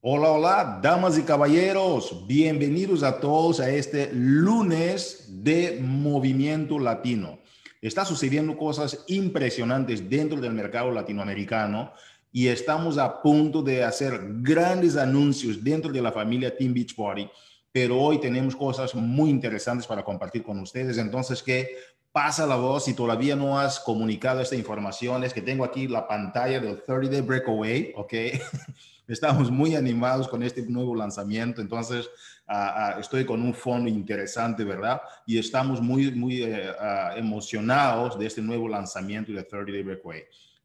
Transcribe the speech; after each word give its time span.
Hola, 0.00 0.30
hola, 0.30 0.78
damas 0.80 1.18
y 1.18 1.22
caballeros, 1.22 2.24
bienvenidos 2.28 3.02
a 3.02 3.18
todos 3.18 3.58
a 3.58 3.68
este 3.68 4.08
lunes 4.12 5.24
de 5.42 5.80
movimiento 5.82 6.78
latino. 6.78 7.40
Está 7.82 8.04
sucediendo 8.04 8.56
cosas 8.56 9.04
impresionantes 9.08 10.08
dentro 10.08 10.40
del 10.40 10.52
mercado 10.52 10.92
latinoamericano 10.92 11.92
y 12.30 12.46
estamos 12.46 12.96
a 12.96 13.20
punto 13.20 13.60
de 13.60 13.82
hacer 13.82 14.20
grandes 14.40 14.96
anuncios 14.96 15.64
dentro 15.64 15.90
de 15.90 16.00
la 16.00 16.12
familia 16.12 16.56
Team 16.56 16.72
Beach 16.72 16.94
Party, 16.94 17.28
pero 17.72 18.00
hoy 18.00 18.20
tenemos 18.20 18.54
cosas 18.54 18.94
muy 18.94 19.30
interesantes 19.30 19.84
para 19.84 20.04
compartir 20.04 20.44
con 20.44 20.60
ustedes. 20.60 20.96
Entonces, 20.98 21.42
que 21.42 21.74
pasa 22.12 22.46
la 22.46 22.54
voz 22.54 22.84
si 22.84 22.94
todavía 22.94 23.34
no 23.34 23.58
has 23.58 23.80
comunicado 23.80 24.42
esta 24.42 24.54
información, 24.54 25.24
es 25.24 25.34
que 25.34 25.42
tengo 25.42 25.64
aquí 25.64 25.88
la 25.88 26.06
pantalla 26.06 26.60
del 26.60 26.84
30 26.84 27.10
Day 27.10 27.20
Breakaway, 27.20 27.92
¿ok? 27.96 28.14
Estamos 29.08 29.50
muy 29.50 29.74
animados 29.74 30.28
con 30.28 30.42
este 30.42 30.60
nuevo 30.66 30.94
lanzamiento, 30.94 31.62
entonces 31.62 32.10
uh, 32.46 32.52
uh, 32.96 33.00
estoy 33.00 33.24
con 33.24 33.40
un 33.40 33.54
fondo 33.54 33.88
interesante, 33.88 34.64
¿verdad? 34.64 35.00
Y 35.26 35.38
estamos 35.38 35.80
muy, 35.80 36.10
muy 36.12 36.42
uh, 36.42 37.16
emocionados 37.16 38.18
de 38.18 38.26
este 38.26 38.42
nuevo 38.42 38.68
lanzamiento 38.68 39.32
de 39.32 39.42
30 39.42 39.72
Day 39.72 39.82
Breakaway. 39.82 40.24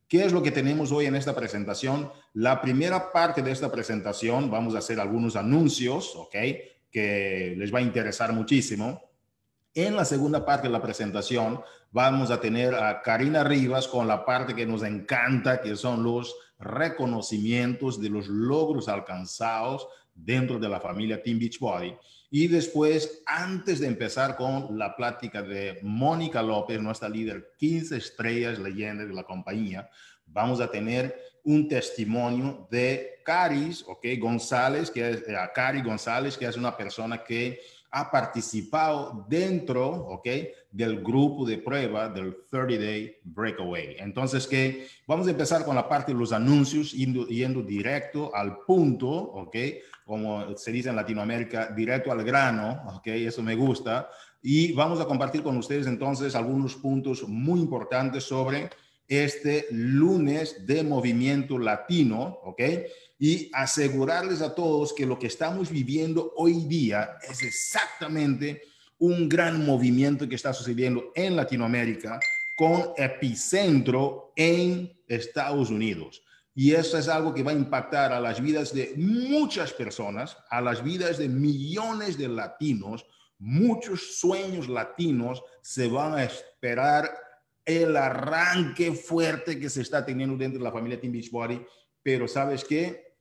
¿Qué 0.10 0.26
es 0.26 0.34
lo 0.34 0.44
que 0.44 0.52
tenemos 0.52 0.92
hoy 0.92 1.06
en 1.06 1.16
esta 1.16 1.34
presentación? 1.34 2.12
La 2.34 2.62
primera 2.62 3.14
parte 3.14 3.42
de 3.42 3.52
esta 3.52 3.72
presentación, 3.72 4.52
vamos 4.52 4.76
a 4.76 4.80
hacer 4.80 5.00
algunos 5.00 5.38
anuncios, 5.38 6.14
¿ok? 6.14 6.36
Que 6.92 7.56
les 7.58 7.74
va 7.74 7.80
a 7.80 7.82
interesar 7.82 8.34
muchísimo. 8.34 9.02
En 9.74 9.96
la 9.96 10.04
segunda 10.04 10.46
parte 10.46 10.68
de 10.68 10.74
la 10.74 10.82
presentación 10.82 11.62
vamos 11.92 12.30
a 12.30 12.42
tener 12.42 12.76
a 12.76 13.02
Karina 13.02 13.44
Rivas 13.44 13.88
con 13.88 14.06
la 14.06 14.26
parte 14.26 14.54
que 14.54 14.66
nos 14.66 14.84
encanta, 14.84 15.62
que 15.62 15.78
son 15.78 16.04
los 16.04 16.36
reconocimientos 16.64 18.02
de 18.02 18.10
los 18.10 18.28
logros 18.28 18.88
alcanzados 18.88 19.88
dentro 20.16 20.60
de 20.60 20.70
la 20.70 20.80
familia 20.80 21.22
Team 21.22 21.40
Beachbody. 21.40 21.96
Y 22.30 22.48
después, 22.48 23.22
antes 23.26 23.80
de 23.80 23.88
empezar 23.88 24.36
con 24.36 24.78
la 24.78 24.96
plática 24.96 25.44
de 25.44 25.80
Mónica 25.84 26.42
López, 26.42 26.82
nuestra 26.82 27.10
líder 27.10 27.54
15 27.58 27.98
estrellas 27.98 28.60
leyenda 28.60 29.06
de 29.06 29.14
la 29.14 29.24
compañía, 29.24 29.90
vamos 30.26 30.60
a 30.60 30.70
tener 30.72 31.16
un 31.44 31.68
testimonio 31.68 32.68
de 32.72 33.22
Caris, 33.24 33.84
ok, 33.88 34.06
González, 34.20 34.90
que 34.90 35.10
es, 35.10 35.18
eh, 35.28 35.36
Cari 35.54 35.82
González, 35.82 36.38
que 36.38 36.46
es 36.46 36.58
una 36.58 36.76
persona 36.76 37.24
que 37.24 37.60
ha 37.96 38.10
participado 38.10 39.24
dentro, 39.30 39.88
¿ok? 39.88 40.28
Del 40.72 41.04
grupo 41.04 41.46
de 41.46 41.60
prueba 41.60 42.10
del 42.10 42.38
30 42.50 42.84
Day 42.84 43.18
Breakaway. 43.24 43.98
Entonces, 44.00 44.48
que 44.48 44.88
vamos 45.06 45.28
a 45.28 45.30
empezar 45.30 45.64
con 45.64 45.76
la 45.76 45.88
parte 45.88 46.12
de 46.12 46.18
los 46.18 46.32
anuncios, 46.32 46.92
yendo, 46.92 47.28
yendo 47.28 47.62
directo 47.62 48.36
al 48.36 48.58
punto, 48.66 49.08
¿ok? 49.08 49.56
Como 50.06 50.58
se 50.58 50.72
dice 50.72 50.90
en 50.90 50.96
Latinoamérica, 50.96 51.68
directo 51.68 52.12
al 52.12 52.24
grano, 52.24 52.82
¿ok? 52.96 53.08
Eso 53.08 53.44
me 53.44 53.56
gusta. 53.56 54.10
Y 54.42 54.74
vamos 54.74 55.00
a 55.00 55.06
compartir 55.06 55.44
con 55.44 55.56
ustedes 55.56 55.86
entonces 55.86 56.34
algunos 56.34 56.76
puntos 56.76 57.28
muy 57.28 57.60
importantes 57.60 58.24
sobre 58.24 58.72
este 59.08 59.68
lunes 59.70 60.66
de 60.66 60.84
movimiento 60.84 61.60
latino, 61.60 62.40
¿ok? 62.44 62.62
Y 63.24 63.50
asegurarles 63.54 64.42
a 64.42 64.54
todos 64.54 64.92
que 64.92 65.06
lo 65.06 65.18
que 65.18 65.28
estamos 65.28 65.70
viviendo 65.70 66.34
hoy 66.36 66.66
día 66.66 67.12
es 67.22 67.42
exactamente 67.42 68.64
un 68.98 69.30
gran 69.30 69.66
movimiento 69.66 70.28
que 70.28 70.36
está 70.36 70.52
sucediendo 70.52 71.10
en 71.16 71.38
Latinoamérica 71.38 72.20
con 72.58 72.90
epicentro 72.98 74.34
en 74.36 74.92
Estados 75.08 75.70
Unidos. 75.70 76.22
Y 76.54 76.74
eso 76.74 76.98
es 76.98 77.08
algo 77.08 77.34
que 77.34 77.44
va 77.44 77.52
a 77.52 77.56
impactar 77.56 78.12
a 78.12 78.20
las 78.20 78.42
vidas 78.42 78.74
de 78.74 78.94
muchas 78.98 79.72
personas, 79.72 80.36
a 80.50 80.60
las 80.60 80.84
vidas 80.84 81.18
de 81.18 81.30
millones 81.30 82.18
de 82.18 82.28
latinos. 82.28 83.06
Muchos 83.40 84.18
sueños 84.18 84.68
latinos 84.68 85.42
se 85.62 85.88
van 85.88 86.16
a 86.16 86.26
esperar 86.26 87.10
el 87.64 87.96
arranque 87.96 88.92
fuerte 88.92 89.58
que 89.58 89.70
se 89.70 89.82
está 89.82 90.06
teniendo 90.06 90.36
dentro 90.36 90.60
de 90.60 90.66
la 90.66 90.74
familia 90.74 91.00
Team 91.00 91.14
Beachbody. 91.14 91.66
Pero 92.04 92.28
sabes 92.28 92.66
qué? 92.66 93.13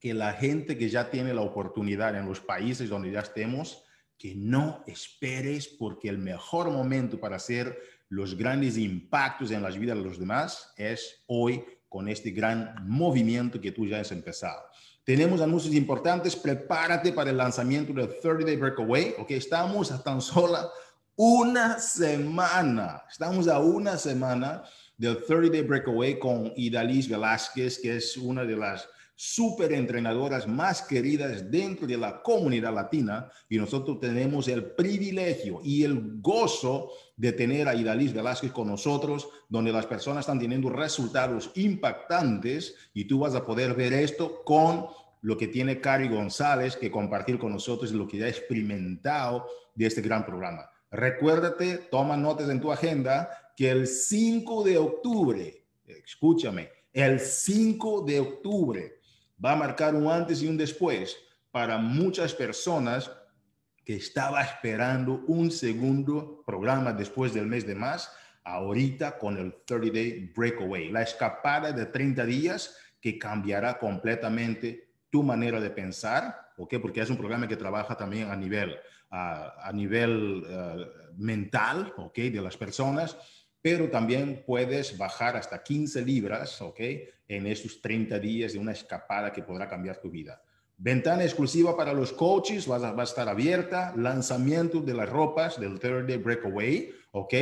Que 0.00 0.14
la 0.14 0.32
gente 0.32 0.76
que 0.76 0.88
ya 0.88 1.10
tiene 1.10 1.34
la 1.34 1.42
oportunidad 1.42 2.16
en 2.16 2.26
los 2.26 2.40
países 2.40 2.88
donde 2.88 3.10
ya 3.10 3.20
estemos, 3.20 3.82
que 4.18 4.34
no 4.34 4.82
esperes 4.86 5.68
porque 5.68 6.08
el 6.08 6.18
mejor 6.18 6.70
momento 6.70 7.18
para 7.20 7.36
hacer 7.36 7.78
los 8.08 8.36
grandes 8.36 8.78
impactos 8.78 9.50
en 9.50 9.62
las 9.62 9.78
vidas 9.78 9.96
de 9.96 10.04
los 10.04 10.18
demás 10.18 10.72
es 10.76 11.24
hoy 11.26 11.64
con 11.88 12.08
este 12.08 12.30
gran 12.30 12.74
movimiento 12.86 13.60
que 13.60 13.72
tú 13.72 13.86
ya 13.86 14.00
has 14.00 14.12
empezado. 14.12 14.62
Tenemos 15.04 15.40
anuncios 15.40 15.74
importantes, 15.74 16.34
prepárate 16.34 17.12
para 17.12 17.30
el 17.30 17.36
lanzamiento 17.36 17.92
del 17.92 18.08
30 18.20 18.44
Day 18.44 18.56
Breakaway, 18.56 19.14
ok, 19.18 19.30
estamos 19.32 19.92
a 19.92 20.02
tan 20.02 20.20
sola 20.20 20.68
una 21.14 21.78
semana, 21.78 23.04
estamos 23.08 23.48
a 23.48 23.58
una 23.60 23.96
semana 23.96 24.62
del 24.98 25.24
30 25.24 25.50
Day 25.50 25.62
Breakaway 25.62 26.18
con 26.18 26.52
Idalis 26.56 27.08
Velázquez, 27.08 27.78
que 27.78 27.96
es 27.96 28.16
una 28.16 28.44
de 28.44 28.56
las 28.56 28.88
super 29.16 29.72
entrenadoras 29.72 30.46
más 30.46 30.82
queridas 30.82 31.50
dentro 31.50 31.86
de 31.86 31.96
la 31.96 32.22
comunidad 32.22 32.74
latina 32.74 33.30
y 33.48 33.56
nosotros 33.56 33.98
tenemos 33.98 34.46
el 34.46 34.72
privilegio 34.72 35.60
y 35.64 35.84
el 35.84 36.20
gozo 36.20 36.90
de 37.16 37.32
tener 37.32 37.66
a 37.66 37.74
Idalis 37.74 38.12
Velázquez 38.12 38.52
con 38.52 38.68
nosotros, 38.68 39.26
donde 39.48 39.72
las 39.72 39.86
personas 39.86 40.20
están 40.20 40.38
teniendo 40.38 40.68
resultados 40.68 41.50
impactantes 41.54 42.74
y 42.92 43.06
tú 43.06 43.20
vas 43.20 43.34
a 43.34 43.44
poder 43.44 43.74
ver 43.74 43.94
esto 43.94 44.44
con 44.44 44.86
lo 45.22 45.38
que 45.38 45.48
tiene 45.48 45.80
Cari 45.80 46.08
González 46.08 46.76
que 46.76 46.90
compartir 46.90 47.38
con 47.38 47.52
nosotros 47.52 47.90
lo 47.92 48.06
que 48.06 48.18
ya 48.18 48.26
ha 48.26 48.28
experimentado 48.28 49.46
de 49.74 49.86
este 49.86 50.02
gran 50.02 50.26
programa. 50.26 50.70
Recuérdate, 50.90 51.78
toma 51.90 52.18
notas 52.18 52.50
en 52.50 52.60
tu 52.60 52.70
agenda 52.70 53.30
que 53.56 53.70
el 53.70 53.86
5 53.86 54.62
de 54.62 54.76
octubre, 54.76 55.64
escúchame, 55.86 56.68
el 56.92 57.18
5 57.18 58.02
de 58.02 58.20
octubre 58.20 58.95
va 59.42 59.52
a 59.52 59.56
marcar 59.56 59.94
un 59.94 60.10
antes 60.10 60.42
y 60.42 60.48
un 60.48 60.56
después 60.56 61.16
para 61.50 61.78
muchas 61.78 62.34
personas 62.34 63.10
que 63.84 63.96
estaba 63.96 64.42
esperando 64.42 65.22
un 65.28 65.50
segundo 65.50 66.42
programa 66.44 66.92
después 66.92 67.32
del 67.32 67.46
mes 67.46 67.66
de 67.66 67.74
más, 67.74 68.12
ahorita 68.42 69.18
con 69.18 69.36
el 69.36 69.54
30 69.64 69.92
Day 69.92 70.32
Breakaway, 70.34 70.90
la 70.90 71.02
escapada 71.02 71.72
de 71.72 71.86
30 71.86 72.24
días 72.26 72.76
que 73.00 73.18
cambiará 73.18 73.78
completamente 73.78 74.90
tu 75.10 75.22
manera 75.22 75.60
de 75.60 75.70
pensar, 75.70 76.52
¿ok? 76.56 76.74
Porque 76.82 77.00
es 77.00 77.10
un 77.10 77.16
programa 77.16 77.46
que 77.46 77.56
trabaja 77.56 77.96
también 77.96 78.30
a 78.30 78.36
nivel, 78.36 78.72
uh, 79.12 79.50
a 79.62 79.70
nivel 79.72 80.42
uh, 80.44 81.22
mental, 81.22 81.92
¿ok? 81.96 82.16
De 82.16 82.42
las 82.42 82.56
personas 82.56 83.16
pero 83.66 83.90
también 83.90 84.44
puedes 84.46 84.96
bajar 84.96 85.36
hasta 85.36 85.60
15 85.60 86.00
libras, 86.02 86.62
¿ok? 86.62 86.78
En 87.26 87.48
esos 87.48 87.82
30 87.82 88.16
días 88.20 88.52
de 88.52 88.60
una 88.60 88.70
escapada 88.70 89.32
que 89.32 89.42
podrá 89.42 89.68
cambiar 89.68 90.00
tu 90.00 90.08
vida. 90.08 90.40
Ventana 90.76 91.24
exclusiva 91.24 91.76
para 91.76 91.92
los 91.92 92.12
coaches, 92.12 92.70
va 92.70 92.76
a, 92.76 92.92
va 92.92 93.02
a 93.02 93.04
estar 93.04 93.28
abierta. 93.28 93.92
Lanzamiento 93.96 94.80
de 94.80 94.94
las 94.94 95.08
ropas 95.08 95.58
del 95.58 95.80
Third 95.80 96.06
Day 96.06 96.18
Breakaway, 96.18 96.92
¿ok? 97.10 97.34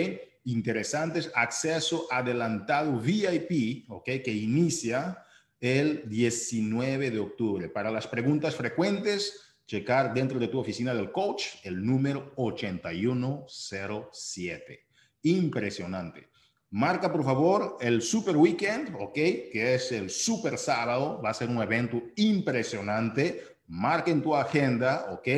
Interesantes. 0.44 1.30
Acceso 1.34 2.06
adelantado 2.10 2.98
VIP, 2.98 3.84
¿ok? 3.90 4.04
Que 4.24 4.32
inicia 4.32 5.22
el 5.60 6.08
19 6.08 7.10
de 7.10 7.20
octubre. 7.20 7.68
Para 7.68 7.90
las 7.90 8.08
preguntas 8.08 8.56
frecuentes, 8.56 9.58
checar 9.66 10.14
dentro 10.14 10.38
de 10.38 10.48
tu 10.48 10.58
oficina 10.58 10.94
del 10.94 11.12
coach 11.12 11.48
el 11.64 11.84
número 11.84 12.32
8107 12.36 14.84
impresionante. 15.24 16.28
Marca, 16.70 17.12
por 17.12 17.22
favor, 17.22 17.76
el 17.80 18.02
Super 18.02 18.36
Weekend, 18.36 18.96
¿ok? 18.98 19.14
Que 19.14 19.74
es 19.74 19.92
el 19.92 20.10
Super 20.10 20.58
Sábado. 20.58 21.20
Va 21.24 21.30
a 21.30 21.34
ser 21.34 21.48
un 21.48 21.62
evento 21.62 22.02
impresionante. 22.16 23.58
Marquen 23.68 24.20
tu 24.20 24.34
agenda, 24.34 25.06
¿ok? 25.12 25.28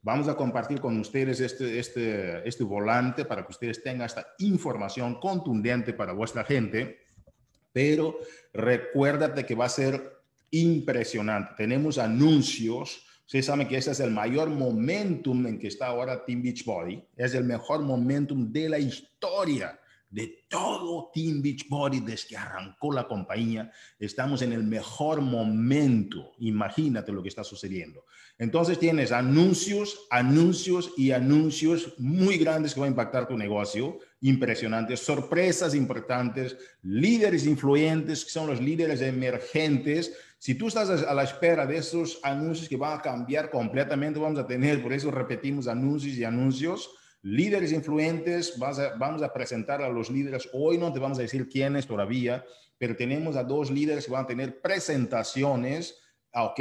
Vamos 0.00 0.28
a 0.28 0.34
compartir 0.34 0.80
con 0.80 0.98
ustedes 0.98 1.40
este, 1.40 1.78
este, 1.78 2.48
este 2.48 2.64
volante 2.64 3.26
para 3.26 3.42
que 3.44 3.52
ustedes 3.52 3.82
tengan 3.82 4.06
esta 4.06 4.26
información 4.38 5.20
contundente 5.20 5.92
para 5.92 6.14
vuestra 6.14 6.42
gente. 6.44 7.00
Pero 7.70 8.18
recuérdate 8.54 9.44
que 9.44 9.54
va 9.54 9.66
a 9.66 9.70
ser 9.70 10.22
impresionante. 10.50 11.52
Tenemos 11.58 11.98
anuncios 11.98 13.02
Ustedes 13.28 13.44
saben 13.44 13.68
que 13.68 13.76
ese 13.76 13.90
es 13.90 14.00
el 14.00 14.10
mayor 14.10 14.48
momentum 14.48 15.46
en 15.46 15.58
que 15.58 15.66
está 15.66 15.88
ahora 15.88 16.24
Team 16.24 16.42
Beachbody. 16.42 17.04
Es 17.14 17.34
el 17.34 17.44
mejor 17.44 17.82
momentum 17.82 18.50
de 18.50 18.70
la 18.70 18.78
historia 18.78 19.78
de 20.08 20.46
todo 20.48 21.10
Team 21.12 21.42
Beachbody 21.42 22.00
desde 22.00 22.28
que 22.28 22.36
arrancó 22.38 22.90
la 22.90 23.06
compañía. 23.06 23.70
Estamos 23.98 24.40
en 24.40 24.54
el 24.54 24.62
mejor 24.62 25.20
momento. 25.20 26.32
Imagínate 26.38 27.12
lo 27.12 27.22
que 27.22 27.28
está 27.28 27.44
sucediendo. 27.44 28.06
Entonces 28.38 28.78
tienes 28.78 29.12
anuncios, 29.12 30.06
anuncios 30.08 30.92
y 30.96 31.10
anuncios 31.10 31.98
muy 31.98 32.38
grandes 32.38 32.72
que 32.72 32.80
van 32.80 32.86
a 32.86 32.92
impactar 32.92 33.28
tu 33.28 33.36
negocio. 33.36 33.98
Impresionantes, 34.22 35.00
sorpresas 35.00 35.74
importantes, 35.74 36.56
líderes 36.82 37.44
influyentes, 37.44 38.24
que 38.24 38.30
son 38.30 38.46
los 38.46 38.62
líderes 38.62 39.02
emergentes 39.02 40.16
Si 40.38 40.54
tú 40.54 40.68
estás 40.68 40.88
a 41.02 41.14
la 41.14 41.24
espera 41.24 41.66
de 41.66 41.78
esos 41.78 42.20
anuncios 42.22 42.68
que 42.68 42.76
van 42.76 42.98
a 42.98 43.02
cambiar 43.02 43.50
completamente, 43.50 44.20
vamos 44.20 44.38
a 44.38 44.46
tener, 44.46 44.80
por 44.80 44.92
eso 44.92 45.10
repetimos 45.10 45.66
anuncios 45.66 46.16
y 46.16 46.22
anuncios, 46.22 46.90
líderes 47.22 47.72
influentes, 47.72 48.56
vamos 48.56 49.22
a 49.22 49.32
presentar 49.32 49.82
a 49.82 49.88
los 49.88 50.10
líderes. 50.10 50.48
Hoy 50.52 50.78
no 50.78 50.92
te 50.92 51.00
vamos 51.00 51.18
a 51.18 51.22
decir 51.22 51.48
quiénes 51.48 51.88
todavía, 51.88 52.44
pero 52.78 52.94
tenemos 52.94 53.34
a 53.34 53.42
dos 53.42 53.72
líderes 53.72 54.06
que 54.06 54.12
van 54.12 54.24
a 54.24 54.28
tener 54.28 54.60
presentaciones, 54.60 55.98
ok, 56.32 56.60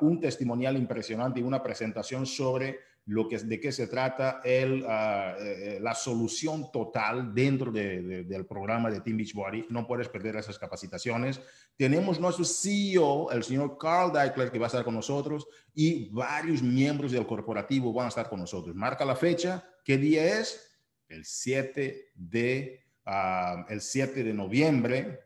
un 0.00 0.18
testimonial 0.18 0.78
impresionante 0.78 1.40
y 1.40 1.42
una 1.42 1.62
presentación 1.62 2.24
sobre 2.24 2.78
lo 3.06 3.28
que, 3.28 3.38
de 3.38 3.60
qué 3.60 3.70
se 3.70 3.86
trata 3.86 4.40
el, 4.44 4.84
ah, 4.88 5.36
eh, 5.38 5.78
la 5.80 5.94
solución 5.94 6.72
total 6.72 7.32
dentro 7.32 7.70
del 7.70 8.46
programa 8.46 8.90
de 8.90 9.00
Team 9.00 9.16
Beachbody. 9.18 9.66
No 9.70 9.86
puedes 9.86 10.08
perder 10.08 10.34
esas 10.36 10.58
capacitaciones. 10.58 11.40
Tenemos 11.76 12.18
nuestro 12.18 12.44
CEO, 12.44 13.30
el 13.30 13.44
señor 13.44 13.78
Carl 13.78 14.12
Deichler, 14.12 14.50
que 14.50 14.58
va 14.58 14.66
a 14.66 14.68
estar 14.68 14.84
con 14.84 14.94
nosotros 14.94 15.46
y 15.72 16.08
varios 16.10 16.62
miembros 16.62 17.12
del 17.12 17.26
corporativo 17.26 17.92
van 17.92 18.06
a 18.06 18.08
estar 18.08 18.28
con 18.28 18.40
nosotros. 18.40 18.74
Marca 18.74 19.04
la 19.04 19.14
fecha. 19.14 19.64
¿Qué 19.84 19.96
día 19.96 20.40
es? 20.40 20.68
El 21.08 21.24
7 21.24 22.10
de, 22.12 22.88
ah, 23.04 23.64
el 23.68 23.80
7 23.80 24.24
de 24.24 24.34
noviembre. 24.34 25.20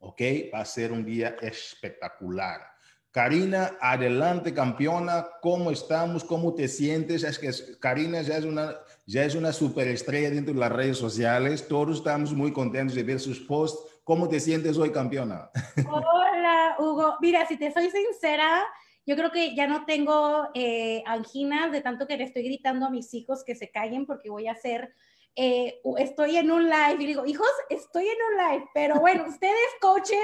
¿Ok? 0.00 0.20
Va 0.52 0.60
a 0.60 0.64
ser 0.66 0.92
un 0.92 1.02
día 1.02 1.36
espectacular. 1.40 2.75
Karina, 3.16 3.78
adelante 3.80 4.52
campeona, 4.52 5.26
¿cómo 5.40 5.70
estamos? 5.70 6.22
¿Cómo 6.22 6.52
te 6.54 6.68
sientes? 6.68 7.24
Es 7.24 7.38
que 7.38 7.50
Karina 7.80 8.20
ya 8.20 8.36
es 8.36 8.44
una, 8.44 8.76
ya 9.06 9.24
es 9.24 9.34
una 9.34 9.54
superestrella 9.54 10.28
dentro 10.28 10.52
de 10.52 10.60
las 10.60 10.70
redes 10.70 10.98
sociales. 10.98 11.66
Todos 11.66 11.96
estamos 11.96 12.34
muy 12.34 12.52
contentos 12.52 12.94
de 12.94 13.02
ver 13.02 13.18
sus 13.18 13.40
posts. 13.40 14.02
¿Cómo 14.04 14.28
te 14.28 14.38
sientes 14.38 14.76
hoy, 14.76 14.92
campeona? 14.92 15.48
Hola, 15.90 16.76
Hugo. 16.78 17.16
Mira, 17.22 17.46
si 17.46 17.56
te 17.56 17.72
soy 17.72 17.88
sincera, 17.88 18.62
yo 19.06 19.16
creo 19.16 19.32
que 19.32 19.56
ya 19.56 19.66
no 19.66 19.86
tengo 19.86 20.50
eh, 20.52 21.02
anginas 21.06 21.72
de 21.72 21.80
tanto 21.80 22.06
que 22.06 22.18
le 22.18 22.24
estoy 22.24 22.42
gritando 22.42 22.84
a 22.84 22.90
mis 22.90 23.14
hijos 23.14 23.44
que 23.44 23.54
se 23.54 23.70
callen 23.70 24.04
porque 24.04 24.28
voy 24.28 24.46
a 24.46 24.52
hacer 24.52 24.92
eh, 25.36 25.80
estoy 25.98 26.38
en 26.38 26.50
un 26.50 26.64
live 26.64 26.96
y 26.98 27.06
digo, 27.06 27.26
hijos, 27.26 27.50
estoy 27.68 28.08
en 28.08 28.16
un 28.30 28.48
live, 28.48 28.70
pero 28.72 29.00
bueno, 29.00 29.24
ustedes 29.28 29.54
coaches 29.82 30.18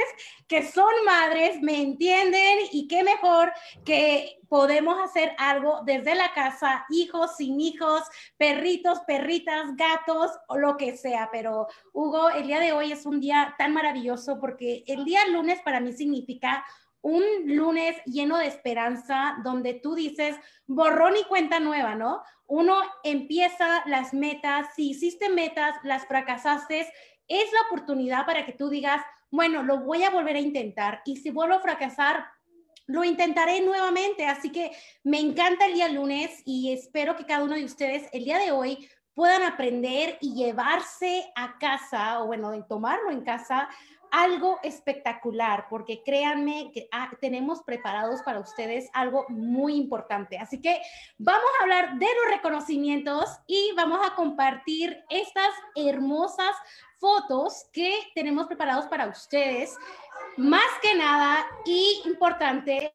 que 0.49 0.63
son 0.63 0.93
madres 1.05 1.61
me 1.61 1.83
entienden 1.83 2.61
y 2.73 2.89
qué 2.89 3.05
mejor 3.05 3.53
que 3.85 4.41
podemos 4.49 4.99
hacer 4.99 5.33
algo 5.39 5.83
desde 5.85 6.15
la 6.15 6.33
casa, 6.33 6.87
hijos, 6.91 7.37
sin 7.37 7.61
hijos, 7.61 8.03
perritos, 8.39 9.01
perritas, 9.07 9.77
gatos 9.77 10.31
o 10.49 10.57
lo 10.57 10.77
que 10.79 10.97
sea. 10.97 11.29
Pero 11.31 11.67
Hugo, 11.93 12.31
el 12.31 12.47
día 12.47 12.61
de 12.61 12.73
hoy 12.73 12.93
es 12.93 13.05
un 13.05 13.21
día 13.21 13.55
tan 13.59 13.75
maravilloso 13.75 14.41
porque 14.41 14.83
el 14.87 15.05
día 15.05 15.27
lunes 15.27 15.61
para 15.63 15.81
mí 15.81 15.93
significa 15.93 16.65
un 17.03 17.23
lunes 17.47 17.97
lleno 18.07 18.39
de 18.39 18.47
esperanza 18.47 19.37
donde 19.43 19.75
tú 19.75 19.95
dices 19.95 20.37
borrón 20.67 21.17
y 21.17 21.25
cuenta 21.25 21.59
nueva, 21.59 21.97
¿no? 21.97 22.23
Uno 22.55 22.83
empieza 23.03 23.83
las 23.87 24.13
metas, 24.13 24.75
si 24.77 24.91
hiciste 24.91 25.31
metas, 25.31 25.75
las 25.85 26.07
fracasaste, 26.07 26.81
es 27.27 27.51
la 27.51 27.61
oportunidad 27.67 28.27
para 28.27 28.45
que 28.45 28.53
tú 28.53 28.69
digas, 28.69 29.03
bueno, 29.31 29.63
lo 29.63 29.79
voy 29.79 30.03
a 30.03 30.11
volver 30.11 30.37
a 30.37 30.41
intentar 30.41 31.01
y 31.07 31.17
si 31.17 31.31
vuelvo 31.31 31.55
a 31.55 31.61
fracasar, 31.61 32.27
lo 32.87 33.05
intentaré 33.05 33.63
nuevamente. 33.63 34.27
Así 34.27 34.53
que 34.53 34.71
me 35.03 35.19
encanta 35.19 35.65
el 35.65 35.73
día 35.73 35.89
lunes 35.89 36.43
y 36.45 36.75
espero 36.75 37.17
que 37.17 37.25
cada 37.25 37.43
uno 37.43 37.55
de 37.55 37.65
ustedes 37.65 38.07
el 38.13 38.27
día 38.27 38.37
de 38.37 38.53
hoy 38.53 38.87
puedan 39.15 39.45
aprender 39.45 40.19
y 40.21 40.35
llevarse 40.35 41.33
a 41.35 41.57
casa 41.59 42.23
o 42.23 42.27
bueno, 42.27 42.53
tomarlo 42.67 43.13
en 43.13 43.23
casa 43.23 43.67
algo 44.13 44.61
espectacular, 44.63 45.67
porque 45.69 46.03
créanme 46.05 46.71
que 46.73 46.87
ah, 46.93 47.11
tenemos 47.21 47.63
preparados 47.63 48.23
para 48.23 48.41
ustedes 48.41 48.89
algo 48.93 49.25
muy 49.31 49.75
importante. 49.75 50.39
Así 50.39 50.61
que 50.61 50.81
vamos 51.19 51.51
a 51.59 51.63
hablar 51.63 51.99
de 51.99 52.07
los 52.07 52.35
reconocimientos 52.37 53.25
y 53.47 53.73
vamos 53.75 54.07
a 54.07 54.15
compartir 54.15 55.03
estas 55.09 55.51
hermosas 55.75 56.55
fotos 56.99 57.67
que 57.73 57.99
tenemos 58.15 58.47
preparados 58.47 58.85
para 58.87 59.07
ustedes. 59.07 59.77
Más 60.37 60.71
que 60.83 60.95
nada 60.95 61.45
y 61.65 62.03
importante, 62.05 62.95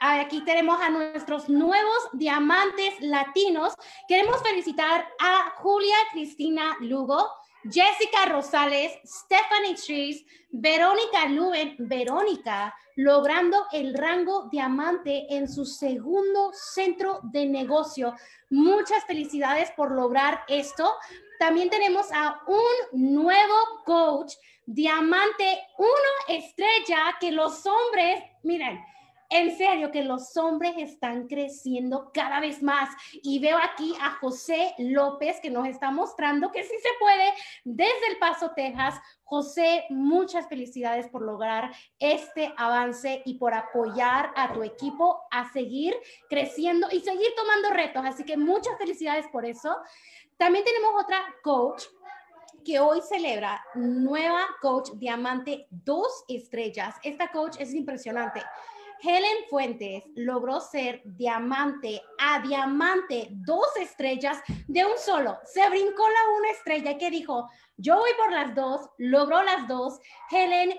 Aquí 0.00 0.42
tenemos 0.42 0.80
a 0.80 0.90
nuestros 0.90 1.48
nuevos 1.48 2.08
diamantes 2.12 2.94
latinos. 3.00 3.74
Queremos 4.06 4.40
felicitar 4.42 5.04
a 5.18 5.50
Julia 5.56 5.96
Cristina 6.12 6.76
Lugo, 6.78 7.28
Jessica 7.64 8.26
Rosales, 8.26 8.92
Stephanie 9.04 9.74
Trees, 9.74 10.24
Verónica 10.50 11.26
Luen, 11.26 11.74
Verónica, 11.78 12.74
logrando 12.96 13.66
el 13.72 13.94
rango 13.94 14.48
diamante 14.50 15.26
en 15.30 15.48
su 15.48 15.64
segundo 15.64 16.52
centro 16.52 17.20
de 17.24 17.46
negocio. 17.46 18.14
Muchas 18.50 19.04
felicidades 19.04 19.70
por 19.72 19.92
lograr 19.92 20.44
esto. 20.48 20.92
También 21.38 21.68
tenemos 21.70 22.06
a 22.12 22.40
un 22.46 23.14
nuevo 23.14 23.54
coach, 23.84 24.34
diamante, 24.66 25.66
uno 25.78 26.38
estrella, 26.38 27.16
que 27.20 27.32
los 27.32 27.64
hombres, 27.66 28.22
miren, 28.42 28.80
en 29.30 29.56
serio 29.56 29.90
que 29.90 30.02
los 30.02 30.36
hombres 30.36 30.74
están 30.78 31.26
creciendo 31.26 32.10
cada 32.12 32.40
vez 32.40 32.62
más. 32.62 32.90
Y 33.22 33.38
veo 33.38 33.58
aquí 33.58 33.94
a 34.00 34.12
José 34.12 34.74
López 34.78 35.40
que 35.40 35.50
nos 35.50 35.66
está 35.66 35.90
mostrando 35.90 36.50
que 36.50 36.62
sí 36.62 36.74
se 36.82 36.88
puede 36.98 37.32
desde 37.64 38.06
El 38.10 38.18
Paso, 38.18 38.52
Texas. 38.54 39.00
José, 39.24 39.84
muchas 39.90 40.48
felicidades 40.48 41.08
por 41.08 41.22
lograr 41.22 41.70
este 41.98 42.52
avance 42.56 43.22
y 43.26 43.34
por 43.34 43.52
apoyar 43.52 44.32
a 44.34 44.52
tu 44.54 44.62
equipo 44.62 45.20
a 45.30 45.52
seguir 45.52 45.94
creciendo 46.30 46.88
y 46.90 47.00
seguir 47.00 47.28
tomando 47.36 47.70
retos. 47.70 48.02
Así 48.06 48.24
que 48.24 48.36
muchas 48.38 48.78
felicidades 48.78 49.26
por 49.28 49.44
eso. 49.44 49.76
También 50.38 50.64
tenemos 50.64 51.02
otra 51.02 51.22
coach 51.42 51.84
que 52.64 52.80
hoy 52.80 53.00
celebra 53.02 53.62
nueva 53.74 54.46
coach 54.60 54.90
diamante 54.94 55.66
dos 55.70 56.24
estrellas. 56.28 56.94
Esta 57.02 57.30
coach 57.30 57.56
es 57.58 57.74
impresionante. 57.74 58.42
Helen 59.02 59.44
Fuentes 59.48 60.04
logró 60.14 60.60
ser 60.60 61.02
diamante 61.04 62.02
a 62.18 62.40
diamante, 62.40 63.28
dos 63.30 63.68
estrellas 63.80 64.38
de 64.66 64.84
un 64.84 64.98
solo. 64.98 65.38
Se 65.44 65.68
brincó 65.70 66.02
la 66.08 66.38
una 66.38 66.50
estrella 66.50 66.98
que 66.98 67.10
dijo, 67.10 67.48
yo 67.76 67.96
voy 67.96 68.10
por 68.18 68.32
las 68.32 68.54
dos, 68.54 68.90
logró 68.98 69.42
las 69.42 69.68
dos. 69.68 70.00
Helen, 70.30 70.76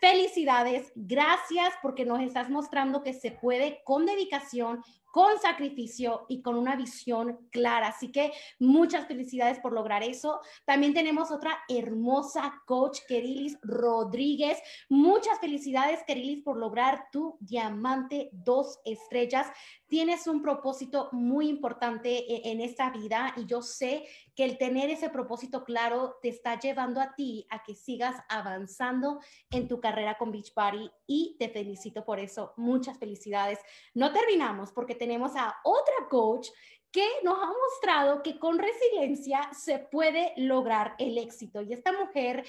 felicidades, 0.00 0.92
gracias 0.94 1.74
porque 1.82 2.04
nos 2.04 2.20
estás 2.20 2.48
mostrando 2.48 3.02
que 3.02 3.12
se 3.12 3.30
puede 3.30 3.82
con 3.84 4.06
dedicación 4.06 4.82
con 5.10 5.38
sacrificio 5.38 6.26
y 6.28 6.42
con 6.42 6.56
una 6.56 6.76
visión 6.76 7.48
clara. 7.50 7.88
Así 7.88 8.12
que 8.12 8.32
muchas 8.58 9.06
felicidades 9.06 9.58
por 9.60 9.72
lograr 9.72 10.02
eso. 10.02 10.40
También 10.64 10.94
tenemos 10.94 11.30
otra 11.30 11.58
hermosa 11.68 12.62
coach, 12.66 13.00
Kerilis 13.08 13.58
Rodríguez. 13.62 14.58
Muchas 14.88 15.38
felicidades, 15.40 16.00
Kerilis, 16.06 16.42
por 16.42 16.56
lograr 16.56 17.06
tu 17.12 17.36
diamante 17.40 18.30
dos 18.32 18.80
estrellas 18.84 19.46
tienes 19.90 20.28
un 20.28 20.40
propósito 20.40 21.08
muy 21.12 21.48
importante 21.48 22.10
e, 22.10 22.52
en 22.52 22.60
esta 22.60 22.90
vida 22.90 23.34
y 23.36 23.44
yo 23.44 23.60
sé 23.60 24.06
que 24.40 24.46
el 24.46 24.56
tener 24.56 24.88
ese 24.88 25.10
propósito 25.10 25.64
claro 25.64 26.16
te 26.22 26.30
está 26.30 26.58
llevando 26.58 27.02
a 27.02 27.14
ti 27.14 27.46
a 27.50 27.62
que 27.62 27.74
sigas 27.74 28.16
avanzando 28.26 29.20
en 29.50 29.68
tu 29.68 29.82
carrera 29.82 30.16
con 30.16 30.32
Beachbody 30.32 30.90
y 31.06 31.36
te 31.38 31.50
felicito 31.50 32.06
por 32.06 32.18
eso. 32.18 32.54
Muchas 32.56 32.98
felicidades. 32.98 33.58
No 33.92 34.14
terminamos 34.14 34.72
porque 34.72 34.94
tenemos 34.94 35.36
a 35.36 35.56
otra 35.62 36.08
coach 36.08 36.48
que 36.90 37.06
nos 37.22 37.38
ha 37.38 37.48
mostrado 37.48 38.22
que 38.22 38.38
con 38.38 38.58
resiliencia 38.58 39.50
se 39.52 39.78
puede 39.78 40.32
lograr 40.38 40.94
el 40.98 41.18
éxito. 41.18 41.60
Y 41.60 41.74
esta 41.74 41.92
mujer 41.92 42.46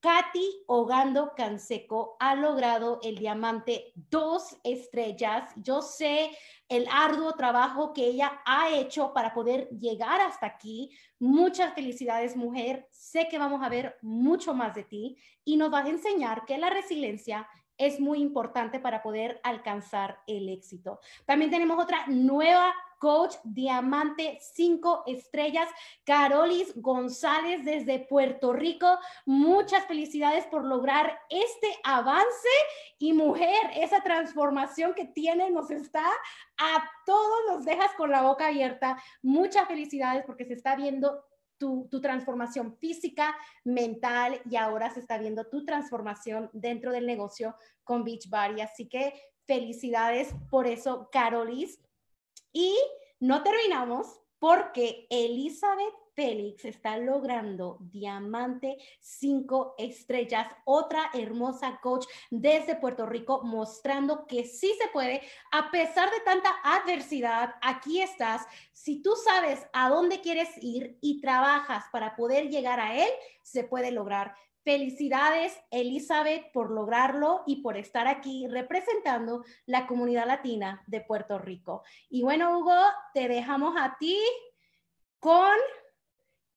Katy 0.00 0.64
Ogando 0.66 1.32
Canseco 1.34 2.16
ha 2.20 2.34
logrado 2.34 3.00
el 3.02 3.16
diamante 3.16 3.92
dos 3.94 4.56
estrellas. 4.62 5.52
Yo 5.56 5.82
sé 5.82 6.30
el 6.68 6.86
arduo 6.90 7.32
trabajo 7.32 7.92
que 7.92 8.06
ella 8.06 8.40
ha 8.44 8.70
hecho 8.70 9.12
para 9.12 9.32
poder 9.34 9.68
llegar 9.70 10.20
hasta 10.20 10.46
aquí. 10.46 10.90
Muchas 11.18 11.74
felicidades, 11.74 12.36
mujer. 12.36 12.88
Sé 12.90 13.28
que 13.28 13.38
vamos 13.38 13.62
a 13.62 13.68
ver 13.68 13.96
mucho 14.02 14.54
más 14.54 14.74
de 14.74 14.84
ti 14.84 15.16
y 15.44 15.56
nos 15.56 15.70
vas 15.70 15.86
a 15.86 15.90
enseñar 15.90 16.44
que 16.44 16.58
la 16.58 16.70
resiliencia 16.70 17.48
es 17.78 18.00
muy 18.00 18.20
importante 18.20 18.80
para 18.80 19.02
poder 19.02 19.40
alcanzar 19.42 20.20
el 20.26 20.48
éxito. 20.48 21.00
También 21.24 21.50
tenemos 21.50 21.82
otra 21.82 22.06
nueva 22.06 22.74
coach 22.98 23.36
diamante 23.44 24.38
cinco 24.40 25.02
estrellas, 25.06 25.68
Carolis 26.04 26.72
González 26.80 27.64
desde 27.64 27.98
Puerto 27.98 28.52
Rico. 28.52 28.98
Muchas 29.26 29.84
felicidades 29.86 30.46
por 30.46 30.64
lograr 30.64 31.18
este 31.28 31.68
avance 31.84 32.48
y 32.98 33.12
mujer, 33.12 33.70
esa 33.76 34.02
transformación 34.02 34.94
que 34.94 35.04
tiene 35.04 35.50
nos 35.50 35.70
está 35.70 36.06
a 36.58 36.90
todos 37.04 37.38
nos 37.48 37.64
dejas 37.64 37.92
con 37.96 38.10
la 38.10 38.22
boca 38.22 38.48
abierta. 38.48 38.96
Muchas 39.22 39.66
felicidades 39.68 40.24
porque 40.24 40.46
se 40.46 40.54
está 40.54 40.74
viendo 40.76 41.22
tu, 41.58 41.88
transformación 42.00 42.76
física, 42.76 43.36
mental 43.64 44.40
y 44.48 44.56
ahora 44.56 44.90
se 44.90 45.00
está 45.00 45.18
viendo 45.18 45.46
tu 45.46 45.64
transformación 45.64 46.50
dentro 46.52 46.92
del 46.92 47.06
negocio 47.06 47.56
con 47.84 48.04
Beachbody. 48.04 48.60
Así 48.60 48.88
que 48.88 49.14
felicidades 49.46 50.34
por 50.50 50.66
eso, 50.66 51.08
Carolis. 51.10 51.80
Y 52.52 52.74
no 53.20 53.42
terminamos 53.42 54.20
porque 54.38 55.06
Elizabeth 55.10 55.94
Félix 56.16 56.64
está 56.64 56.96
logrando 56.96 57.76
diamante 57.78 58.78
cinco 59.00 59.74
estrellas, 59.76 60.48
otra 60.64 61.10
hermosa 61.12 61.78
coach 61.82 62.06
desde 62.30 62.74
Puerto 62.74 63.04
Rico 63.04 63.42
mostrando 63.44 64.26
que 64.26 64.44
sí 64.44 64.74
se 64.80 64.88
puede, 64.88 65.20
a 65.52 65.70
pesar 65.70 66.10
de 66.10 66.20
tanta 66.20 66.48
adversidad, 66.64 67.56
aquí 67.60 68.00
estás. 68.00 68.46
Si 68.72 69.02
tú 69.02 69.12
sabes 69.14 69.66
a 69.74 69.90
dónde 69.90 70.22
quieres 70.22 70.48
ir 70.62 70.96
y 71.02 71.20
trabajas 71.20 71.84
para 71.92 72.16
poder 72.16 72.48
llegar 72.48 72.80
a 72.80 72.96
él, 72.96 73.10
se 73.42 73.64
puede 73.64 73.90
lograr. 73.90 74.34
Felicidades, 74.64 75.56
Elizabeth, 75.70 76.50
por 76.50 76.70
lograrlo 76.70 77.42
y 77.46 77.56
por 77.56 77.76
estar 77.76 78.08
aquí 78.08 78.48
representando 78.48 79.44
la 79.66 79.86
comunidad 79.86 80.26
latina 80.26 80.82
de 80.86 81.02
Puerto 81.02 81.38
Rico. 81.38 81.82
Y 82.08 82.22
bueno, 82.22 82.58
Hugo, 82.58 82.80
te 83.12 83.28
dejamos 83.28 83.74
a 83.78 83.96
ti 83.98 84.18
con 85.20 85.54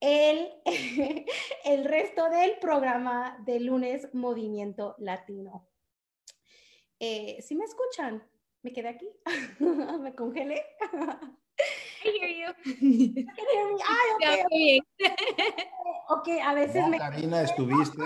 el, 0.00 0.48
el 1.64 1.84
resto 1.84 2.28
del 2.30 2.52
programa 2.60 3.38
de 3.44 3.60
lunes 3.60 4.08
Movimiento 4.12 4.96
Latino. 4.98 5.68
Eh, 6.98 7.38
¿Sí 7.40 7.54
me 7.54 7.64
escuchan? 7.64 8.22
¿Me 8.62 8.72
quedé 8.72 8.88
aquí? 8.88 9.08
¿Me 10.00 10.14
congelé? 10.14 10.62
I 12.04 12.08
hear 12.18 12.30
you. 12.30 13.24
Ay, 13.88 14.40
okay. 14.48 14.80
ok, 16.08 16.28
a 16.42 16.54
veces 16.54 16.86
me... 16.88 16.98
Karina, 16.98 17.42
estuviste 17.42 18.02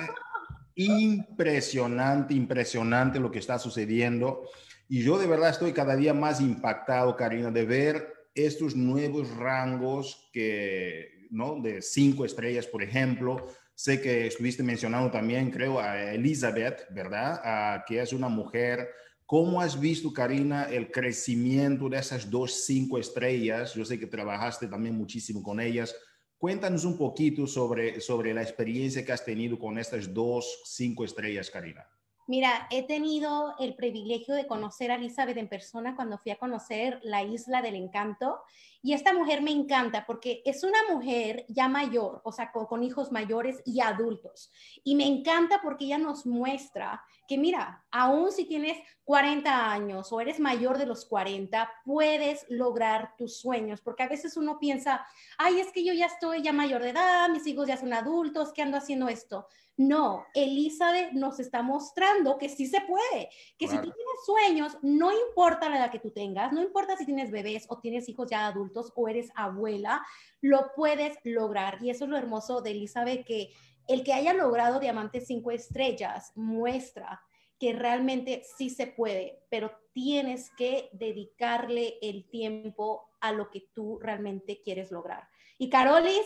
impresionante, 0.77 2.35
impresionante 2.35 3.21
lo 3.21 3.31
que 3.31 3.39
está 3.39 3.59
sucediendo. 3.59 4.49
Y 4.89 5.03
yo 5.03 5.19
de 5.19 5.27
verdad 5.27 5.51
estoy 5.51 5.73
cada 5.73 5.97
día 5.97 6.15
más 6.15 6.41
impactado, 6.41 7.17
Karina, 7.17 7.51
de 7.51 7.65
ver 7.65 8.29
estos 8.35 8.75
nuevos 8.75 9.31
rangos 9.37 10.29
que, 10.33 11.24
¿no? 11.31 11.61
De 11.61 11.83
cinco 11.83 12.25
estrellas, 12.25 12.66
por 12.66 12.83
ejemplo. 12.83 13.47
Sé 13.75 14.00
que 14.00 14.28
estuviste 14.28 14.62
mencionando 14.62 15.11
también, 15.11 15.50
creo, 15.50 15.81
a 15.81 16.12
Elizabeth, 16.12 16.87
¿verdad? 16.90 17.83
que 17.87 18.00
es 18.00 18.12
una 18.12 18.28
mujer. 18.28 18.88
¿Cómo 19.26 19.61
has 19.61 19.81
visto, 19.81 20.12
Karina, 20.12 20.64
el 20.64 20.90
crecimiento 20.90 21.88
de 21.88 21.99
esas 21.99 22.31
dos 22.31 22.64
cinco 22.66 22.99
estrellas? 22.99 23.75
Yo 23.75 23.85
sé 23.85 23.99
que 23.99 24.07
trabajaste 24.07 24.69
también 24.69 24.97
muchísimo 24.97 25.43
con 25.43 25.61
ellas. 25.61 25.95
Cuéntanos 26.38 26.85
un 26.85 26.99
poquito 26.99 27.47
sobre, 27.47 28.00
sobre 28.00 28.35
la 28.35 28.43
experiencia 28.43 29.04
que 29.04 29.12
has 29.12 29.25
tenido 29.25 29.59
con 29.59 29.78
estas 29.78 30.12
dos 30.12 30.61
cinco 30.66 31.04
estrellas, 31.04 31.50
Karina. 31.50 31.88
Mira, 32.26 32.69
he 32.71 32.87
tenido 32.87 33.54
el 33.59 33.75
privilegio 33.75 34.35
de 34.35 34.47
conocer 34.47 34.90
a 34.90 34.97
Elizabeth 34.97 35.37
en 35.37 35.49
persona 35.49 35.95
cuando 35.95 36.19
fui 36.19 36.33
a 36.33 36.38
conocer 36.38 36.99
la 37.02 37.23
Isla 37.23 37.61
del 37.61 37.75
Encanto. 37.75 38.40
Y 38.87 38.93
esta 38.93 39.14
mujer 39.14 39.41
me 39.41 39.50
encanta 39.50 40.05
porque 40.05 40.43
es 40.45 40.62
una 40.62 40.79
mujer 40.93 41.47
ya 41.49 41.69
mayor, 41.69 42.21
o 42.23 42.33
sea, 42.33 42.53
con, 42.53 42.83
hijos 42.83 43.11
mayores 43.11 43.62
y 43.64 43.81
adultos. 43.81 44.53
Y 44.85 44.95
me 44.95 45.07
encanta 45.07 45.62
porque 45.62 45.87
ella 45.87 45.97
nos 45.97 46.26
muestra 46.26 47.03
que, 47.26 47.38
mira, 47.38 47.83
aún 47.91 48.31
si 48.31 48.45
tienes 48.45 48.76
40 49.05 49.73
años 49.73 50.12
o 50.12 50.21
eres 50.21 50.38
mayor 50.38 50.76
de 50.76 50.85
los 50.85 51.07
40, 51.07 51.67
puedes 51.87 52.45
lograr 52.50 53.17
tus 53.17 53.38
sueños. 53.38 53.81
Porque 53.81 54.03
a 54.03 54.09
veces 54.09 54.37
uno 54.37 54.59
piensa, 54.59 55.07
ay, 55.38 55.61
es 55.61 55.73
que 55.73 55.83
yo 55.83 55.95
ya 55.95 56.05
estoy 56.05 56.43
ya 56.43 56.53
mayor 56.53 56.83
de 56.83 56.91
edad, 56.91 57.31
mis 57.31 57.47
hijos 57.47 57.67
ya 57.67 57.79
son 57.79 57.95
adultos, 57.95 58.53
¿qué 58.53 58.61
ando 58.61 58.76
haciendo 58.76 59.09
esto? 59.09 59.49
No, 59.76 60.25
Elizabeth 60.35 61.12
nos 61.12 61.41
está 61.41 61.62
mostrando 61.62 62.38
que 62.38 62.49
sí 62.49 62.67
se 62.67 62.81
puede, 62.83 63.29
que 63.59 63.67
si 63.67 63.75
tú 63.76 63.91
tienes 63.91 64.25
sueños, 64.25 64.79
no 64.83 65.11
importa 65.11 65.69
la 65.69 65.79
edad 65.79 65.91
que 65.91 65.99
tú 65.99 66.12
tengas, 66.12 66.53
no 66.53 66.62
importa 66.62 66.97
si 66.97 67.05
tienes 67.05 67.33
bebés 67.33 67.67
o 67.69 67.81
tienes 67.81 68.09
hijos 68.09 68.31
ya 68.31 68.47
adultos 68.47 68.74
o 68.95 69.09
eres 69.09 69.31
abuela, 69.35 70.04
lo 70.40 70.73
puedes 70.75 71.19
lograr. 71.25 71.78
Y 71.83 71.90
eso 71.90 72.04
es 72.04 72.11
lo 72.11 72.16
hermoso 72.16 72.61
de 72.61 72.73
Elizabeth, 72.73 73.25
que 73.25 73.52
el 73.87 74.02
que 74.02 74.12
haya 74.12 74.33
logrado 74.33 74.81
Diamante 74.81 75.21
5 75.21 75.50
estrellas 75.50 76.33
muestra 76.35 77.23
que 77.59 77.73
realmente 77.73 78.43
sí 78.57 78.71
se 78.71 78.87
puede, 78.87 79.43
pero 79.50 79.71
tienes 79.93 80.50
que 80.57 80.90
dedicarle 80.93 81.99
el 82.02 82.28
tiempo 82.28 83.11
a 83.21 83.33
lo 83.33 83.50
que 83.50 83.69
tú 83.75 83.99
realmente 84.00 84.61
quieres 84.62 84.90
lograr. 84.90 85.28
Y 85.59 85.71
Carolis, 85.71 86.25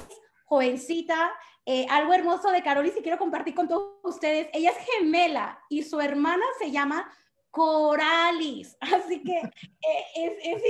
jovencita. 0.48 1.30
Eh, 1.66 1.86
algo 1.90 2.14
hermoso 2.14 2.50
de 2.50 2.62
Carol 2.62 2.86
y 2.86 2.90
quiero 2.90 3.18
compartir 3.18 3.54
con 3.54 3.68
todos 3.68 3.98
ustedes. 4.02 4.48
Ella 4.54 4.70
es 4.70 4.78
gemela 4.78 5.62
y 5.68 5.82
su 5.82 6.00
hermana 6.00 6.44
se 6.58 6.70
llama 6.70 7.12
Coralis. 7.50 8.76
Así 8.80 9.22
que 9.22 9.38
eh, 9.38 10.04
es, 10.16 10.32
es, 10.42 10.62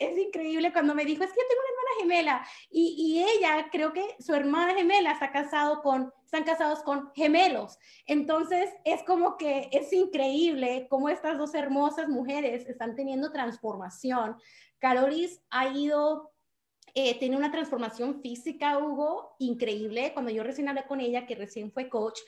es, 0.00 0.18
increíble 0.18 0.72
cuando 0.72 0.94
me 0.94 1.04
dijo, 1.04 1.24
es 1.24 1.30
que 1.30 1.40
yo 1.40 1.48
tengo 1.48 1.60
una 1.60 1.70
hermana 1.70 2.00
gemela. 2.00 2.48
Y, 2.70 2.94
y, 2.98 3.22
ella, 3.22 3.68
creo 3.70 3.92
que 3.92 4.16
su 4.18 4.34
hermana 4.34 4.74
gemela 4.74 5.12
está 5.12 5.30
casado 5.30 5.82
con, 5.82 6.12
están 6.24 6.44
casados 6.44 6.82
con 6.82 7.12
gemelos. 7.14 7.78
Entonces 8.06 8.70
es 8.84 9.02
como 9.04 9.36
que 9.36 9.68
es 9.72 9.92
increíble 9.92 10.86
cómo 10.90 11.08
estas 11.08 11.38
dos 11.38 11.54
hermosas 11.54 12.08
mujeres 12.08 12.68
están 12.68 12.96
teniendo 12.96 13.32
transformación. 13.32 14.36
Carolis 14.78 15.40
ha 15.50 15.68
ido 15.68 16.32
eh, 16.98 17.18
tiene 17.18 17.36
una 17.36 17.52
transformación 17.52 18.22
física, 18.22 18.78
Hugo, 18.78 19.36
increíble. 19.38 20.12
Cuando 20.14 20.30
yo 20.30 20.42
recién 20.42 20.66
hablé 20.66 20.86
con 20.86 20.98
ella, 20.98 21.26
que 21.26 21.34
recién 21.34 21.70
fue 21.70 21.90
coach, 21.90 22.18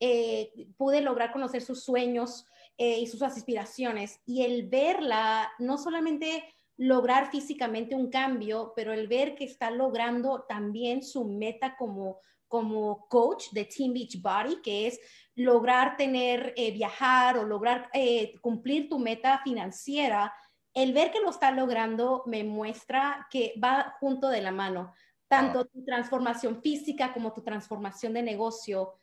eh, 0.00 0.52
pude 0.76 1.00
lograr 1.00 1.32
conocer 1.32 1.62
sus 1.62 1.82
sueños 1.82 2.44
eh, 2.78 3.00
y 3.00 3.06
sus 3.06 3.22
aspiraciones. 3.22 4.20
Y 4.24 4.42
el 4.44 4.68
verla, 4.68 5.52
no 5.58 5.76
solamente 5.76 6.44
lograr 6.78 7.30
físicamente 7.30 7.94
un 7.94 8.08
cambio, 8.08 8.72
pero 8.74 8.92
el 8.92 9.08
ver 9.08 9.34
que 9.34 9.44
está 9.44 9.70
logrando 9.70 10.46
también 10.48 11.02
su 11.02 11.24
meta 11.24 11.76
como, 11.76 12.20
como 12.46 13.06
coach 13.08 13.50
de 13.50 13.64
Team 13.66 13.92
Beach 13.92 14.22
Body, 14.22 14.62
que 14.62 14.86
es 14.86 15.00
lograr 15.34 15.96
tener, 15.96 16.54
viajar 16.56 17.36
o 17.36 17.44
lograr 17.44 17.90
cumplir 18.40 18.88
tu 18.88 18.98
meta 18.98 19.40
financiera 19.42 20.32
el 20.82 20.92
ver 20.92 21.10
que 21.10 21.20
lo 21.20 21.30
está 21.30 21.50
logrando 21.50 22.22
me 22.26 22.44
muestra 22.44 23.26
que 23.30 23.54
va 23.62 23.96
junto 23.98 24.28
de 24.28 24.40
la 24.40 24.52
mano. 24.52 24.94
Tanto 25.26 25.66
tu 25.66 25.84
transformación 25.84 26.62
física 26.62 27.12
como 27.12 27.32
tu 27.32 27.42
transformación 27.42 28.14
de 28.14 28.22
negocio 28.22 28.94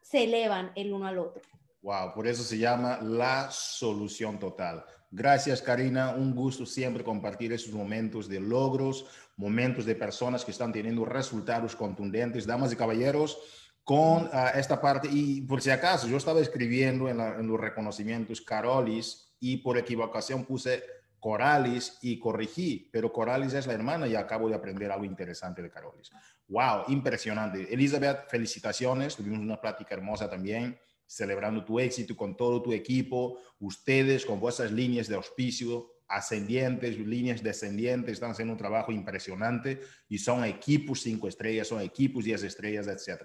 se 0.00 0.24
elevan 0.24 0.72
el 0.76 0.92
uno 0.92 1.06
al 1.06 1.18
otro. 1.18 1.42
Wow, 1.84 2.14
por 2.14 2.26
eso 2.26 2.42
se 2.42 2.56
llama 2.56 2.98
la 3.02 3.50
solución 3.50 4.38
total. 4.38 4.86
Gracias, 5.10 5.60
Karina. 5.60 6.14
Un 6.14 6.34
gusto 6.34 6.64
siempre 6.64 7.04
compartir 7.04 7.52
esos 7.52 7.74
momentos 7.74 8.26
de 8.26 8.40
logros, 8.40 9.04
momentos 9.36 9.84
de 9.84 9.94
personas 9.94 10.46
que 10.46 10.50
están 10.50 10.72
teniendo 10.72 11.04
resultados 11.04 11.76
contundentes. 11.76 12.46
Damas 12.46 12.72
y 12.72 12.76
caballeros, 12.76 13.38
con 13.84 14.30
ah, 14.32 14.52
esta 14.54 14.80
parte, 14.80 15.10
y 15.12 15.42
por 15.42 15.60
si 15.60 15.68
acaso, 15.68 16.08
yo 16.08 16.16
estaba 16.16 16.40
escribiendo 16.40 17.06
en, 17.06 17.20
en 17.20 17.46
los 17.46 17.60
reconocimientos 17.60 18.40
Carolis 18.40 19.34
y 19.38 19.58
por 19.58 19.76
equivocación 19.76 20.46
puse 20.46 20.82
Coralis 21.20 21.98
y 22.00 22.18
corregí, 22.18 22.88
pero 22.90 23.12
Coralis 23.12 23.52
es 23.52 23.66
la 23.66 23.74
hermana 23.74 24.06
y 24.06 24.14
acabo 24.14 24.48
de 24.48 24.54
aprender 24.54 24.90
algo 24.90 25.04
interesante 25.04 25.60
de 25.60 25.68
Carolis. 25.68 26.10
¡Wow! 26.48 26.84
Impresionante. 26.88 27.74
Elizabeth, 27.74 28.26
felicitaciones. 28.30 29.16
Tuvimos 29.16 29.40
una 29.40 29.60
plática 29.60 29.94
hermosa 29.94 30.30
también, 30.30 30.78
celebrando 31.14 31.64
tu 31.64 31.78
éxito 31.78 32.16
con 32.16 32.36
todo 32.36 32.60
tu 32.60 32.72
equipo. 32.72 33.38
Ustedes 33.60 34.26
con 34.26 34.40
vuestras 34.40 34.72
líneas 34.72 35.08
de 35.08 35.14
auspicio 35.14 35.94
ascendientes, 36.08 36.98
líneas 36.98 37.42
descendientes, 37.42 38.14
están 38.14 38.32
haciendo 38.32 38.52
un 38.52 38.58
trabajo 38.58 38.92
impresionante 38.92 39.80
y 40.08 40.18
son 40.18 40.44
equipos 40.44 41.00
cinco 41.02 41.28
estrellas, 41.28 41.68
son 41.68 41.80
equipos 41.80 42.24
10 42.24 42.44
estrellas, 42.44 42.86
etc. 42.86 43.22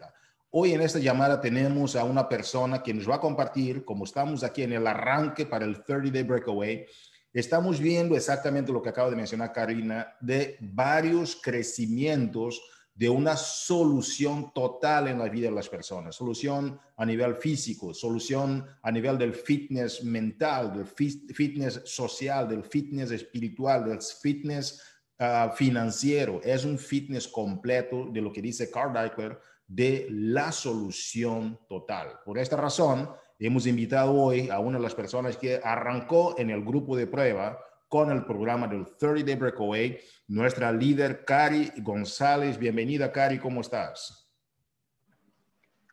Hoy 0.51 0.73
en 0.73 0.81
esta 0.81 0.99
llamada 0.99 1.41
tenemos 1.41 1.95
a 1.95 2.03
una 2.03 2.27
persona 2.27 2.81
que 2.81 2.93
nos 2.93 3.09
va 3.09 3.15
a 3.15 3.19
compartir, 3.19 3.83
como 3.85 4.05
estamos 4.05 4.43
aquí 4.43 4.63
en 4.63 4.73
el 4.73 4.87
arranque 4.87 5.45
para 5.45 5.65
el 5.65 5.83
30 5.83 6.11
Day 6.11 6.23
Breakaway, 6.23 6.85
estamos 7.33 7.79
viendo 7.79 8.15
exactamente 8.15 8.71
lo 8.71 8.81
que 8.81 8.89
acaba 8.89 9.09
de 9.09 9.15
mencionar 9.15 9.51
Karina, 9.51 10.15
de 10.19 10.57
varios 10.61 11.35
crecimientos 11.35 12.61
de 12.99 13.07
una 13.07 13.37
solución 13.37 14.51
total 14.53 15.07
en 15.07 15.19
la 15.19 15.29
vida 15.29 15.47
de 15.47 15.55
las 15.55 15.69
personas, 15.69 16.17
solución 16.17 16.77
a 16.97 17.05
nivel 17.05 17.33
físico, 17.35 17.93
solución 17.93 18.65
a 18.81 18.91
nivel 18.91 19.17
del 19.17 19.33
fitness 19.33 20.03
mental, 20.03 20.73
del 20.73 20.85
fitness 20.85 21.81
social, 21.85 22.49
del 22.49 22.65
fitness 22.65 23.11
espiritual, 23.11 23.85
del 23.85 24.01
fitness 24.01 24.83
ah, 25.17 25.53
financiero. 25.55 26.41
Es 26.43 26.65
un 26.65 26.77
fitness 26.77 27.25
completo 27.29 28.09
de 28.11 28.19
lo 28.19 28.33
que 28.33 28.41
dice 28.41 28.69
Carl 28.69 28.91
Deichler, 28.91 29.39
de 29.65 30.07
la 30.09 30.51
solución 30.51 31.57
total. 31.69 32.19
Por 32.25 32.37
esta 32.37 32.57
razón, 32.57 33.07
Hemos 33.41 33.65
invitado 33.67 34.13
hoy 34.15 34.49
a 34.49 34.59
una 34.59 34.79
de 34.79 34.83
las 34.83 34.93
personas 34.93 35.37
que 35.37 35.61
arrancó 35.63 36.35
en 36.37 36.49
el 36.49 36.61
grupo 36.61 36.97
de 36.97 37.07
prueba 37.07 37.57
con 37.89 38.11
el 38.11 38.23
programa 38.23 38.67
del 38.67 38.85
30 38.95 39.25
Day 39.25 39.35
Breakaway. 39.35 39.99
Nuestra 40.27 40.71
líder, 40.71 41.25
Cari 41.25 41.71
González. 41.77 42.57
Bienvenida, 42.57 43.11
Cari, 43.11 43.39
¿cómo 43.39 43.61
estás? 43.61 44.31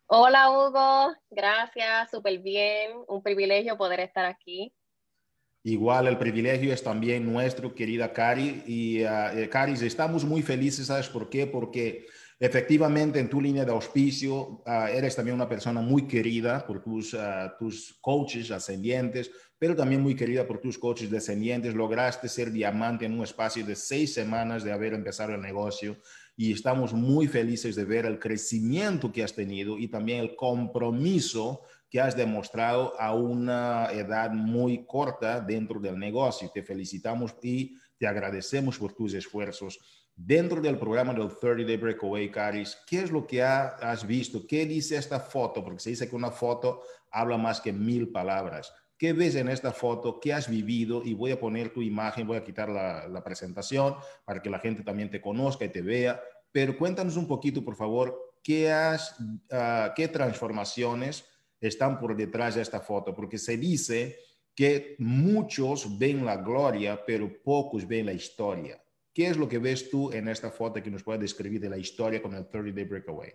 Hola, 0.05 0.51
Hugo. 0.51 1.15
Gracias, 1.31 2.11
súper 2.11 2.37
bien. 2.37 2.91
Un 3.07 3.21
privilegio 3.21 3.77
poder 3.77 3.99
estar 3.99 4.25
aquí. 4.25 4.71
Igual 5.63 6.07
el 6.07 6.17
privilegio 6.17 6.71
es 6.71 6.81
también 6.81 7.29
nuestro, 7.29 7.73
querida 7.73 8.13
Cari. 8.13 8.63
Y 8.67 9.03
uh, 9.03 9.49
Cari, 9.49 9.73
estamos 9.73 10.23
muy 10.23 10.43
felices, 10.43 10.87
¿sabes 10.87 11.09
por 11.09 11.29
qué? 11.29 11.47
Porque 11.47 12.05
efectivamente 12.39 13.19
en 13.19 13.29
tu 13.29 13.41
línea 13.41 13.65
de 13.65 13.71
auspicio 13.71 14.61
uh, 14.65 14.87
eres 14.89 15.15
también 15.15 15.35
una 15.35 15.49
persona 15.49 15.81
muy 15.81 16.07
querida 16.07 16.65
por 16.65 16.81
tus, 16.81 17.13
uh, 17.15 17.49
tus 17.59 17.97
coaches 17.99 18.51
ascendientes, 18.51 19.31
pero 19.59 19.75
también 19.75 20.01
muy 20.01 20.15
querida 20.15 20.45
por 20.45 20.59
tus 20.59 20.77
coaches 20.77 21.09
descendientes. 21.09 21.73
Lograste 21.73 22.29
ser 22.29 22.51
diamante 22.51 23.05
en 23.05 23.13
un 23.13 23.23
espacio 23.23 23.65
de 23.65 23.75
seis 23.75 24.13
semanas 24.13 24.63
de 24.63 24.71
haber 24.71 24.93
empezado 24.93 25.33
el 25.33 25.41
negocio 25.41 25.97
y 26.35 26.53
estamos 26.53 26.93
muy 26.93 27.27
felices 27.27 27.75
de 27.75 27.85
ver 27.85 28.05
el 28.05 28.19
crecimiento 28.19 29.11
que 29.11 29.23
has 29.23 29.33
tenido 29.33 29.79
y 29.79 29.87
también 29.87 30.19
el 30.19 30.35
compromiso 30.35 31.63
que 31.89 31.99
has 31.99 32.15
demostrado 32.15 32.99
a 32.99 33.15
una 33.15 33.87
edad 33.91 34.31
muy 34.31 34.85
corta 34.85 35.39
dentro 35.39 35.79
del 35.79 35.97
negocio. 35.97 36.51
Te 36.53 36.61
felicitamos 36.61 37.35
y 37.41 37.75
te 37.97 38.05
agradecemos 38.05 38.77
por 38.77 38.93
tus 38.93 39.13
esfuerzos. 39.13 39.79
Dentro 40.15 40.61
del 40.61 40.77
programa 40.77 41.13
del 41.13 41.29
30 41.35 41.63
Day 41.65 41.77
Breakaway, 41.77 42.29
Caris, 42.29 42.77
¿qué 42.87 43.01
es 43.01 43.11
lo 43.11 43.25
que 43.25 43.41
has 43.41 44.05
visto? 44.05 44.45
¿Qué 44.45 44.65
dice 44.65 44.97
esta 44.97 45.19
foto? 45.19 45.63
Porque 45.63 45.79
se 45.79 45.91
dice 45.91 46.09
que 46.09 46.15
una 46.15 46.31
foto 46.31 46.81
habla 47.11 47.37
más 47.37 47.61
que 47.61 47.71
mil 47.71 48.09
palabras. 48.09 48.73
¿Qué 48.97 49.13
ves 49.13 49.35
en 49.35 49.47
esta 49.47 49.71
foto? 49.71 50.19
¿Qué 50.19 50.33
has 50.33 50.49
vivido? 50.49 51.03
Y 51.03 51.13
voy 51.13 51.31
a 51.31 51.39
poner 51.39 51.71
tu 51.71 51.81
imagen, 51.81 52.25
voy 52.25 52.37
a 52.37 52.43
quitar 52.43 52.69
la, 52.69 53.23
presentación 53.23 53.95
para 54.25 54.41
que 54.41 54.49
la 54.49 54.59
gente 54.59 54.83
también 54.83 55.11
te 55.11 55.21
conozca 55.21 55.65
y 55.65 55.69
te 55.69 55.81
vea. 55.81 56.19
Pero 56.51 56.77
cuéntanos 56.77 57.15
un 57.15 57.27
poquito, 57.27 57.63
por 57.63 57.75
favor, 57.75 58.35
¿qué, 58.43 58.71
has, 58.71 59.15
ah, 59.51 59.93
qué 59.95 60.07
transformaciones 60.07 61.25
están 61.59 61.99
por 61.99 62.15
detrás 62.15 62.55
de 62.55 62.61
esta 62.61 62.79
foto, 62.79 63.13
porque 63.13 63.37
se 63.37 63.57
dice 63.57 64.17
que 64.55 64.95
muchos 64.97 65.97
ven 65.97 66.25
la 66.25 66.37
gloria, 66.37 66.99
pero 67.05 67.41
pocos 67.43 67.87
ven 67.87 68.07
la 68.07 68.13
historia. 68.13 68.81
¿Qué 69.13 69.27
es 69.27 69.37
lo 69.37 69.47
que 69.47 69.59
ves 69.59 69.89
tú 69.89 70.11
en 70.11 70.27
esta 70.27 70.51
foto 70.51 70.81
que 70.81 70.91
nos 70.91 71.03
puede 71.03 71.19
describir 71.19 71.61
de 71.61 71.69
la 71.69 71.77
historia 71.77 72.21
con 72.21 72.33
el 72.33 72.47
30 72.47 72.75
Day 72.75 72.85
Breakaway? 72.85 73.33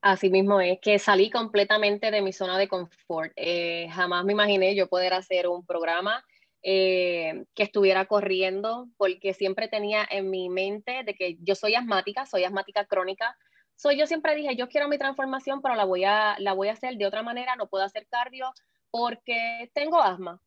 Así 0.00 0.30
mismo 0.30 0.60
es, 0.60 0.78
que 0.80 0.98
salí 0.98 1.30
completamente 1.30 2.10
de 2.10 2.22
mi 2.22 2.32
zona 2.32 2.56
de 2.56 2.68
confort. 2.68 3.32
Eh, 3.36 3.88
jamás 3.90 4.24
me 4.24 4.32
imaginé 4.32 4.74
yo 4.74 4.88
poder 4.88 5.12
hacer 5.12 5.48
un 5.48 5.66
programa 5.66 6.24
eh, 6.62 7.44
que 7.54 7.64
estuviera 7.64 8.06
corriendo, 8.06 8.88
porque 8.96 9.34
siempre 9.34 9.68
tenía 9.68 10.06
en 10.08 10.30
mi 10.30 10.48
mente 10.48 11.02
de 11.04 11.14
que 11.14 11.36
yo 11.40 11.54
soy 11.54 11.74
asmática, 11.74 12.26
soy 12.26 12.44
asmática 12.44 12.84
crónica, 12.84 13.36
So, 13.78 13.92
yo 13.92 14.08
siempre 14.08 14.34
dije, 14.34 14.56
yo 14.56 14.68
quiero 14.68 14.88
mi 14.88 14.98
transformación, 14.98 15.62
pero 15.62 15.76
la 15.76 15.84
voy, 15.84 16.02
a, 16.02 16.34
la 16.40 16.52
voy 16.52 16.66
a 16.66 16.72
hacer 16.72 16.96
de 16.96 17.06
otra 17.06 17.22
manera, 17.22 17.54
no 17.54 17.68
puedo 17.68 17.84
hacer 17.84 18.08
cardio 18.08 18.52
porque 18.90 19.70
tengo 19.72 20.02
asma. 20.02 20.42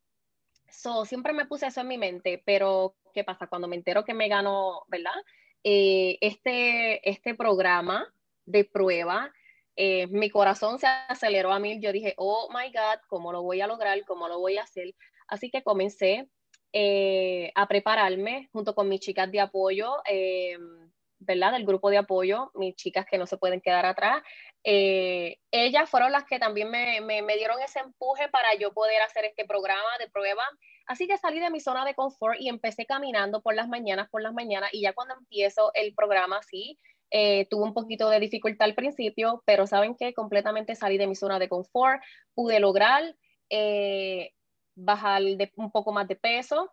So, 0.69 1.05
siempre 1.05 1.31
me 1.31 1.45
puse 1.45 1.67
eso 1.67 1.79
en 1.79 1.87
mi 1.87 1.97
mente, 1.97 2.43
pero 2.45 2.97
¿qué 3.13 3.23
pasa? 3.23 3.47
Cuando 3.47 3.69
me 3.69 3.77
entero 3.77 4.03
que 4.03 4.13
me 4.13 4.27
ganó, 4.27 4.83
¿verdad? 4.89 5.13
Eh, 5.63 6.17
este, 6.19 7.09
este 7.09 7.33
programa 7.33 8.05
de 8.45 8.65
prueba, 8.65 9.31
eh, 9.75 10.07
mi 10.07 10.29
corazón 10.29 10.79
se 10.79 10.87
aceleró 10.87 11.51
a 11.51 11.59
mil. 11.59 11.81
Yo 11.81 11.91
dije, 11.91 12.13
oh 12.17 12.49
my 12.53 12.71
God, 12.71 12.99
¿cómo 13.07 13.31
lo 13.31 13.41
voy 13.41 13.61
a 13.61 13.67
lograr? 13.67 14.03
¿Cómo 14.05 14.27
lo 14.27 14.39
voy 14.39 14.57
a 14.57 14.63
hacer? 14.63 14.93
Así 15.27 15.49
que 15.49 15.63
comencé 15.63 16.29
eh, 16.73 17.51
a 17.55 17.67
prepararme 17.67 18.49
junto 18.51 18.75
con 18.75 18.89
mis 18.89 19.01
chicas 19.01 19.31
de 19.31 19.39
apoyo. 19.39 19.97
¿verdad? 21.21 21.51
Del 21.51 21.65
grupo 21.65 21.89
de 21.89 21.97
apoyo, 21.97 22.51
mis 22.55 22.75
chicas 22.75 23.05
que 23.05 23.17
no 23.17 23.27
se 23.27 23.37
pueden 23.37 23.61
quedar 23.61 23.85
atrás. 23.85 24.23
Eh, 24.63 25.37
ellas 25.51 25.89
fueron 25.89 26.11
las 26.11 26.25
que 26.25 26.39
también 26.39 26.69
me, 26.69 26.99
me, 27.01 27.21
me, 27.21 27.37
dieron 27.37 27.61
ese 27.61 27.79
empuje 27.79 28.27
para 28.29 28.55
yo 28.55 28.73
poder 28.73 29.01
hacer 29.01 29.25
este 29.25 29.45
programa 29.45 29.97
de 29.99 30.09
prueba. 30.09 30.43
Así 30.87 31.07
que 31.07 31.17
salí 31.17 31.39
de 31.39 31.51
mi 31.51 31.59
zona 31.59 31.85
de 31.85 31.93
confort 31.93 32.39
y 32.39 32.49
empecé 32.49 32.85
caminando 32.85 33.41
por 33.41 33.53
las 33.53 33.67
mañanas, 33.67 34.09
por 34.09 34.21
las 34.21 34.33
mañanas, 34.33 34.71
y 34.73 34.81
ya 34.81 34.93
cuando 34.93 35.13
empiezo 35.13 35.71
el 35.75 35.93
programa, 35.93 36.41
sí, 36.41 36.79
eh, 37.11 37.45
tuve 37.49 37.63
un 37.63 37.73
poquito 37.73 38.09
de 38.09 38.19
dificultad 38.19 38.67
al 38.67 38.75
principio, 38.75 39.43
pero 39.45 39.67
saben 39.67 39.95
que 39.95 40.13
completamente 40.13 40.75
salí 40.75 40.97
de 40.97 41.07
mi 41.07 41.15
zona 41.15 41.39
de 41.39 41.49
confort, 41.49 42.01
pude 42.33 42.59
lograr 42.59 43.15
eh, 43.49 44.31
bajar 44.75 45.21
de, 45.21 45.51
un 45.57 45.71
poco 45.71 45.91
más 45.91 46.07
de 46.07 46.15
peso, 46.15 46.71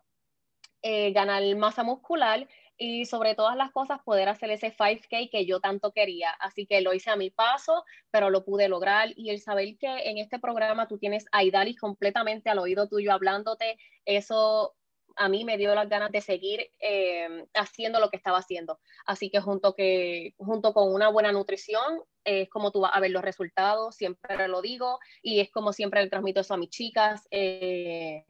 ganar 0.81 1.43
masa 1.57 1.83
muscular 1.83 2.47
y 2.79 3.05
sobre 3.05 3.35
todas 3.35 3.57
las 3.57 3.71
cosas 3.71 3.99
poder 4.05 4.29
hacer 4.29 4.49
ese 4.51 4.73
5K 4.73 5.29
que 5.29 5.45
yo 5.45 5.59
tanto 5.59 5.91
quería. 5.91 6.31
Así 6.39 6.65
que 6.65 6.79
lo 6.79 6.93
hice 6.93 7.11
a 7.11 7.17
mi 7.17 7.29
paso, 7.29 7.83
pero 8.09 8.29
lo 8.29 8.45
pude 8.45 8.69
lograr 8.69 9.09
y 9.17 9.29
el 9.29 9.41
saber 9.41 9.77
que 9.77 10.09
en 10.09 10.17
este 10.17 10.39
programa 10.39 10.87
tú 10.87 10.97
tienes 10.97 11.25
a 11.33 11.43
Idalis 11.43 11.77
completamente 11.77 12.49
al 12.49 12.59
oído 12.59 12.87
tuyo 12.87 13.11
hablándote, 13.11 13.77
eso 14.05 14.75
a 15.19 15.27
mí 15.27 15.43
me 15.43 15.57
dio 15.57 15.75
las 15.75 15.89
ganas 15.89 16.11
de 16.11 16.21
seguir 16.21 16.71
eh, 16.79 17.45
haciendo 17.53 17.99
lo 17.99 18.09
que 18.09 18.15
estaba 18.15 18.37
haciendo. 18.37 18.79
Así 19.05 19.29
que 19.29 19.41
junto, 19.41 19.75
que 19.75 20.33
junto 20.37 20.73
con 20.73 20.93
una 20.93 21.09
buena 21.09 21.33
nutrición 21.33 22.01
es 22.23 22.49
como 22.49 22.71
tú 22.71 22.79
vas 22.79 22.91
a 22.93 23.01
ver 23.01 23.11
los 23.11 23.21
resultados, 23.21 23.95
siempre 23.95 24.47
lo 24.47 24.61
digo 24.61 24.97
y 25.21 25.41
es 25.41 25.51
como 25.51 25.73
siempre 25.73 26.01
le 26.01 26.09
transmito 26.09 26.39
eso 26.39 26.53
a 26.53 26.57
mis 26.57 26.69
chicas. 26.69 27.27
Eh, 27.31 28.23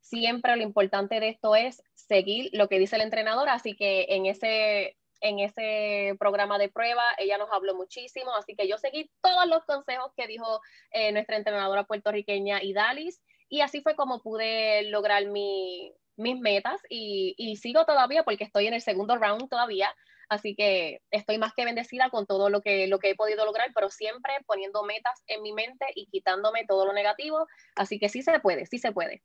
siempre 0.00 0.56
lo 0.56 0.62
importante 0.62 1.20
de 1.20 1.30
esto 1.30 1.56
es 1.56 1.82
seguir 1.94 2.50
lo 2.52 2.68
que 2.68 2.78
dice 2.78 2.96
el 2.96 3.02
entrenador, 3.02 3.48
así 3.48 3.74
que 3.74 4.04
en 4.10 4.26
ese, 4.26 4.98
en 5.22 5.38
ese 5.38 6.16
programa 6.18 6.58
de 6.58 6.68
prueba 6.68 7.02
ella 7.16 7.38
nos 7.38 7.50
habló 7.50 7.74
muchísimo, 7.74 8.34
así 8.36 8.54
que 8.54 8.68
yo 8.68 8.76
seguí 8.76 9.10
todos 9.22 9.46
los 9.46 9.64
consejos 9.64 10.12
que 10.14 10.26
dijo 10.26 10.60
eh, 10.90 11.12
nuestra 11.12 11.38
entrenadora 11.38 11.84
puertorriqueña 11.84 12.62
Idalis 12.62 13.22
y 13.48 13.62
así 13.62 13.80
fue 13.80 13.96
como 13.96 14.20
pude 14.20 14.82
lograr 14.90 15.24
mi, 15.26 15.94
mis 16.16 16.38
metas 16.40 16.80
y, 16.88 17.34
y, 17.36 17.56
sigo 17.56 17.84
todavía 17.84 18.24
porque 18.24 18.44
estoy 18.44 18.66
en 18.66 18.74
el 18.74 18.80
segundo 18.80 19.16
round 19.16 19.48
todavía, 19.48 19.94
así 20.28 20.54
que 20.54 21.02
estoy 21.10 21.38
más 21.38 21.52
que 21.54 21.64
bendecida 21.64 22.10
con 22.10 22.26
todo 22.26 22.50
lo 22.50 22.62
que, 22.62 22.86
lo 22.86 22.98
que 22.98 23.10
he 23.10 23.14
podido 23.14 23.44
lograr, 23.44 23.70
pero 23.74 23.90
siempre 23.90 24.32
poniendo 24.46 24.82
metas 24.84 25.22
en 25.26 25.42
mi 25.42 25.52
mente 25.52 25.86
y 25.94 26.06
quitándome 26.06 26.64
todo 26.66 26.86
lo 26.86 26.92
negativo, 26.92 27.46
así 27.74 27.98
que 27.98 28.08
sí 28.08 28.22
se 28.22 28.38
puede, 28.40 28.66
sí 28.66 28.78
se 28.78 28.92
puede. 28.92 29.22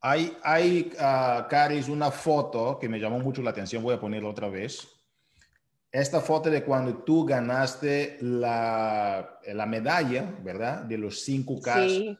Hay, 0.00 0.36
hay 0.42 0.92
uh, 0.94 1.48
Caris, 1.48 1.88
una 1.88 2.10
foto 2.10 2.78
que 2.78 2.88
me 2.88 2.98
llamó 2.98 3.20
mucho 3.20 3.40
la 3.40 3.50
atención, 3.50 3.82
voy 3.82 3.94
a 3.94 4.00
ponerla 4.00 4.28
otra 4.28 4.48
vez. 4.48 4.88
Esta 5.92 6.20
foto 6.20 6.50
de 6.50 6.64
cuando 6.64 7.04
tú 7.04 7.24
ganaste 7.24 8.16
la, 8.20 9.38
la 9.46 9.66
medalla, 9.66 10.34
¿verdad? 10.42 10.82
De 10.82 10.98
los 10.98 11.28
5K. 11.28 11.86
Sí. 11.86 12.18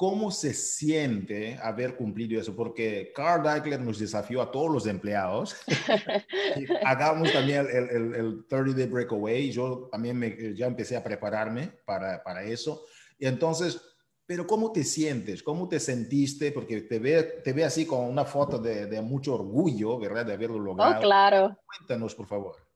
¿Cómo 0.00 0.30
se 0.30 0.54
siente 0.54 1.58
haber 1.62 1.94
cumplido 1.94 2.40
eso? 2.40 2.56
Porque 2.56 3.12
Carl 3.14 3.42
Deichler 3.42 3.82
nos 3.82 3.98
desafió 3.98 4.40
a 4.40 4.50
todos 4.50 4.72
los 4.72 4.86
empleados. 4.86 5.54
Hagamos 6.86 7.30
también 7.30 7.66
el, 7.70 7.90
el, 7.90 8.14
el, 8.14 8.46
30 8.48 8.78
Day 8.78 8.86
Breakaway. 8.86 9.50
Yo 9.52 9.90
también 9.92 10.18
me, 10.18 10.54
ya 10.54 10.68
empecé 10.68 10.96
a 10.96 11.04
prepararme 11.04 11.70
para, 11.84 12.24
para 12.24 12.42
eso. 12.44 12.86
Y 13.18 13.26
entonces, 13.26 13.78
pero 14.24 14.46
¿cómo 14.46 14.72
te 14.72 14.84
sientes? 14.84 15.42
¿Cómo 15.42 15.68
te 15.68 15.78
sentiste? 15.78 16.50
Porque 16.50 16.80
te 16.80 16.98
ve, 16.98 17.22
te 17.44 17.52
ve 17.52 17.64
así 17.64 17.84
con 17.84 18.06
una 18.06 18.24
foto 18.24 18.56
de, 18.56 18.86
de 18.86 19.02
mucho 19.02 19.34
orgullo, 19.34 19.98
¿verdad? 19.98 20.24
De 20.24 20.32
haberlo 20.32 20.60
logrado. 20.60 20.96
Oh, 20.96 21.02
claro. 21.02 21.58
Cuéntanos, 21.76 22.14
por 22.14 22.26
favor. 22.26 22.69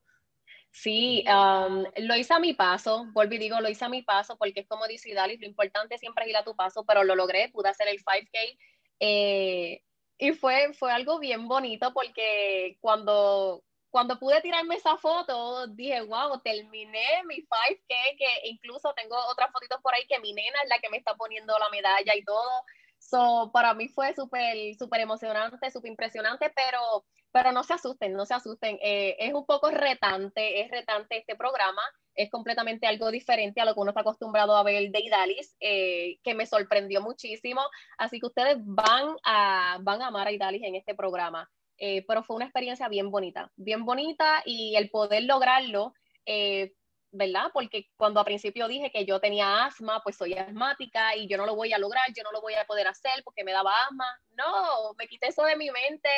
Sí, 0.75 1.23
um, 1.29 1.85
lo 2.05 2.17
hice 2.17 2.33
a 2.33 2.39
mi 2.39 2.53
paso, 2.53 3.05
vuelvo 3.13 3.35
y 3.35 3.37
digo, 3.37 3.61
lo 3.61 3.69
hice 3.69 3.85
a 3.85 3.89
mi 3.89 4.01
paso 4.01 4.37
porque 4.37 4.59
es 4.59 4.67
como 4.67 4.85
dice 4.87 5.13
Dalis, 5.13 5.39
lo 5.39 5.47
importante 5.47 5.97
siempre 5.97 6.25
es 6.25 6.31
ir 6.31 6.37
a 6.37 6.43
tu 6.43 6.53
paso, 6.53 6.83
pero 6.83 7.05
lo 7.05 7.15
logré, 7.15 7.47
pude 7.47 7.69
hacer 7.69 7.87
el 7.87 8.03
5K 8.03 8.57
eh, 8.99 9.81
y 10.17 10.31
fue, 10.33 10.73
fue 10.73 10.91
algo 10.91 11.17
bien 11.17 11.47
bonito 11.47 11.93
porque 11.93 12.77
cuando, 12.81 13.63
cuando 13.89 14.19
pude 14.19 14.41
tirarme 14.41 14.75
esa 14.75 14.97
foto, 14.97 15.65
dije, 15.67 16.01
wow, 16.01 16.41
terminé 16.41 17.23
mi 17.25 17.37
5K, 17.37 18.17
que 18.17 18.49
incluso 18.49 18.93
tengo 18.97 19.15
otras 19.31 19.53
fotitos 19.53 19.79
por 19.81 19.93
ahí 19.93 20.05
que 20.07 20.19
mi 20.19 20.33
nena 20.33 20.59
es 20.61 20.69
la 20.69 20.79
que 20.79 20.89
me 20.89 20.97
está 20.97 21.15
poniendo 21.15 21.57
la 21.57 21.69
medalla 21.69 22.13
y 22.17 22.23
todo. 22.25 22.51
So, 22.99 23.49
para 23.53 23.73
mí 23.73 23.87
fue 23.87 24.13
súper, 24.13 24.75
súper 24.75 24.99
emocionante, 24.99 25.71
súper 25.71 25.91
impresionante, 25.91 26.51
pero, 26.53 27.05
pero 27.35 27.51
no 27.51 27.65
se 27.65 27.73
asusten, 27.73 28.13
no 28.13 28.25
se 28.25 28.33
asusten. 28.33 28.79
Eh, 28.81 29.17
es 29.19 29.33
un 29.33 29.45
poco 29.45 29.69
retante, 29.69 30.61
es 30.61 30.71
retante 30.71 31.17
este 31.17 31.35
programa, 31.35 31.81
es 32.13 32.29
completamente 32.29 32.87
algo 32.87 33.11
diferente 33.11 33.59
a 33.59 33.65
lo 33.65 33.73
que 33.73 33.81
uno 33.81 33.89
está 33.91 33.99
acostumbrado 33.99 34.55
a 34.55 34.63
ver 34.63 34.89
de 34.89 34.99
Idalis, 35.01 35.53
eh, 35.59 36.17
que 36.23 36.33
me 36.33 36.45
sorprendió 36.45 37.01
muchísimo. 37.01 37.61
Así 37.97 38.21
que 38.21 38.27
ustedes 38.27 38.55
van 38.61 39.17
a, 39.25 39.79
van 39.81 40.01
a 40.01 40.07
amar 40.07 40.27
a 40.27 40.31
Idalis 40.31 40.63
en 40.63 40.75
este 40.75 40.95
programa. 40.95 41.51
Eh, 41.77 42.05
pero 42.07 42.23
fue 42.23 42.37
una 42.37 42.45
experiencia 42.45 42.87
bien 42.87 43.11
bonita, 43.11 43.51
bien 43.57 43.83
bonita 43.83 44.41
y 44.45 44.77
el 44.77 44.89
poder 44.89 45.23
lograrlo, 45.23 45.93
eh, 46.25 46.71
¿verdad? 47.11 47.51
Porque 47.53 47.89
cuando 47.97 48.21
a 48.21 48.23
principio 48.23 48.69
dije 48.69 48.91
que 48.91 49.05
yo 49.05 49.19
tenía 49.19 49.65
asma, 49.65 50.01
pues 50.03 50.15
soy 50.15 50.35
asmática 50.35 51.17
y 51.17 51.27
yo 51.27 51.35
no 51.35 51.45
lo 51.45 51.55
voy 51.55 51.73
a 51.73 51.79
lograr, 51.79 52.05
yo 52.15 52.23
no 52.23 52.31
lo 52.31 52.39
voy 52.39 52.53
a 52.53 52.63
poder 52.63 52.87
hacer 52.87 53.23
porque 53.25 53.43
me 53.43 53.51
daba 53.51 53.73
asma. 53.89 54.05
No, 54.37 54.93
me 54.97 55.09
quité 55.09 55.27
eso 55.27 55.43
de 55.43 55.57
mi 55.57 55.69
mente 55.69 56.09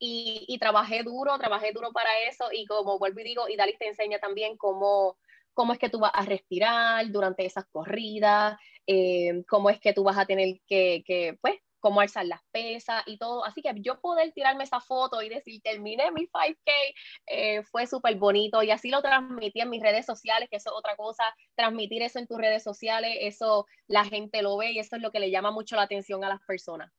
y, 0.00 0.44
y 0.48 0.58
trabajé 0.58 1.04
duro, 1.04 1.38
trabajé 1.38 1.72
duro 1.72 1.92
para 1.92 2.10
eso 2.28 2.46
y 2.52 2.66
como 2.66 2.98
vuelvo 2.98 3.20
y 3.20 3.24
digo, 3.24 3.48
y 3.48 3.56
Dalis 3.56 3.78
te 3.78 3.86
enseña 3.86 4.18
también 4.18 4.56
cómo, 4.56 5.18
cómo 5.54 5.72
es 5.74 5.78
que 5.78 5.90
tú 5.90 6.00
vas 6.00 6.12
a 6.14 6.24
respirar 6.24 7.08
durante 7.10 7.44
esas 7.44 7.66
corridas, 7.70 8.58
eh, 8.86 9.44
cómo 9.48 9.70
es 9.70 9.78
que 9.78 9.92
tú 9.92 10.02
vas 10.02 10.18
a 10.18 10.26
tener 10.26 10.56
que, 10.66 11.38
pues, 11.40 11.56
cómo 11.80 12.00
alzar 12.00 12.26
las 12.26 12.40
pesas 12.50 13.02
y 13.06 13.18
todo. 13.18 13.44
Así 13.44 13.62
que 13.62 13.72
yo 13.76 14.00
poder 14.00 14.32
tirarme 14.32 14.64
esa 14.64 14.80
foto 14.80 15.22
y 15.22 15.28
decir, 15.28 15.60
terminé 15.62 16.10
mi 16.12 16.26
5K, 16.26 16.72
eh, 17.26 17.62
fue 17.64 17.86
súper 17.86 18.16
bonito 18.16 18.62
y 18.62 18.70
así 18.70 18.90
lo 18.90 19.02
transmití 19.02 19.60
en 19.60 19.70
mis 19.70 19.82
redes 19.82 20.06
sociales, 20.06 20.48
que 20.50 20.56
eso 20.56 20.70
es 20.70 20.76
otra 20.76 20.96
cosa, 20.96 21.24
transmitir 21.54 22.02
eso 22.02 22.18
en 22.18 22.26
tus 22.26 22.38
redes 22.38 22.62
sociales, 22.62 23.16
eso 23.20 23.66
la 23.86 24.04
gente 24.04 24.42
lo 24.42 24.56
ve 24.56 24.72
y 24.72 24.78
eso 24.78 24.96
es 24.96 25.02
lo 25.02 25.10
que 25.10 25.20
le 25.20 25.30
llama 25.30 25.50
mucho 25.50 25.76
la 25.76 25.82
atención 25.82 26.24
a 26.24 26.28
las 26.28 26.40
personas. 26.46 26.90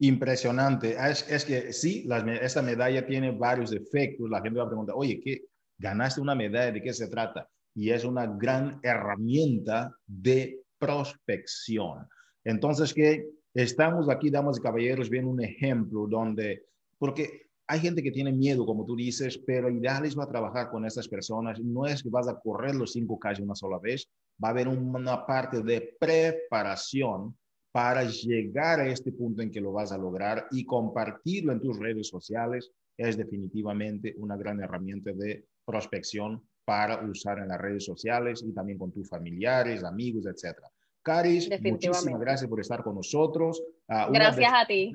Impresionante. 0.00 0.96
Es, 0.98 1.28
es 1.28 1.44
que 1.44 1.72
sí, 1.72 2.08
esta 2.40 2.62
medalla 2.62 3.06
tiene 3.06 3.32
varios 3.32 3.72
efectos. 3.72 4.30
La 4.30 4.40
gente 4.40 4.58
va 4.58 4.64
a 4.64 4.68
preguntar, 4.68 4.94
oye, 4.96 5.20
¿qué? 5.20 5.42
¿Ganaste 5.78 6.20
una 6.20 6.34
medalla? 6.34 6.72
¿De 6.72 6.82
qué 6.82 6.92
se 6.92 7.08
trata? 7.08 7.48
Y 7.74 7.90
es 7.90 8.04
una 8.04 8.26
gran 8.26 8.80
herramienta 8.82 9.92
de 10.06 10.60
prospección. 10.78 12.08
Entonces, 12.44 12.94
que 12.94 13.26
Estamos 13.58 14.08
aquí, 14.08 14.30
damas 14.30 14.58
y 14.58 14.62
caballeros, 14.62 15.10
viendo 15.10 15.30
un 15.30 15.42
ejemplo 15.42 16.06
donde, 16.06 16.66
porque 16.96 17.48
hay 17.66 17.80
gente 17.80 18.04
que 18.04 18.12
tiene 18.12 18.30
miedo, 18.30 18.64
como 18.64 18.84
tú 18.84 18.94
dices, 18.94 19.36
pero 19.38 19.68
ideal 19.68 20.04
es 20.04 20.16
va 20.16 20.22
a 20.22 20.28
trabajar 20.28 20.70
con 20.70 20.84
estas 20.84 21.08
personas. 21.08 21.58
No 21.60 21.84
es 21.84 22.02
que 22.02 22.08
vas 22.08 22.28
a 22.28 22.38
correr 22.38 22.76
los 22.76 22.92
cinco 22.92 23.18
calles 23.18 23.40
una 23.40 23.56
sola 23.56 23.80
vez, 23.80 24.08
va 24.42 24.48
a 24.48 24.50
haber 24.52 24.68
una 24.68 25.26
parte 25.26 25.60
de 25.62 25.96
preparación 25.98 27.36
para 27.72 28.04
llegar 28.04 28.80
a 28.80 28.88
este 28.88 29.12
punto 29.12 29.42
en 29.42 29.50
que 29.50 29.60
lo 29.60 29.72
vas 29.72 29.92
a 29.92 29.98
lograr 29.98 30.48
y 30.50 30.64
compartirlo 30.64 31.52
en 31.52 31.60
tus 31.60 31.78
redes 31.78 32.08
sociales 32.08 32.70
es 32.96 33.16
definitivamente 33.16 34.14
una 34.18 34.36
gran 34.36 34.60
herramienta 34.60 35.12
de 35.12 35.46
prospección 35.64 36.42
para 36.64 37.02
usar 37.02 37.38
en 37.38 37.48
las 37.48 37.58
redes 37.58 37.84
sociales 37.84 38.44
y 38.46 38.52
también 38.52 38.78
con 38.78 38.92
tus 38.92 39.08
familiares, 39.08 39.84
amigos, 39.84 40.26
etcétera. 40.26 40.68
Caris, 41.02 41.48
muchísimas 41.62 42.20
gracias 42.20 42.50
por 42.50 42.60
estar 42.60 42.82
con 42.82 42.96
nosotros. 42.96 43.62
Uh, 43.88 44.12
gracias 44.12 44.52
a 44.52 44.66
ti. 44.66 44.92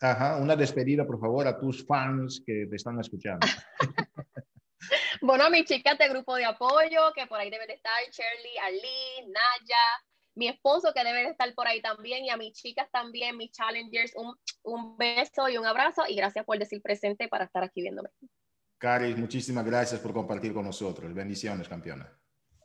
Ajá, 0.00 0.36
una 0.36 0.56
despedida, 0.56 1.04
por 1.04 1.18
favor, 1.18 1.46
a 1.46 1.58
tus 1.58 1.84
fans 1.84 2.42
que 2.46 2.66
te 2.70 2.76
están 2.76 3.00
escuchando. 3.00 3.46
bueno, 5.20 5.50
mis 5.50 5.64
chicas 5.64 5.98
de 5.98 6.08
grupo 6.08 6.36
de 6.36 6.44
apoyo, 6.44 7.12
que 7.14 7.26
por 7.26 7.38
ahí 7.40 7.50
deben 7.50 7.70
estar, 7.70 7.92
Shirley, 8.10 8.56
Ali, 8.62 9.26
Naya, 9.26 9.84
mi 10.34 10.48
esposo 10.48 10.92
que 10.94 11.04
debe 11.04 11.28
estar 11.28 11.52
por 11.54 11.66
ahí 11.66 11.80
también, 11.80 12.24
y 12.24 12.30
a 12.30 12.36
mis 12.36 12.52
chicas 12.52 12.88
también, 12.90 13.36
mis 13.36 13.52
challengers, 13.52 14.12
un, 14.16 14.34
un 14.62 14.96
beso 14.96 15.48
y 15.48 15.56
un 15.56 15.66
abrazo, 15.66 16.02
y 16.08 16.16
gracias 16.16 16.44
por 16.44 16.58
decir 16.58 16.82
presente 16.82 17.28
para 17.28 17.44
estar 17.44 17.62
aquí 17.62 17.82
viéndome. 17.82 18.10
Caris, 18.78 19.16
muchísimas 19.16 19.64
gracias 19.64 20.00
por 20.00 20.12
compartir 20.12 20.52
con 20.52 20.64
nosotros. 20.64 21.14
Bendiciones, 21.14 21.68
campeona. 21.68 22.10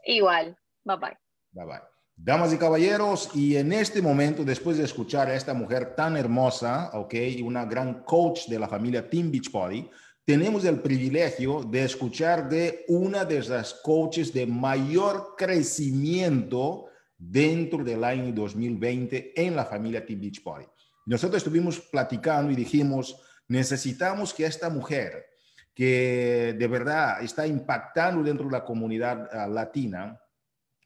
Igual. 0.03 0.58
Bye 0.84 0.97
bye. 0.97 1.17
Bye 1.51 1.65
bye. 1.65 1.82
Damas 2.21 2.51
y 2.51 2.58
caballeros, 2.58 3.29
y 3.34 3.55
en 3.55 3.71
este 3.71 4.01
momento, 4.01 4.43
después 4.43 4.77
de 4.77 4.84
escuchar 4.84 5.29
a 5.29 5.36
esta 5.36 5.53
mujer 5.53 5.95
tan 5.95 6.17
hermosa, 6.17 6.91
ok, 6.93 7.15
una 7.43 7.63
gran 7.63 8.03
coach 8.03 8.47
de 8.47 8.60
la 8.60 8.67
familia 8.67 9.10
Team 9.10 9.32
Beachbody, 9.32 9.89
tenemos 10.25 10.65
el 10.65 10.82
privilegio 10.82 11.63
de 11.63 11.86
escuchar 11.86 12.49
de 12.49 12.84
una 12.89 13.23
de 13.23 13.41
las 13.43 13.73
coaches 13.73 14.34
de 14.34 14.45
mayor 14.45 15.36
crecimiento 15.38 16.88
dentro 17.19 17.84
del 17.84 18.03
año 18.03 18.32
2020 18.34 19.34
en 19.36 19.55
la 19.55 19.65
familia 19.65 20.05
Team 20.05 20.21
Beachbody. 20.21 20.65
Nosotros 21.05 21.38
estuvimos 21.38 21.79
platicando 21.79 22.51
y 22.51 22.55
dijimos, 22.55 23.21
necesitamos 23.49 24.34
que 24.34 24.45
esta 24.45 24.69
mujer, 24.69 25.25
que 25.73 26.55
de 26.58 26.67
verdad 26.67 27.21
está 27.21 27.45
impactando 27.45 28.23
dentro 28.23 28.45
de 28.45 28.53
la 28.53 28.63
comunidad 28.63 29.29
uh, 29.34 29.51
latina, 29.51 30.19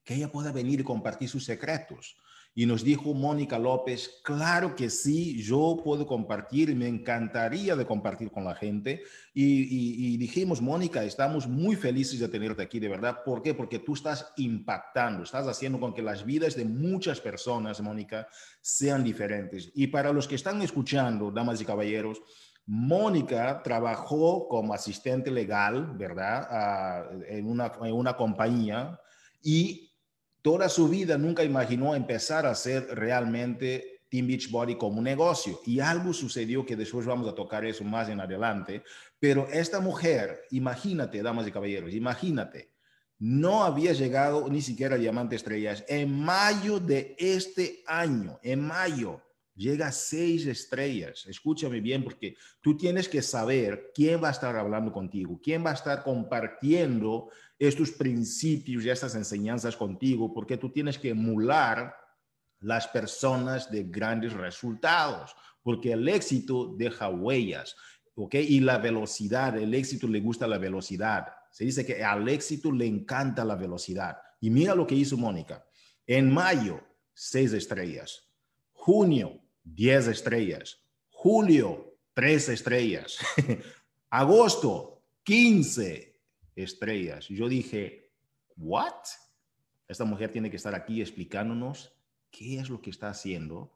que 0.03 0.15
ella 0.15 0.31
pueda 0.31 0.51
venir 0.51 0.79
y 0.79 0.83
compartir 0.83 1.29
sus 1.29 1.45
secretos. 1.45 2.17
Y 2.55 2.67
nos 2.67 2.83
dijo 2.83 3.13
Mónica 3.15 3.57
López, 3.57 4.21
claro 4.23 4.75
que 4.75 4.89
sí, 4.91 5.41
yo 5.41 5.81
puedo 5.83 6.05
compartir 6.05 6.75
me 6.75 6.87
encantaría 6.87 7.75
de 7.75 7.85
compartir 7.85 8.31
con 8.31 8.43
la 8.43 8.55
gente. 8.55 9.03
Y, 9.33 10.17
dijimos, 10.17 10.61
Mónica, 10.61 11.03
estamos 11.03 11.47
muy 11.47 11.75
felices 11.75 12.19
de 12.19 12.27
tenerte 12.27 12.61
aquí, 12.61 12.79
de 12.79 12.89
verdad. 12.89 13.23
¿Por 13.25 13.41
qué? 13.41 13.53
Porque 13.53 13.79
tú 13.79 13.93
estás 13.93 14.31
impactando, 14.37 15.23
estás 15.23 15.47
haciendo 15.47 15.79
con 15.79 15.93
que 15.93 16.01
las 16.01 16.25
vidas 16.25 16.55
de 16.55 16.65
muchas 16.65 17.19
personas, 17.19 17.81
Mónica, 17.81 18.27
sean 18.61 19.03
diferentes. 19.03 19.71
Y 19.73 19.87
para 19.87 20.13
los 20.13 20.27
que 20.27 20.35
están 20.35 20.61
escuchando, 20.61 21.31
damas 21.31 21.59
y 21.61 21.65
caballeros, 21.65 22.21
Mónica 22.65 23.61
trabajó 23.63 24.47
como 24.47 24.73
asistente 24.73 25.31
legal, 25.31 25.93
¿verdad? 25.97 26.47
Ah, 26.49 27.09
en, 27.27 27.47
una, 27.47 27.71
en 27.81 27.93
una 27.93 28.15
compañía 28.15 28.99
y 29.41 29.92
toda 30.43 30.69
su 30.69 30.87
vida 30.87 31.17
nunca 31.17 31.43
imaginó 31.43 31.95
empezar 31.95 32.45
a 32.45 32.51
hacer 32.51 32.85
realmente 32.91 34.01
Team 34.09 34.27
Beachbody 34.27 34.75
como 34.75 34.99
un 34.99 35.05
negocio. 35.05 35.59
Y 35.65 35.79
algo 35.79 36.13
sucedió 36.13 36.63
que 36.65 36.75
después 36.75 37.07
vamos 37.07 37.27
a 37.27 37.33
tocar 37.33 37.65
eso 37.65 37.83
más 37.83 38.09
en 38.09 38.19
adelante. 38.19 38.83
Pero 39.19 39.47
esta 39.51 39.79
mujer, 39.79 40.41
imagínate, 40.51 41.23
damas 41.23 41.47
y 41.47 41.51
caballeros, 41.51 41.93
imagínate, 41.93 42.73
no 43.17 43.63
había 43.63 43.93
llegado 43.93 44.47
ni 44.49 44.61
siquiera 44.61 44.95
a 44.95 44.99
Diamante 44.99 45.37
Estrellas. 45.37 45.85
En 45.87 46.13
mayo 46.13 46.79
de 46.79 47.15
este 47.17 47.81
año, 47.87 48.37
en 48.43 48.59
mayo, 48.59 49.21
llega 49.55 49.87
a 49.87 49.91
seis 49.91 50.45
estrellas. 50.45 51.25
Escúchame 51.27 51.79
bien 51.79 52.03
porque 52.03 52.35
tú 52.61 52.75
tienes 52.75 53.07
que 53.07 53.21
saber 53.21 53.91
quién 53.93 54.21
va 54.21 54.29
a 54.29 54.31
estar 54.31 54.55
hablando 54.55 54.91
contigo, 54.91 55.39
quién 55.41 55.65
va 55.65 55.71
a 55.71 55.75
estar 55.75 56.03
compartiendo 56.03 57.29
estos 57.67 57.91
principios 57.91 58.83
y 58.83 58.89
estas 58.89 59.15
enseñanzas 59.15 59.75
contigo, 59.75 60.33
porque 60.33 60.57
tú 60.57 60.69
tienes 60.69 60.97
que 60.97 61.09
emular 61.09 61.95
las 62.59 62.87
personas 62.87 63.69
de 63.69 63.83
grandes 63.83 64.33
resultados, 64.33 65.35
porque 65.61 65.91
el 65.91 66.07
éxito 66.07 66.73
deja 66.77 67.09
huellas, 67.09 67.75
¿ok? 68.15 68.35
Y 68.35 68.59
la 68.59 68.77
velocidad, 68.77 69.57
el 69.57 69.73
éxito 69.73 70.07
le 70.07 70.19
gusta 70.19 70.47
la 70.47 70.57
velocidad. 70.57 71.27
Se 71.51 71.65
dice 71.65 71.85
que 71.85 72.03
al 72.03 72.27
éxito 72.27 72.71
le 72.71 72.85
encanta 72.85 73.45
la 73.45 73.55
velocidad. 73.55 74.17
Y 74.39 74.49
mira 74.49 74.75
lo 74.75 74.87
que 74.87 74.95
hizo 74.95 75.17
Mónica. 75.17 75.65
En 76.07 76.33
mayo, 76.33 76.81
seis 77.13 77.53
estrellas. 77.53 78.29
Junio, 78.71 79.41
diez 79.63 80.07
estrellas. 80.07 80.79
Julio, 81.09 81.97
tres 82.13 82.49
estrellas. 82.49 83.17
Agosto, 84.09 85.03
quince 85.23 86.12
estrellas. 86.55 87.27
Yo 87.27 87.47
dije, 87.49 88.11
¿what? 88.55 88.93
Esta 89.87 90.05
mujer 90.05 90.31
tiene 90.31 90.49
que 90.49 90.57
estar 90.57 90.75
aquí 90.75 91.01
explicándonos 91.01 91.93
qué 92.31 92.59
es 92.59 92.69
lo 92.69 92.81
que 92.81 92.89
está 92.89 93.09
haciendo 93.09 93.71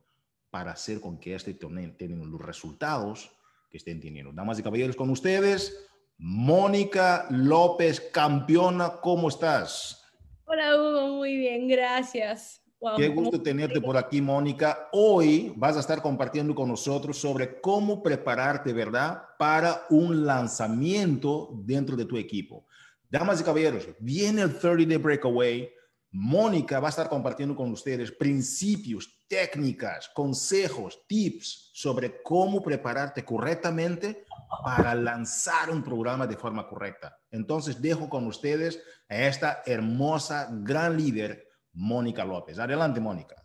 para 0.50 0.72
hacer 0.72 1.02
con 1.02 1.20
que 1.20 1.36
este 1.36 1.54
tenga 1.54 2.26
los 2.26 2.42
resultados 2.42 3.32
que 3.70 3.78
estén 3.78 4.00
teniendo. 4.00 4.32
Damas 4.32 4.60
y 4.60 4.64
caballeros, 4.64 4.96
con 4.96 5.10
ustedes, 5.10 5.88
Mónica 6.18 7.28
López, 7.30 8.00
campeona, 8.00 8.94
¿cómo 9.02 9.30
estás? 9.30 10.04
Hola 10.46 10.76
Hugo, 10.76 11.18
muy 11.18 11.36
bien, 11.36 11.68
gracias. 11.68 12.62
Qué 12.96 13.08
gusto 13.08 13.42
tenerte 13.42 13.82
por 13.82 13.98
aquí, 13.98 14.22
Mónica. 14.22 14.88
Hoy 14.92 15.52
vas 15.56 15.78
a 15.78 15.80
estar 15.80 16.00
compartiendo 16.00 16.54
con 16.54 16.70
nosotros 16.70 17.18
sobre 17.18 17.60
cómo 17.60 18.04
prepararte, 18.04 18.72
¿verdad?, 18.72 19.24
para 19.40 19.82
un 19.90 20.26
lanzamiento 20.28 21.50
dentro 21.66 21.96
de 21.96 22.06
tu 22.06 22.18
equipo. 22.18 22.67
Damas 23.10 23.40
y 23.40 23.44
caballeros, 23.44 23.88
viene 24.00 24.42
el 24.42 24.60
30 24.60 24.86
Day 24.86 24.98
Breakaway. 24.98 25.72
Mónica 26.12 26.80
va 26.80 26.88
a 26.88 26.90
estar 26.90 27.08
compartiendo 27.08 27.56
con 27.56 27.72
ustedes 27.72 28.12
principios, 28.12 29.26
técnicas, 29.28 30.10
consejos, 30.10 31.06
tips 31.08 31.72
sobre 31.74 32.22
cómo 32.22 32.62
prepararte 32.62 33.24
correctamente 33.24 34.26
para 34.64 34.96
lanzar 34.96 35.70
un 35.70 35.84
programa 35.84 36.28
de 36.28 36.38
forma 36.38 36.68
correcta. 36.68 37.18
Entonces, 37.32 37.82
dejo 37.82 38.10
con 38.10 38.26
ustedes 38.28 38.82
a 39.10 39.18
esta 39.28 39.64
hermosa, 39.66 40.50
gran 40.52 40.98
líder 40.98 41.48
Mónica 41.74 42.26
López. 42.26 42.60
Adelante, 42.60 43.00
Mónica. 43.00 43.36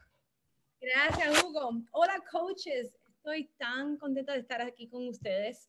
Gracias, 0.80 1.42
Hugo. 1.44 1.82
Hola, 1.92 2.20
coaches. 2.30 2.96
Estoy 3.16 3.48
tan 3.58 3.96
contenta 3.98 4.32
de 4.32 4.40
estar 4.40 4.60
aquí 4.62 4.88
con 4.88 5.06
ustedes. 5.06 5.68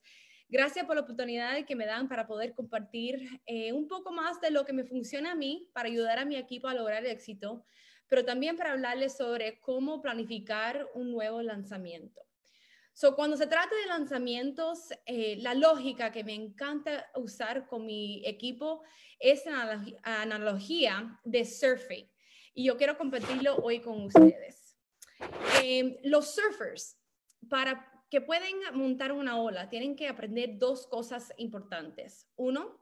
Gracias 0.54 0.86
por 0.86 0.96
la 0.96 1.02
oportunidad 1.02 1.66
que 1.66 1.76
me 1.76 1.88
dan 1.88 2.08
para 2.08 2.28
poder 2.28 2.54
compartir 2.54 3.42
eh, 3.48 3.74
un 3.74 3.88
poco 3.88 4.12
más 4.12 4.40
de 4.40 4.52
lo 4.52 4.66
que 4.66 4.72
me 4.72 4.84
funciona 4.84 5.32
a 5.32 5.36
mí 5.36 5.68
para 5.74 5.90
ayudar 5.90 6.20
a 6.20 6.26
mi 6.26 6.36
equipo 6.36 6.68
a 6.68 6.76
lograr 6.76 7.04
el 7.04 7.10
éxito, 7.10 7.66
pero 8.08 8.24
también 8.24 8.56
para 8.56 8.74
hablarles 8.74 9.18
sobre 9.18 9.60
cómo 9.62 10.00
planificar 10.00 10.88
un 10.94 11.12
nuevo 11.12 11.42
lanzamiento. 11.42 12.22
So, 12.94 13.16
cuando 13.16 13.36
se 13.36 13.48
trata 13.48 13.76
de 13.76 13.88
lanzamientos, 13.88 14.90
eh, 15.08 15.38
la 15.40 15.56
lógica 15.56 16.12
que 16.12 16.24
me 16.24 16.36
encanta 16.36 17.10
usar 17.16 17.66
con 17.66 17.88
mi 17.88 18.22
equipo 18.24 18.84
es 19.18 19.48
la 19.48 19.84
analogía 20.04 21.20
de 21.24 21.46
surfing. 21.46 22.08
Y 22.54 22.66
yo 22.66 22.78
quiero 22.78 22.96
compartirlo 22.96 23.56
hoy 23.56 23.80
con 23.80 24.04
ustedes. 24.04 24.78
Em, 25.64 25.98
los 26.04 26.36
surfers, 26.36 27.00
para 27.50 27.93
que 28.14 28.22
pueden 28.22 28.58
montar 28.74 29.12
una 29.12 29.42
ola, 29.42 29.70
tienen 29.70 29.96
que 29.96 30.08
aprender 30.08 30.60
dos 30.60 30.86
cosas 30.86 31.34
importantes. 31.38 32.28
Uno, 32.36 32.80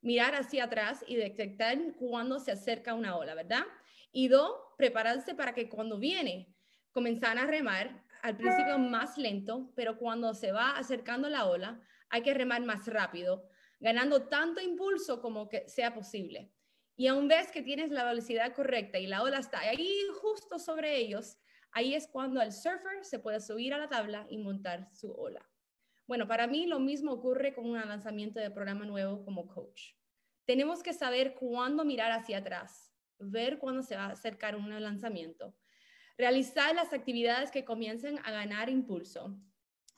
mirar 0.00 0.34
hacia 0.34 0.64
atrás 0.64 1.04
y 1.06 1.14
detectar 1.14 1.78
cuando 1.94 2.40
se 2.40 2.50
acerca 2.50 2.92
una 2.92 3.16
ola, 3.16 3.36
¿verdad? 3.36 3.62
Y 4.10 4.26
dos, 4.26 4.50
prepararse 4.76 5.36
para 5.36 5.54
que 5.54 5.68
cuando 5.68 6.00
viene, 6.00 6.52
comenzar 6.90 7.38
a 7.38 7.46
remar 7.46 8.02
al 8.22 8.36
principio 8.36 8.76
más 8.76 9.16
lento, 9.18 9.70
pero 9.76 9.98
cuando 9.98 10.34
se 10.34 10.50
va 10.50 10.76
acercando 10.76 11.28
la 11.28 11.46
ola, 11.46 11.80
hay 12.08 12.22
que 12.22 12.34
remar 12.34 12.60
más 12.62 12.84
rápido, 12.88 13.48
ganando 13.78 14.22
tanto 14.22 14.60
impulso 14.60 15.22
como 15.22 15.48
sea 15.68 15.94
posible. 15.94 16.50
Y 16.96 17.06
aún 17.06 17.28
vez 17.28 17.52
que 17.52 17.62
tienes 17.62 17.92
la 17.92 18.02
velocidad 18.02 18.52
correcta 18.52 18.98
y 18.98 19.06
la 19.06 19.22
ola 19.22 19.38
está 19.38 19.60
ahí 19.60 19.96
justo 20.20 20.58
sobre 20.58 20.96
ellos, 20.96 21.38
ahí 21.72 21.94
es 21.94 22.06
cuando 22.06 22.40
el 22.40 22.52
surfer 22.52 23.04
se 23.04 23.18
puede 23.18 23.40
subir 23.40 23.74
a 23.74 23.78
la 23.78 23.88
tabla 23.88 24.26
y 24.30 24.38
montar 24.38 24.88
su 24.92 25.12
ola. 25.12 25.48
Bueno, 26.06 26.26
para 26.26 26.46
mí 26.46 26.66
lo 26.66 26.78
mismo 26.78 27.12
ocurre 27.12 27.54
con 27.54 27.66
un 27.66 27.78
lanzamiento 27.78 28.40
de 28.40 28.50
programa 28.50 28.84
nuevo 28.84 29.24
como 29.24 29.46
coach. 29.46 29.92
Tenemos 30.44 30.82
que 30.82 30.92
saber 30.92 31.34
cuándo 31.34 31.84
mirar 31.84 32.12
hacia 32.12 32.38
atrás, 32.38 32.92
ver 33.18 33.58
cuándo 33.58 33.82
se 33.82 33.96
va 33.96 34.06
a 34.06 34.12
acercar 34.12 34.56
un 34.56 34.82
lanzamiento 34.82 35.54
realizar 36.18 36.74
las 36.74 36.92
actividades 36.92 37.50
que 37.50 37.64
comiencen 37.64 38.18
a 38.24 38.30
ganar 38.30 38.68
impulso. 38.68 39.36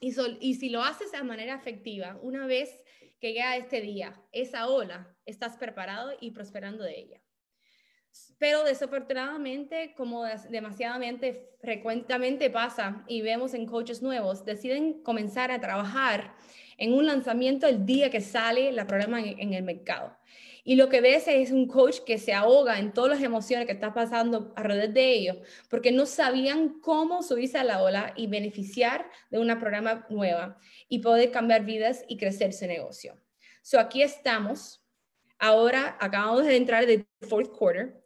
Y, 0.01 0.13
si 0.55 0.69
lo 0.69 0.83
haces 0.83 1.13
de 1.13 1.23
manera 1.23 1.55
efectiva, 1.55 2.19
una 2.21 2.47
vez 2.47 2.79
que 3.21 3.33
llega 3.33 3.57
este 3.57 3.81
día, 3.81 4.23
esa 4.33 4.69
ola, 4.69 5.17
estás 5.25 5.57
preparado 5.57 6.13
y 6.21 6.33
prosperando 6.33 6.85
de 6.85 6.99
ella. 6.99 7.24
Pero 8.39 8.65
desafortunadamente, 8.65 9.95
como 9.97 10.25
demasiadamente 10.51 11.51
frecuentemente 11.61 12.51
pasa 12.51 13.05
y 13.09 13.23
vemos 13.23 13.55
en 13.55 13.67
coaches 13.67 14.03
nuevos, 14.03 14.45
deciden 14.45 15.03
comenzar 15.03 15.51
a 15.51 15.61
trabajar 15.61 16.35
en 16.77 16.93
un 16.93 17.07
lanzamiento 17.07 17.67
el 17.67 17.87
día 17.87 18.11
que 18.11 18.21
sale 18.21 18.73
la 18.73 18.87
programa 18.87 19.21
en 19.21 19.55
el 19.55 19.63
mercado. 19.63 20.17
Y 20.67 20.77
lo 20.77 20.89
que 20.89 21.03
ves 21.03 21.29
es 21.29 21.51
un 21.53 21.69
coach 21.69 21.99
que 22.07 22.17
se 22.17 22.33
ahoga 22.33 22.79
en 22.79 22.95
todas 22.95 23.11
las 23.11 23.23
emociones 23.23 23.67
que 23.67 23.73
está 23.73 23.93
pasando 23.93 24.55
alrededor 24.57 24.95
de 24.95 25.13
ellos, 25.13 25.37
porque 25.69 25.93
no 25.93 26.07
sabían 26.07 26.81
cómo 26.81 27.23
subirse 27.23 27.59
a 27.59 27.65
la 27.65 27.83
ola 27.83 28.15
y 28.17 28.29
beneficiar 28.29 29.11
de 29.31 29.39
una 29.39 29.61
programa 29.61 30.07
nueva 30.09 30.59
y 30.89 31.01
poder 31.01 31.31
cambiar 31.31 31.67
vidas 31.67 32.05
y 32.09 32.17
crecer 32.17 32.55
su 32.55 32.67
negocio. 32.67 33.21
So 33.63 33.79
aquí 33.79 34.03
estamos. 34.03 34.83
Ahora 35.39 35.99
acabamos 36.01 36.47
de 36.47 36.57
entrar 36.57 36.87
de 36.87 37.05
fourth 37.29 37.51
quarter 37.51 38.04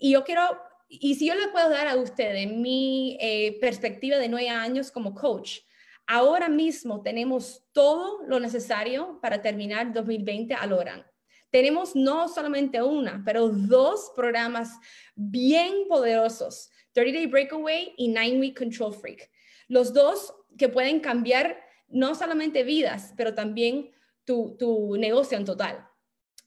y 0.00 0.12
yo 0.12 0.24
quiero, 0.24 0.42
y 0.88 1.14
si 1.14 1.26
yo 1.26 1.34
le 1.34 1.48
puedo 1.48 1.68
dar 1.68 1.86
a 1.86 1.96
ustedes 1.96 2.50
mi 2.50 3.16
eh, 3.20 3.58
perspectiva 3.60 4.18
de 4.18 4.28
nueve 4.28 4.48
años 4.48 4.90
como 4.90 5.14
coach, 5.14 5.58
ahora 6.06 6.48
mismo 6.48 7.02
tenemos 7.02 7.62
todo 7.72 8.24
lo 8.26 8.40
necesario 8.40 9.20
para 9.20 9.40
terminar 9.40 9.92
2020 9.92 10.54
a 10.54 10.66
Loran 10.66 11.04
tenemos 11.50 11.96
no 11.96 12.28
solamente 12.28 12.80
una, 12.80 13.22
pero 13.24 13.48
dos 13.48 14.12
programas 14.14 14.78
bien 15.14 15.88
poderosos, 15.88 16.70
30 16.92 17.18
Day 17.18 17.26
Breakaway 17.26 17.94
y 17.96 18.08
9 18.08 18.38
Week 18.38 18.58
Control 18.58 18.94
Freak. 18.94 19.30
Los 19.68 19.92
dos 19.92 20.34
que 20.56 20.68
pueden 20.68 21.00
cambiar 21.00 21.60
no 21.88 22.14
solamente 22.14 22.62
vidas, 22.62 23.14
pero 23.16 23.34
también 23.34 23.90
tu, 24.24 24.56
tu 24.58 24.96
negocio 24.96 25.36
en 25.36 25.44
total. 25.44 25.86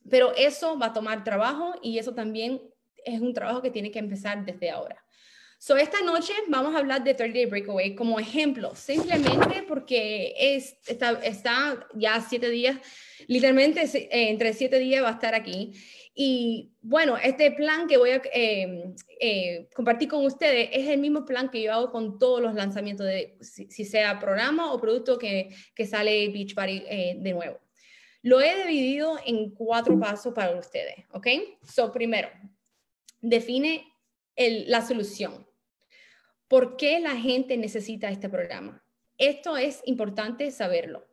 Pero 0.08 0.34
eso 0.36 0.78
va 0.78 0.86
a 0.86 0.92
tomar 0.92 1.24
trabajo 1.24 1.74
y 1.82 1.98
eso 1.98 2.14
también 2.14 2.60
es 3.04 3.20
un 3.20 3.34
trabajo 3.34 3.62
que 3.62 3.70
tiene 3.70 3.90
que 3.90 3.98
empezar 3.98 4.44
desde 4.44 4.70
ahora. 4.70 5.04
So, 5.58 5.78
esta 5.78 6.02
noche 6.02 6.34
vamos 6.48 6.74
a 6.74 6.78
hablar 6.78 7.02
de 7.04 7.14
30 7.14 7.38
Day 7.38 7.46
Breakaway 7.46 7.94
como 7.94 8.20
ejemplo, 8.20 8.74
simplemente 8.74 9.64
porque 9.66 10.34
es, 10.36 10.76
está, 10.86 11.12
está 11.22 11.86
ya 11.94 12.20
siete 12.20 12.50
días, 12.50 12.76
literalmente 13.28 13.82
eh, 13.82 14.28
entre 14.28 14.52
siete 14.52 14.78
días 14.78 15.02
va 15.02 15.08
a 15.08 15.12
estar 15.12 15.34
aquí. 15.34 15.72
Y 16.14 16.72
bueno, 16.82 17.16
este 17.16 17.50
plan 17.50 17.88
que 17.88 17.96
voy 17.96 18.10
a 18.10 18.20
em, 18.32 18.94
eh, 19.18 19.68
compartir 19.74 20.08
con 20.08 20.26
ustedes 20.26 20.68
es 20.70 20.86
el 20.88 20.98
mismo 20.98 21.24
plan 21.24 21.48
que 21.48 21.62
yo 21.62 21.72
hago 21.72 21.90
con 21.90 22.18
todos 22.18 22.42
los 22.42 22.54
lanzamientos, 22.54 23.06
de, 23.06 23.38
si, 23.40 23.84
sea 23.86 24.20
programa 24.20 24.70
o 24.70 24.78
producto 24.78 25.18
que, 25.18 25.48
que 25.74 25.86
sale 25.86 26.28
Beachbody 26.28 26.84
eh, 26.86 27.16
de 27.18 27.32
nuevo. 27.32 27.58
Lo 28.20 28.40
he 28.40 28.66
dividido 28.66 29.18
en 29.24 29.50
cuatro 29.50 29.98
pasos 29.98 30.32
para 30.34 30.56
ustedes, 30.56 31.04
¿ok? 31.12 31.26
So, 31.62 31.90
primero, 31.90 32.28
define 33.24 33.86
la 34.36 34.86
solución. 34.86 35.46
¿Por 36.48 36.76
qué 36.76 37.00
la 37.00 37.16
gente 37.16 37.56
necesita 37.56 38.10
este 38.10 38.28
programa? 38.28 38.84
Esto 39.18 39.56
es 39.56 39.80
importante 39.86 40.50
saberlo. 40.50 41.06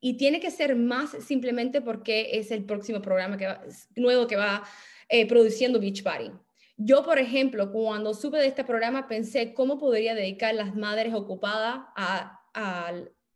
Y 0.00 0.16
tiene 0.16 0.38
que 0.38 0.50
ser 0.50 0.76
más 0.76 1.10
simplemente 1.26 1.80
porque 1.80 2.38
es 2.38 2.50
el 2.52 2.64
próximo 2.64 3.02
programa 3.02 3.36
que 3.36 3.48
nuevo 3.96 4.28
que 4.28 4.36
va 4.36 4.62
eh, 5.08 5.26
produciendo 5.26 5.80
Beachbody. 5.80 6.30
Yo, 6.76 7.02
por 7.02 7.18
ejemplo, 7.18 7.72
cuando 7.72 8.14
supe 8.14 8.38
de 8.38 8.46
este 8.46 8.62
programa, 8.62 9.08
pensé 9.08 9.52
cómo 9.52 9.78
podría 9.78 10.14
dedicar 10.14 10.54
las 10.54 10.76
madres 10.76 11.12
ocupadas 11.12 11.80
a, 11.96 12.34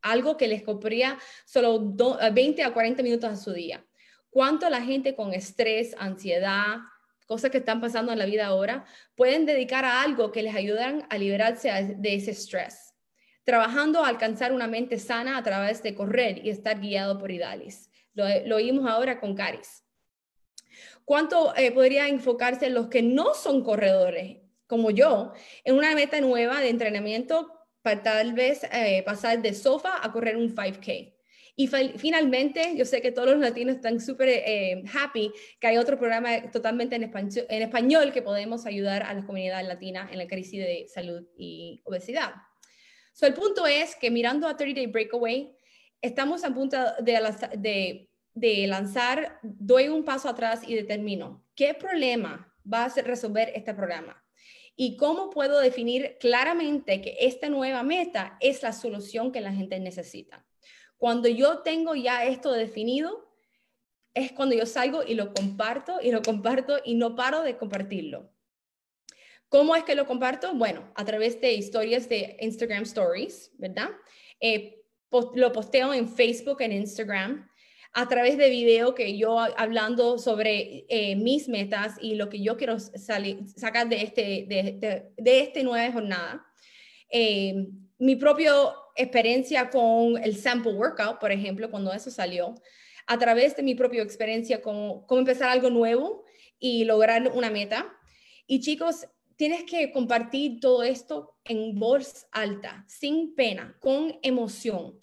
algo 0.01 0.37
que 0.37 0.49
les 0.49 0.63
cobraría 0.63 1.17
solo 1.45 1.95
20 2.33 2.63
a 2.63 2.73
40 2.73 3.03
minutos 3.03 3.31
a 3.31 3.37
su 3.37 3.53
día. 3.53 3.85
¿Cuánto 4.31 4.69
la 4.71 4.81
gente 4.81 5.15
con 5.15 5.33
estrés, 5.33 5.95
ansiedad, 5.99 6.79
cosas 7.33 7.51
que 7.51 7.59
están 7.65 7.81
pasando 7.81 8.13
en 8.13 8.19
la 8.19 8.27
vida 8.27 8.45
ahora, 8.45 8.85
pueden 9.15 9.47
dedicar 9.47 9.87
a 9.87 10.03
algo 10.03 10.33
que 10.33 10.43
les 10.43 10.55
ayudan 10.55 11.07
a 11.09 11.17
liberarse 11.17 11.71
de 11.97 12.15
ese 12.15 12.33
estrés, 12.33 12.93
trabajando 13.43 14.05
a 14.05 14.09
alcanzar 14.09 14.53
una 14.53 14.67
mente 14.67 14.99
sana 14.99 15.39
a 15.39 15.43
través 15.43 15.83
de 15.83 15.95
correr 15.95 16.45
y 16.45 16.51
estar 16.51 16.79
guiado 16.79 17.19
por 17.19 17.31
Idalis. 17.31 17.89
Lo, 18.13 18.25
lo 18.45 18.57
oímos 18.57 18.87
ahora 18.87 19.19
con 19.19 19.35
Caris. 19.35 19.83
¿Cuánto 21.07 21.57
eh, 21.57 21.73
podría 21.73 22.07
enfocarse 22.07 22.67
en 22.67 22.75
los 22.75 22.89
que 22.89 23.01
no 23.01 23.33
son 23.33 23.65
corredores, 23.65 24.37
como 24.67 24.91
yo, 24.91 25.33
en 25.65 25.75
una 25.75 25.95
meta 25.95 26.21
nueva 26.21 26.61
de 26.61 26.69
entrenamiento 26.69 27.51
para 27.81 28.03
tal 28.03 28.35
vez 28.35 28.63
eh, 28.65 29.03
pasar 29.07 29.41
de 29.41 29.55
sofá 29.55 30.05
a 30.05 30.13
correr 30.13 30.37
un 30.37 30.55
5K? 30.55 31.15
Y 31.55 31.67
finalmente, 31.69 32.75
yo 32.77 32.87
sé 32.87 33.03
que 33.03 33.13
todos 33.13 33.29
los 33.29 33.39
latinos 33.39 33.77
están 33.77 34.01
súper 34.01 34.29
eh, 34.31 34.83
happy 34.93 35.31
que 35.61 35.67
hay 35.67 35.77
otro 35.77 35.99
programa 35.99 36.51
totalmente 36.51 36.97
en 36.97 37.63
español, 37.63 38.13
que 38.13 38.23
podemos 38.23 38.65
ayudar 38.65 39.03
a 39.03 39.13
la 39.13 39.27
comunidad 39.27 39.67
latina 39.67 40.09
en 40.11 40.19
la 40.19 40.27
crisis 40.27 40.61
de 40.61 40.87
salud 40.89 41.27
y 41.37 41.83
obesidad. 41.85 42.33
So, 43.13 43.27
el 43.27 43.35
punto 43.35 43.67
es 43.67 43.95
que 43.97 44.11
mirando 44.11 44.49
a 44.49 44.57
30 44.57 44.81
Day 44.81 44.87
Breakaway, 44.87 45.55
estamos 46.01 46.43
a 46.43 46.55
punto 46.55 46.79
de 47.01 48.67
lanzar, 48.67 49.39
doy 49.43 49.89
un 49.89 50.05
paso 50.05 50.31
atrás 50.31 50.63
y 50.67 50.75
determino 50.75 51.45
qué 51.55 51.75
problema 51.75 52.51
va 52.71 52.87
a 52.87 53.03
resolver 53.03 53.53
este 53.55 53.75
programa 53.75 54.25
y 54.75 54.97
cómo 54.97 55.29
puedo 55.29 55.61
definir 55.61 56.17
claramente 56.19 57.03
que 57.03 57.15
esta 57.21 57.51
nueva 57.51 57.83
meta 57.83 58.39
es 58.41 58.63
la 58.63 58.73
solución 58.73 59.33
que 59.33 59.43
la 59.43 59.53
gente 59.53 59.79
necesita. 59.79 60.47
Cuando 61.03 61.27
yo 61.27 61.63
tengo 61.63 61.97
ya 61.97 62.25
esto 62.27 62.53
definido, 62.53 63.29
es 64.15 64.31
cuando 64.31 64.55
yo 64.55 64.67
salgo 64.67 65.03
y 65.03 65.15
lo 65.15 65.35
comparto 65.35 65.99
y 66.01 66.13
lo 66.13 66.23
comparto 66.23 66.79
y 66.85 66.95
no 66.95 67.17
paro 67.17 67.43
de 67.43 67.57
compartirlo. 67.57 68.31
¿Cómo 69.49 69.75
es 69.75 69.83
que 69.83 69.97
lo 69.97 70.07
comparto? 70.07 70.55
Bueno, 70.55 70.93
a 70.95 71.05
través 71.05 71.41
de 71.41 71.55
historias 71.55 72.09
de 72.09 72.37
Instagram 72.39 72.85
Stories, 72.85 73.51
¿verdad? 73.59 73.91
Eh, 74.39 74.81
lo 75.35 75.51
posteo 75.51 75.93
en 75.93 76.09
Facebook, 76.09 76.63
en 76.63 76.71
Instagram, 76.71 77.51
a 77.95 78.07
través 78.07 78.39
de 78.39 78.49
video 78.49 78.95
que 78.95 79.19
yo 79.19 79.41
hablando 79.41 80.19
sobre 80.19 80.87
eh, 80.89 81.17
mis 81.17 81.49
metas 81.49 81.97
y 82.01 82.15
lo 82.15 82.29
que 82.29 82.41
yo 82.41 82.57
quiero 82.57 82.79
sacar 82.79 83.89
de 83.89 84.03
este, 84.03 84.47
de, 84.49 85.11
de, 85.17 85.41
este 85.41 85.65
nueva 85.65 85.93
jornada. 85.93 86.47
Eh, 87.11 87.67
mi 88.03 88.17
propio 88.17 88.75
experiencia 88.97 89.71
con 89.71 90.21
el 90.21 90.37
sample 90.37 90.73
workout, 90.73 91.21
por 91.21 91.31
ejemplo, 91.31 91.71
cuando 91.71 91.93
eso 91.93 92.11
salió, 92.11 92.57
a 93.07 93.17
través 93.17 93.55
de 93.55 93.63
mi 93.63 93.77
propia 93.77 94.03
experiencia 94.03 94.61
con 94.61 95.07
cómo 95.07 95.21
empezar 95.21 95.51
algo 95.51 95.71
nuevo 95.71 96.25
y 96.59 96.85
lograr 96.85 97.31
una 97.33 97.49
meta. 97.49 97.97
Y 98.49 98.59
chicos, 98.59 99.07
tienes 99.37 99.63
que 99.63 99.93
compartir 99.93 100.59
todo 100.59 100.83
esto 100.83 101.37
en 101.45 101.79
voz 101.79 102.27
alta, 102.33 102.85
sin 102.89 103.37
pena, 103.37 103.77
con 103.79 104.19
emoción, 104.23 104.99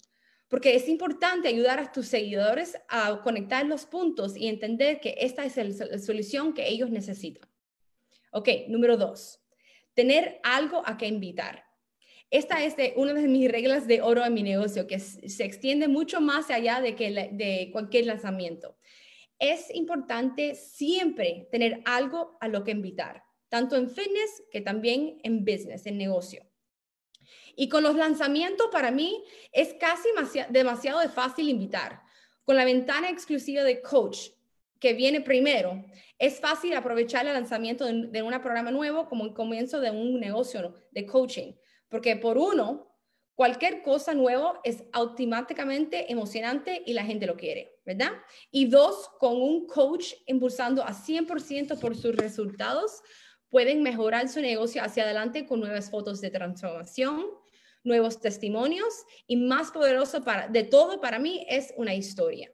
porque 0.48 0.74
es 0.74 0.86
importante 0.86 1.48
ayudar 1.48 1.78
a 1.78 1.92
tus 1.92 2.06
seguidores 2.06 2.78
a 2.90 3.22
conectar 3.22 3.64
los 3.64 3.86
puntos 3.86 4.36
y 4.36 4.46
entender 4.46 5.00
que 5.00 5.14
esta 5.20 5.46
es 5.46 5.56
la 5.56 5.98
solución 5.98 6.52
que 6.52 6.68
ellos 6.68 6.90
necesitan. 6.90 7.48
Ok, 8.30 8.50
número 8.68 8.98
dos, 8.98 9.40
tener 9.94 10.38
algo 10.42 10.82
a 10.84 10.98
que 10.98 11.06
invitar. 11.06 11.69
Esta 12.30 12.62
es 12.62 12.76
una 12.94 13.12
de 13.12 13.26
mis 13.26 13.50
reglas 13.50 13.88
de 13.88 14.02
oro 14.02 14.24
en 14.24 14.32
mi 14.32 14.44
negocio, 14.44 14.86
que 14.86 15.00
se 15.00 15.44
extiende 15.44 15.88
mucho 15.88 16.20
más 16.20 16.48
allá 16.50 16.80
de, 16.80 16.94
que, 16.94 17.10
de 17.10 17.70
cualquier 17.72 18.06
lanzamiento. 18.06 18.76
Es 19.40 19.74
importante 19.74 20.54
siempre 20.54 21.48
tener 21.50 21.82
algo 21.84 22.38
a 22.40 22.46
lo 22.46 22.62
que 22.62 22.70
invitar, 22.70 23.24
tanto 23.48 23.74
en 23.74 23.90
fitness 23.90 24.44
que 24.52 24.60
también 24.60 25.18
en 25.24 25.44
business, 25.44 25.86
en 25.86 25.98
negocio. 25.98 26.46
Y 27.56 27.68
con 27.68 27.82
los 27.82 27.96
lanzamientos, 27.96 28.68
para 28.70 28.92
mí, 28.92 29.24
es 29.50 29.74
casi 29.74 30.08
demasiado 30.50 31.00
fácil 31.08 31.48
invitar. 31.48 32.00
Con 32.44 32.54
la 32.54 32.64
ventana 32.64 33.10
exclusiva 33.10 33.64
de 33.64 33.82
coach 33.82 34.28
que 34.78 34.94
viene 34.94 35.20
primero, 35.20 35.84
es 36.16 36.38
fácil 36.38 36.74
aprovechar 36.74 37.26
el 37.26 37.32
lanzamiento 37.32 37.86
de, 37.86 38.06
de 38.06 38.22
un 38.22 38.30
programa 38.40 38.70
nuevo 38.70 39.08
como 39.08 39.24
el 39.24 39.34
comienzo 39.34 39.80
de 39.80 39.90
un 39.90 40.20
negocio 40.20 40.74
de 40.92 41.06
coaching 41.06 41.52
porque 41.90 42.16
por 42.16 42.38
uno, 42.38 42.90
cualquier 43.34 43.82
cosa 43.82 44.14
nueva 44.14 44.60
es 44.64 44.84
automáticamente 44.92 46.10
emocionante 46.10 46.82
y 46.86 46.94
la 46.94 47.04
gente 47.04 47.26
lo 47.26 47.36
quiere, 47.36 47.78
¿verdad? 47.84 48.12
Y 48.50 48.66
dos, 48.66 49.10
con 49.18 49.36
un 49.40 49.66
coach 49.66 50.14
impulsando 50.26 50.82
a 50.82 50.94
100% 50.94 51.78
por 51.78 51.96
sus 51.96 52.16
resultados, 52.16 53.02
pueden 53.50 53.82
mejorar 53.82 54.28
su 54.28 54.40
negocio 54.40 54.82
hacia 54.82 55.02
adelante 55.02 55.46
con 55.46 55.60
nuevas 55.60 55.90
fotos 55.90 56.20
de 56.20 56.30
transformación, 56.30 57.26
nuevos 57.82 58.20
testimonios 58.20 59.04
y 59.26 59.36
más 59.36 59.70
poderoso 59.70 60.22
para, 60.22 60.48
de 60.48 60.64
todo 60.64 61.00
para 61.00 61.18
mí 61.18 61.44
es 61.48 61.74
una 61.76 61.94
historia. 61.94 62.52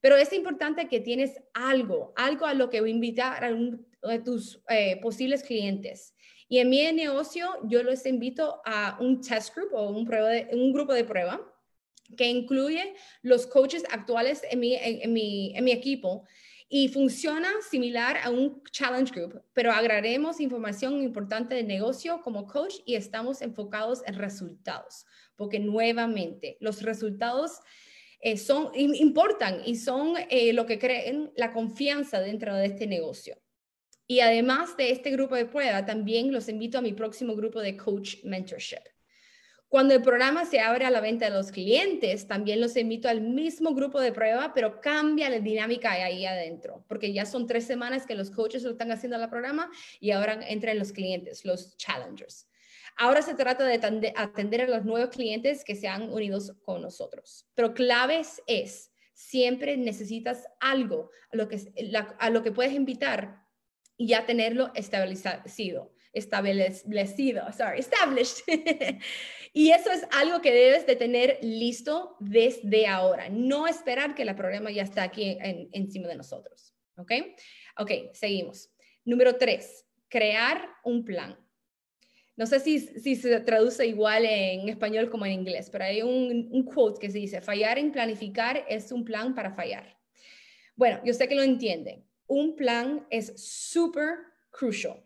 Pero 0.00 0.16
es 0.16 0.32
importante 0.32 0.88
que 0.88 1.00
tienes 1.00 1.40
algo, 1.54 2.12
algo 2.16 2.46
a 2.46 2.54
lo 2.54 2.70
que 2.70 2.78
invitar 2.88 3.44
a, 3.44 4.22
tus 4.24 4.60
eh, 4.68 5.00
posibles 5.00 5.44
clientes. 5.44 6.14
Y 6.52 6.58
en 6.58 6.68
mi 6.68 6.92
negocio 6.92 7.48
yo 7.64 7.82
les 7.82 8.04
invito 8.04 8.60
a 8.66 8.98
un 9.00 9.22
test 9.22 9.56
group 9.56 9.72
o 9.72 9.88
un, 9.88 10.04
grupo 10.74 10.92
de 10.92 11.02
prueba 11.02 11.40
que 12.14 12.28
incluye 12.28 12.92
los 13.22 13.46
coaches 13.46 13.84
actuales 13.90 14.42
en 14.50 14.60
mi 14.60 15.72
equipo 15.72 16.26
y 16.68 16.88
funciona 16.88 17.48
similar 17.70 18.18
a 18.22 18.28
un 18.28 18.62
challenge 18.70 19.14
group, 19.14 19.42
pero 19.54 19.72
agregaremos 19.72 20.40
información 20.40 21.02
importante 21.02 21.54
del 21.54 21.68
negocio 21.68 22.20
como 22.20 22.46
coach 22.46 22.74
y 22.84 22.96
estamos 22.96 23.40
enfocados 23.40 24.02
en 24.06 24.16
resultados, 24.16 25.06
porque 25.36 25.58
nuevamente 25.58 26.58
los 26.60 26.82
resultados 26.82 27.60
eh, 28.20 28.36
son, 28.36 28.72
importan 28.74 29.62
y 29.64 29.76
son 29.76 30.16
eh, 30.28 30.52
lo 30.52 30.66
que 30.66 30.78
creen 30.78 31.32
la 31.34 31.50
confianza 31.50 32.20
dentro 32.20 32.54
de 32.54 32.66
este 32.66 32.86
negocio. 32.86 33.41
Y 34.12 34.20
además 34.20 34.76
de 34.76 34.90
este 34.90 35.10
grupo 35.10 35.36
de 35.36 35.46
prueba, 35.46 35.86
también 35.86 36.34
los 36.34 36.50
invito 36.50 36.76
a 36.76 36.82
mi 36.82 36.92
próximo 36.92 37.34
grupo 37.34 37.62
de 37.62 37.78
Coach 37.78 38.16
Mentorship. 38.24 38.82
Cuando 39.70 39.94
el 39.94 40.02
programa 40.02 40.44
se 40.44 40.60
abre 40.60 40.84
a 40.84 40.90
la 40.90 41.00
venta 41.00 41.24
de 41.24 41.30
los 41.30 41.50
clientes, 41.50 42.28
también 42.28 42.60
los 42.60 42.76
invito 42.76 43.08
al 43.08 43.22
mismo 43.22 43.74
grupo 43.74 43.98
de 44.02 44.12
prueba, 44.12 44.52
pero 44.52 44.82
cambia 44.82 45.30
la 45.30 45.40
dinámica 45.40 45.92
ahí 45.92 46.26
adentro, 46.26 46.84
porque 46.88 47.14
ya 47.14 47.24
son 47.24 47.46
tres 47.46 47.64
semanas 47.64 48.04
que 48.04 48.14
los 48.14 48.30
coaches 48.30 48.64
lo 48.64 48.72
están 48.72 48.92
haciendo 48.92 49.16
al 49.16 49.30
programa 49.30 49.70
y 49.98 50.10
ahora 50.10 50.46
entran 50.46 50.78
los 50.78 50.92
clientes, 50.92 51.46
los 51.46 51.74
challengers. 51.78 52.46
Ahora 52.98 53.22
se 53.22 53.32
trata 53.32 53.64
de 53.64 54.12
atender 54.14 54.60
a 54.60 54.68
los 54.68 54.84
nuevos 54.84 55.08
clientes 55.08 55.64
que 55.64 55.74
se 55.74 55.88
han 55.88 56.12
unido 56.12 56.38
con 56.66 56.82
nosotros. 56.82 57.46
Pero 57.54 57.72
claves 57.72 58.42
es, 58.46 58.92
siempre 59.14 59.78
necesitas 59.78 60.46
algo 60.60 61.10
a 62.18 62.28
lo 62.28 62.42
que 62.42 62.52
puedes 62.52 62.74
invitar 62.74 63.41
y 63.96 64.08
ya 64.08 64.26
tenerlo 64.26 64.72
establecido, 64.74 65.92
establecido, 66.12 67.52
sorry, 67.52 67.80
established. 67.80 68.42
y 69.52 69.70
eso 69.70 69.90
es 69.90 70.06
algo 70.10 70.40
que 70.40 70.52
debes 70.52 70.86
de 70.86 70.96
tener 70.96 71.38
listo 71.42 72.16
desde 72.20 72.86
ahora, 72.86 73.28
no 73.28 73.66
esperar 73.66 74.14
que 74.14 74.22
el 74.22 74.34
programa 74.34 74.70
ya 74.70 74.82
está 74.82 75.02
aquí 75.02 75.38
encima 75.40 76.08
de 76.08 76.16
nosotros, 76.16 76.74
¿ok? 76.96 77.12
Ok, 77.78 77.90
seguimos. 78.12 78.70
Número 79.04 79.36
tres, 79.36 79.86
crear 80.08 80.68
un 80.84 81.04
plan. 81.04 81.38
No 82.34 82.46
sé 82.46 82.60
si, 82.60 82.80
si, 82.80 83.14
se 83.14 83.40
traduce 83.40 83.86
igual 83.86 84.24
en 84.24 84.68
español 84.68 85.10
como 85.10 85.26
en 85.26 85.32
inglés, 85.32 85.68
pero 85.70 85.84
hay 85.84 86.02
un, 86.02 86.48
un 86.50 86.64
quote 86.64 86.98
que 86.98 87.10
se 87.10 87.18
dice, 87.18 87.42
fallar 87.42 87.78
en 87.78 87.92
planificar 87.92 88.64
es 88.68 88.90
un 88.90 89.04
plan 89.04 89.34
para 89.34 89.52
fallar. 89.52 89.98
Bueno, 90.74 91.00
yo 91.04 91.12
sé 91.12 91.28
que 91.28 91.34
lo 91.34 91.42
entienden 91.42 92.04
un 92.32 92.56
plan 92.56 93.06
es 93.10 93.34
súper 93.36 94.14
crucial. 94.50 95.02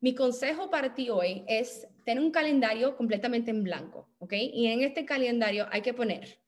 Mi 0.00 0.14
consejo 0.14 0.68
para 0.70 0.94
ti 0.94 1.08
hoy 1.08 1.42
es 1.48 1.88
tener 2.04 2.22
un 2.22 2.30
calendario 2.30 2.96
completamente 2.96 3.50
en 3.50 3.62
blanco, 3.62 4.10
¿ok? 4.18 4.34
Y 4.34 4.66
en 4.66 4.82
este 4.82 5.06
calendario 5.06 5.66
hay 5.70 5.80
que 5.80 5.94
poner 5.94 6.38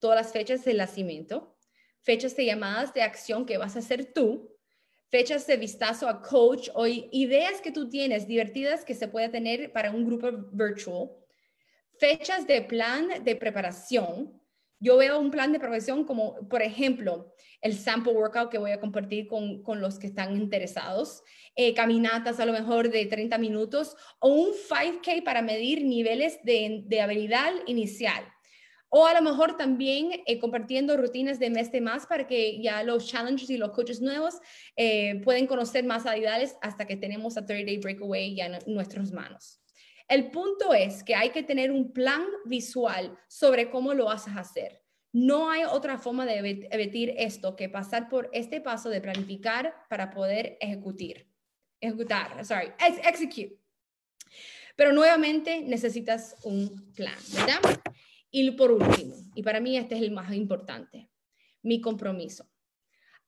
todas 0.00 0.16
las 0.16 0.32
fechas 0.32 0.64
de 0.64 0.74
nacimiento, 0.74 1.56
fechas 2.00 2.34
de 2.34 2.46
llamadas 2.46 2.92
de 2.92 3.02
acción 3.02 3.46
que 3.46 3.56
vas 3.56 3.76
a 3.76 3.78
hacer 3.78 4.12
tú, 4.12 4.52
fechas 5.10 5.46
de 5.46 5.56
vistazo 5.56 6.08
a 6.08 6.22
coach 6.22 6.70
o 6.74 6.86
ideas 6.86 7.60
que 7.60 7.70
tú 7.70 7.88
tienes 7.88 8.26
divertidas 8.26 8.84
que 8.84 8.94
se 8.94 9.06
puede 9.06 9.28
tener 9.28 9.72
para 9.72 9.92
un 9.92 10.04
grupo 10.04 10.32
virtual, 10.52 11.10
fechas 11.98 12.48
de 12.48 12.62
plan 12.62 13.22
de 13.22 13.36
preparación, 13.36 14.40
yo 14.80 14.96
veo 14.96 15.18
un 15.18 15.30
plan 15.30 15.52
de 15.52 15.60
profesión 15.60 16.04
como, 16.04 16.48
por 16.48 16.62
ejemplo, 16.62 17.34
el 17.60 17.74
sample 17.76 18.12
workout 18.12 18.50
que 18.50 18.58
voy 18.58 18.70
a 18.70 18.80
compartir 18.80 19.26
con, 19.26 19.62
con 19.62 19.80
los 19.80 19.98
que 19.98 20.06
están 20.06 20.36
interesados, 20.36 21.22
eh, 21.56 21.74
caminatas 21.74 22.38
a 22.38 22.46
lo 22.46 22.52
mejor 22.52 22.90
de 22.90 23.06
30 23.06 23.36
minutos 23.38 23.96
o 24.20 24.28
un 24.28 24.50
5K 24.50 25.24
para 25.24 25.42
medir 25.42 25.84
niveles 25.84 26.38
de, 26.44 26.82
de 26.86 27.00
habilidad 27.00 27.52
inicial. 27.66 28.24
O 28.90 29.06
a 29.06 29.12
lo 29.12 29.20
mejor 29.20 29.56
también 29.56 30.22
eh, 30.26 30.38
compartiendo 30.38 30.96
rutinas 30.96 31.38
de 31.38 31.50
mes 31.50 31.70
de 31.70 31.80
más 31.80 32.06
para 32.06 32.26
que 32.26 32.62
ya 32.62 32.82
los 32.82 33.06
challenges 33.06 33.50
y 33.50 33.58
los 33.58 33.72
coaches 33.72 34.00
nuevos 34.00 34.34
eh, 34.76 35.20
pueden 35.24 35.46
conocer 35.46 35.84
más 35.84 36.06
habilidades 36.06 36.56
hasta 36.62 36.86
que 36.86 36.96
tenemos 36.96 37.36
a 37.36 37.44
30 37.44 37.66
Day 37.66 37.78
Breakaway 37.78 38.34
ya 38.34 38.46
en 38.46 38.58
nuestras 38.66 39.12
manos. 39.12 39.57
El 40.08 40.30
punto 40.30 40.72
es 40.72 41.04
que 41.04 41.14
hay 41.14 41.30
que 41.30 41.42
tener 41.42 41.70
un 41.70 41.92
plan 41.92 42.24
visual 42.46 43.18
sobre 43.28 43.70
cómo 43.70 43.92
lo 43.92 44.06
vas 44.06 44.26
a 44.26 44.40
hacer. 44.40 44.82
No 45.12 45.50
hay 45.50 45.64
otra 45.64 45.98
forma 45.98 46.24
de 46.24 46.38
evitar 46.70 47.14
esto 47.16 47.56
que 47.56 47.68
pasar 47.68 48.08
por 48.08 48.30
este 48.32 48.60
paso 48.60 48.88
de 48.88 49.00
planificar 49.00 49.74
para 49.88 50.10
poder 50.10 50.56
ejecutar. 50.60 51.26
Ejecutar, 51.80 52.44
sorry, 52.44 52.72
execute. 53.04 53.58
Pero 54.76 54.92
nuevamente 54.92 55.60
necesitas 55.62 56.36
un 56.42 56.92
plan, 56.94 57.16
¿verdad? 57.34 57.80
Y 58.30 58.50
por 58.52 58.70
último, 58.70 59.16
y 59.34 59.42
para 59.42 59.60
mí 59.60 59.76
este 59.76 59.96
es 59.96 60.02
el 60.02 60.10
más 60.10 60.32
importante, 60.32 61.10
mi 61.62 61.80
compromiso. 61.80 62.48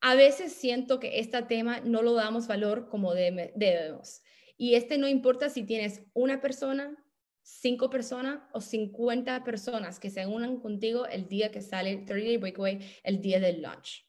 A 0.01 0.15
veces 0.15 0.53
siento 0.53 1.01
que 1.01 1.21
este 1.21 1.43
tema 1.43 1.81
no 1.81 2.03
lo 2.03 2.15
damos 2.15 2.47
valor 2.47 2.89
como 2.89 3.15
debemos. 3.15 4.23
Y 4.61 4.75
este 4.75 4.99
no 4.99 5.09
importa 5.09 5.49
si 5.49 5.63
tienes 5.63 6.03
una 6.13 6.43
persona, 6.43 6.95
cinco 7.41 7.89
personas 7.89 8.43
o 8.53 8.61
50 8.61 9.43
personas 9.43 9.99
que 9.99 10.11
se 10.11 10.27
unan 10.27 10.61
contigo 10.61 11.07
el 11.07 11.29
día 11.29 11.51
que 11.51 11.63
sale 11.63 11.93
el 11.93 12.05
30 12.05 12.27
Day 12.27 12.37
Breakaway, 12.37 12.79
el 13.03 13.23
día 13.23 13.41
del 13.41 13.63
launch. 13.63 14.07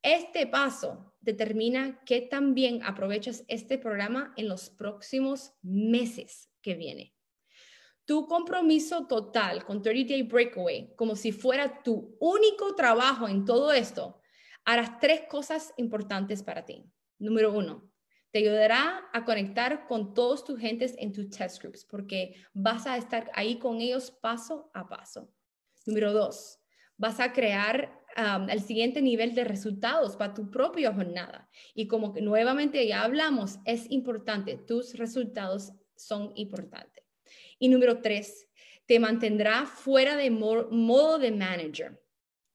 Este 0.00 0.46
paso 0.46 1.16
determina 1.20 2.00
que 2.06 2.20
también 2.20 2.80
aprovechas 2.84 3.44
este 3.48 3.76
programa 3.76 4.32
en 4.36 4.46
los 4.46 4.70
próximos 4.70 5.54
meses 5.62 6.48
que 6.62 6.76
viene. 6.76 7.16
Tu 8.04 8.28
compromiso 8.28 9.08
total 9.08 9.64
con 9.64 9.82
30 9.82 10.12
Day 10.12 10.22
Breakaway, 10.22 10.94
como 10.94 11.16
si 11.16 11.32
fuera 11.32 11.82
tu 11.82 12.16
único 12.20 12.76
trabajo 12.76 13.26
en 13.26 13.44
todo 13.44 13.72
esto, 13.72 14.20
harás 14.64 15.00
tres 15.00 15.22
cosas 15.28 15.74
importantes 15.76 16.44
para 16.44 16.64
ti. 16.64 16.84
Número 17.18 17.52
uno, 17.52 17.87
te 18.30 18.40
ayudará 18.40 19.08
a 19.12 19.24
conectar 19.24 19.86
con 19.86 20.14
todos 20.14 20.44
tus 20.44 20.58
gentes 20.58 20.94
en 20.98 21.12
tus 21.12 21.30
test 21.30 21.62
groups 21.62 21.84
porque 21.84 22.34
vas 22.52 22.86
a 22.86 22.96
estar 22.96 23.30
ahí 23.34 23.58
con 23.58 23.80
ellos 23.80 24.10
paso 24.10 24.70
a 24.74 24.88
paso. 24.88 25.32
Número 25.86 26.12
dos, 26.12 26.58
vas 26.96 27.20
a 27.20 27.32
crear 27.32 27.98
el 28.50 28.60
siguiente 28.60 29.00
nivel 29.00 29.34
de 29.34 29.44
resultados 29.44 30.16
para 30.16 30.34
tu 30.34 30.50
propia 30.50 30.92
jornada. 30.92 31.48
Y 31.74 31.86
como 31.86 32.12
que 32.12 32.20
nuevamente 32.20 32.86
ya 32.86 33.04
hablamos, 33.04 33.58
es 33.64 33.88
importante, 33.90 34.56
tus 34.56 34.94
resultados 34.94 35.72
son 35.94 36.32
importantes. 36.34 37.04
Y 37.58 37.68
número 37.68 38.00
tres, 38.00 38.48
te 38.86 38.98
mantendrá 38.98 39.66
fuera 39.66 40.16
de 40.16 40.30
modo 40.30 41.18
de 41.18 41.30
manager. 41.30 42.02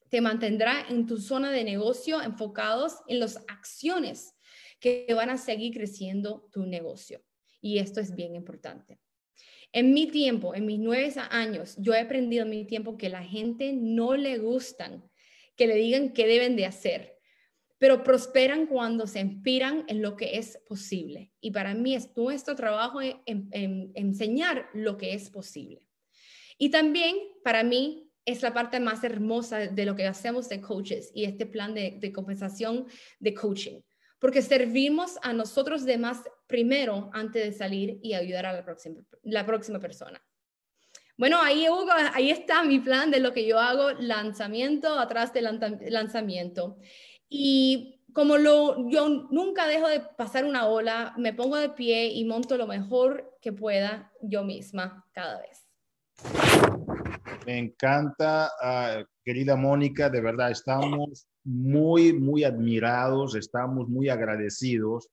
Te 0.09 0.19
mantendrá 0.19 0.85
en 0.89 1.05
tu 1.05 1.17
zona 1.17 1.51
de 1.51 1.63
negocio 1.63 2.21
enfocados 2.21 2.97
en 3.07 3.19
las 3.19 3.37
acciones 3.47 4.32
que 4.83 5.07
van 5.13 5.29
a 5.29 5.37
seguir 5.37 5.73
creciendo 5.73 6.49
tu 6.51 6.65
negocio. 6.65 7.23
Y 7.61 7.79
esto 7.79 8.01
es 8.01 8.13
bien 8.13 8.35
importante. 8.35 8.99
En 9.71 9.93
mi 9.93 10.07
tiempo, 10.07 10.53
en 10.53 10.65
mis 10.65 10.77
nueve 10.77 11.13
años, 11.29 11.77
yo 11.77 11.93
he 11.93 12.01
aprendido 12.01 12.43
en 12.43 12.49
mi 12.49 12.65
tiempo 12.65 12.97
que 12.97 13.07
la 13.07 13.23
gente 13.23 13.71
no 13.71 14.17
le 14.17 14.39
gustan 14.39 15.09
que 15.55 15.67
le 15.67 15.75
digan 15.75 16.11
qué 16.13 16.27
deben 16.27 16.57
de 16.57 16.65
hacer, 16.65 17.17
pero 17.77 18.03
prosperan 18.03 18.65
cuando 18.65 19.07
se 19.07 19.19
inspiran 19.19 19.85
en 19.87 20.01
lo 20.01 20.17
que 20.17 20.37
es 20.37 20.59
posible. 20.67 21.31
Y 21.39 21.51
para 21.51 21.73
mí 21.75 21.95
es 21.95 22.09
nuestro 22.17 22.55
trabajo 22.55 22.99
en, 23.01 23.21
enseñar 23.95 24.67
lo 24.73 24.97
que 24.97 25.13
es 25.13 25.29
posible. 25.29 25.81
Y 26.57 26.71
también 26.71 27.15
para 27.43 27.63
mí 27.63 28.09
es 28.25 28.41
la 28.41 28.53
parte 28.53 28.79
más 28.79 29.03
hermosa 29.03 29.59
de 29.59 29.85
lo 29.85 29.95
que 29.95 30.07
hacemos 30.07 30.49
de 30.49 30.59
coaches 30.59 31.11
y 31.13 31.25
este 31.25 31.45
plan 31.45 31.73
de, 31.73 31.97
de 31.99 32.11
compensación 32.11 32.87
de 33.19 33.33
coaching, 33.33 33.81
porque 34.23 34.41
servimos 34.41 35.19
a 35.21 35.33
nosotros 35.33 35.83
demás 35.83 36.21
primero 36.47 37.09
antes 37.11 37.43
de 37.43 37.51
salir 37.51 37.99
y 38.01 38.13
ayudar 38.13 38.45
a 38.45 38.53
la 38.53 38.63
próxima, 38.63 39.01
la 39.23 39.45
próxima 39.45 39.79
persona. 39.79 40.23
Bueno, 41.17 41.41
ahí 41.41 41.67
Hugo, 41.67 41.91
ahí 42.13 42.31
está 42.31 42.63
mi 42.63 42.79
plan 42.79 43.11
de 43.11 43.19
lo 43.19 43.33
que 43.33 43.45
yo 43.45 43.59
hago, 43.59 43.91
lanzamiento 43.91 44.97
atrás 44.97 45.33
del 45.33 45.59
lanzamiento. 45.89 46.77
Y 47.27 48.01
como 48.13 48.37
lo, 48.37 48.89
yo 48.89 49.09
nunca 49.09 49.67
dejo 49.67 49.89
de 49.89 49.99
pasar 49.99 50.45
una 50.45 50.67
ola, 50.67 51.13
me 51.17 51.33
pongo 51.33 51.57
de 51.57 51.71
pie 51.71 52.05
y 52.13 52.23
monto 52.23 52.55
lo 52.55 52.65
mejor 52.65 53.37
que 53.41 53.51
pueda 53.51 54.09
yo 54.21 54.45
misma 54.45 55.05
cada 55.11 55.41
vez. 55.41 55.67
Me 57.45 57.57
encanta, 57.57 58.53
ah, 58.61 59.03
querida 59.21 59.57
Mónica, 59.57 60.09
de 60.09 60.21
verdad, 60.21 60.49
estamos 60.49 61.27
muy, 61.43 62.13
muy 62.13 62.43
admirados, 62.43 63.35
estamos 63.35 63.87
muy 63.89 64.09
agradecidos 64.09 65.09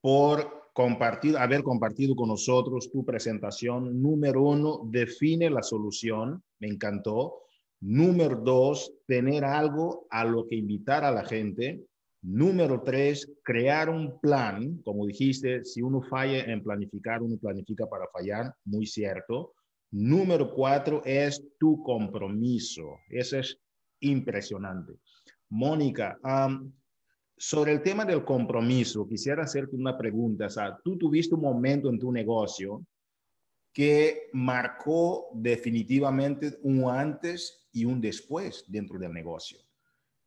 por 0.00 0.70
compartir, 0.72 1.36
haber 1.36 1.62
compartido 1.62 2.14
con 2.14 2.28
nosotros 2.28 2.90
tu 2.90 3.04
presentación. 3.04 4.02
Número 4.02 4.42
uno, 4.42 4.82
define 4.90 5.48
la 5.50 5.62
solución, 5.62 6.42
me 6.60 6.68
encantó. 6.68 7.42
Número 7.80 8.36
dos, 8.36 8.92
tener 9.06 9.44
algo 9.44 10.06
a 10.10 10.24
lo 10.24 10.46
que 10.46 10.56
invitar 10.56 11.04
a 11.04 11.10
la 11.10 11.24
gente. 11.24 11.84
Número 12.22 12.82
tres, 12.82 13.30
crear 13.42 13.88
un 13.88 14.18
plan. 14.20 14.82
Como 14.84 15.06
dijiste, 15.06 15.64
si 15.64 15.80
uno 15.82 16.02
falla 16.02 16.40
en 16.40 16.62
planificar, 16.62 17.22
uno 17.22 17.36
planifica 17.38 17.86
para 17.86 18.06
fallar, 18.12 18.54
muy 18.64 18.86
cierto. 18.86 19.54
Número 19.92 20.52
cuatro 20.52 21.02
es 21.04 21.42
tu 21.58 21.82
compromiso. 21.82 22.98
Eso 23.08 23.38
es 23.38 23.58
impresionante. 24.00 24.94
Mónica, 25.50 26.18
sobre 27.36 27.72
el 27.72 27.82
tema 27.82 28.04
del 28.04 28.24
compromiso, 28.24 29.06
quisiera 29.06 29.44
hacerte 29.44 29.76
una 29.76 29.96
pregunta. 29.96 30.46
O 30.46 30.50
sea, 30.50 30.78
tú 30.82 30.96
tuviste 30.96 31.34
un 31.34 31.42
momento 31.42 31.90
en 31.90 31.98
tu 31.98 32.10
negocio 32.10 32.84
que 33.72 34.30
marcó 34.32 35.28
definitivamente 35.34 36.58
un 36.62 36.88
antes 36.88 37.68
y 37.72 37.84
un 37.84 38.00
después 38.00 38.64
dentro 38.66 38.98
del 38.98 39.12
negocio. 39.12 39.58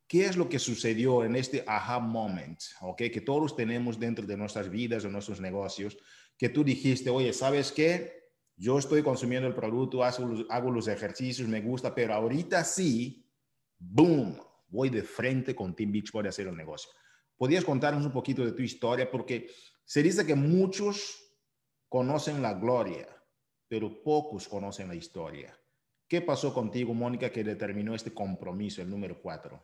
¿Qué 0.06 0.26
es 0.26 0.36
lo 0.36 0.48
que 0.48 0.60
sucedió 0.60 1.24
en 1.24 1.34
este 1.34 1.64
aha 1.66 1.98
moment, 1.98 2.60
okay, 2.80 3.10
que 3.10 3.20
todos 3.20 3.56
tenemos 3.56 3.98
dentro 3.98 4.26
de 4.26 4.36
nuestras 4.36 4.70
vidas 4.70 5.04
o 5.04 5.08
nuestros 5.08 5.40
negocios, 5.40 5.96
que 6.36 6.48
tú 6.48 6.62
dijiste, 6.62 7.10
oye, 7.10 7.32
¿sabes 7.32 7.72
qué? 7.72 8.30
Yo 8.56 8.78
estoy 8.78 9.02
consumiendo 9.02 9.48
el 9.48 9.54
producto, 9.54 10.04
hago, 10.04 10.44
hago 10.48 10.70
los 10.70 10.86
ejercicios, 10.88 11.48
me 11.48 11.60
gusta, 11.60 11.94
pero 11.94 12.14
ahorita 12.14 12.62
sí, 12.62 13.24
boom, 13.78 14.36
voy 14.70 14.88
de 14.88 15.02
frente 15.02 15.54
con 15.54 15.74
Team 15.74 15.92
Beach 15.92 16.10
a 16.14 16.28
hacer 16.28 16.46
el 16.46 16.56
negocio. 16.56 16.90
¿Podrías 17.36 17.64
contarnos 17.64 18.04
un 18.04 18.12
poquito 18.12 18.44
de 18.44 18.52
tu 18.52 18.62
historia? 18.62 19.10
Porque 19.10 19.50
se 19.84 20.02
dice 20.02 20.26
que 20.26 20.34
muchos 20.34 21.36
conocen 21.88 22.40
la 22.42 22.54
gloria, 22.54 23.08
pero 23.68 24.02
pocos 24.02 24.48
conocen 24.48 24.88
la 24.88 24.94
historia. 24.94 25.56
¿Qué 26.06 26.20
pasó 26.20 26.52
contigo, 26.52 26.92
Mónica, 26.92 27.30
que 27.30 27.44
determinó 27.44 27.94
este 27.94 28.12
compromiso, 28.12 28.82
el 28.82 28.90
número 28.90 29.20
cuatro? 29.20 29.62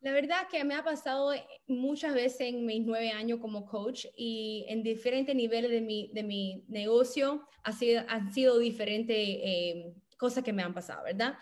La 0.00 0.12
verdad 0.12 0.48
que 0.50 0.64
me 0.64 0.74
ha 0.74 0.82
pasado 0.82 1.32
muchas 1.68 2.14
veces 2.14 2.40
en 2.40 2.66
mis 2.66 2.84
nueve 2.84 3.10
años 3.10 3.38
como 3.40 3.66
coach 3.66 4.06
y 4.16 4.64
en 4.68 4.82
diferentes 4.82 5.34
niveles 5.34 5.70
de 5.70 5.80
mi, 5.80 6.10
de 6.12 6.24
mi 6.24 6.64
negocio 6.66 7.46
ha 7.62 7.72
sido, 7.72 8.02
han 8.08 8.32
sido 8.32 8.58
diferentes 8.58 9.16
eh, 9.16 9.94
cosas 10.22 10.44
que 10.44 10.52
me 10.52 10.62
han 10.62 10.72
pasado, 10.72 11.02
¿verdad? 11.02 11.34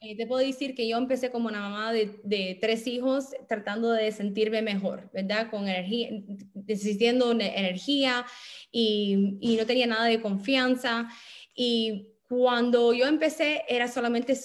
Eh, 0.00 0.14
te 0.14 0.26
puedo 0.26 0.46
decir 0.46 0.74
que 0.74 0.86
yo 0.86 0.98
empecé 0.98 1.30
como 1.30 1.48
una 1.48 1.62
mamá 1.62 1.94
de, 1.94 2.20
de, 2.22 2.58
tres 2.60 2.86
hijos 2.86 3.30
tratando 3.48 3.90
de 3.90 4.12
sentirme 4.12 4.60
mejor, 4.60 5.10
¿verdad? 5.14 5.50
Con 5.50 5.66
energía, 5.66 6.10
desistiendo 6.52 7.32
energía 7.32 8.26
y, 8.70 9.38
y, 9.40 9.56
no 9.56 9.64
tenía 9.64 9.86
nada 9.86 10.04
de 10.04 10.20
confianza. 10.20 11.08
Y 11.54 12.08
cuando 12.28 12.92
yo 12.92 13.06
empecé 13.06 13.64
era 13.66 13.88
solamente 13.88 14.38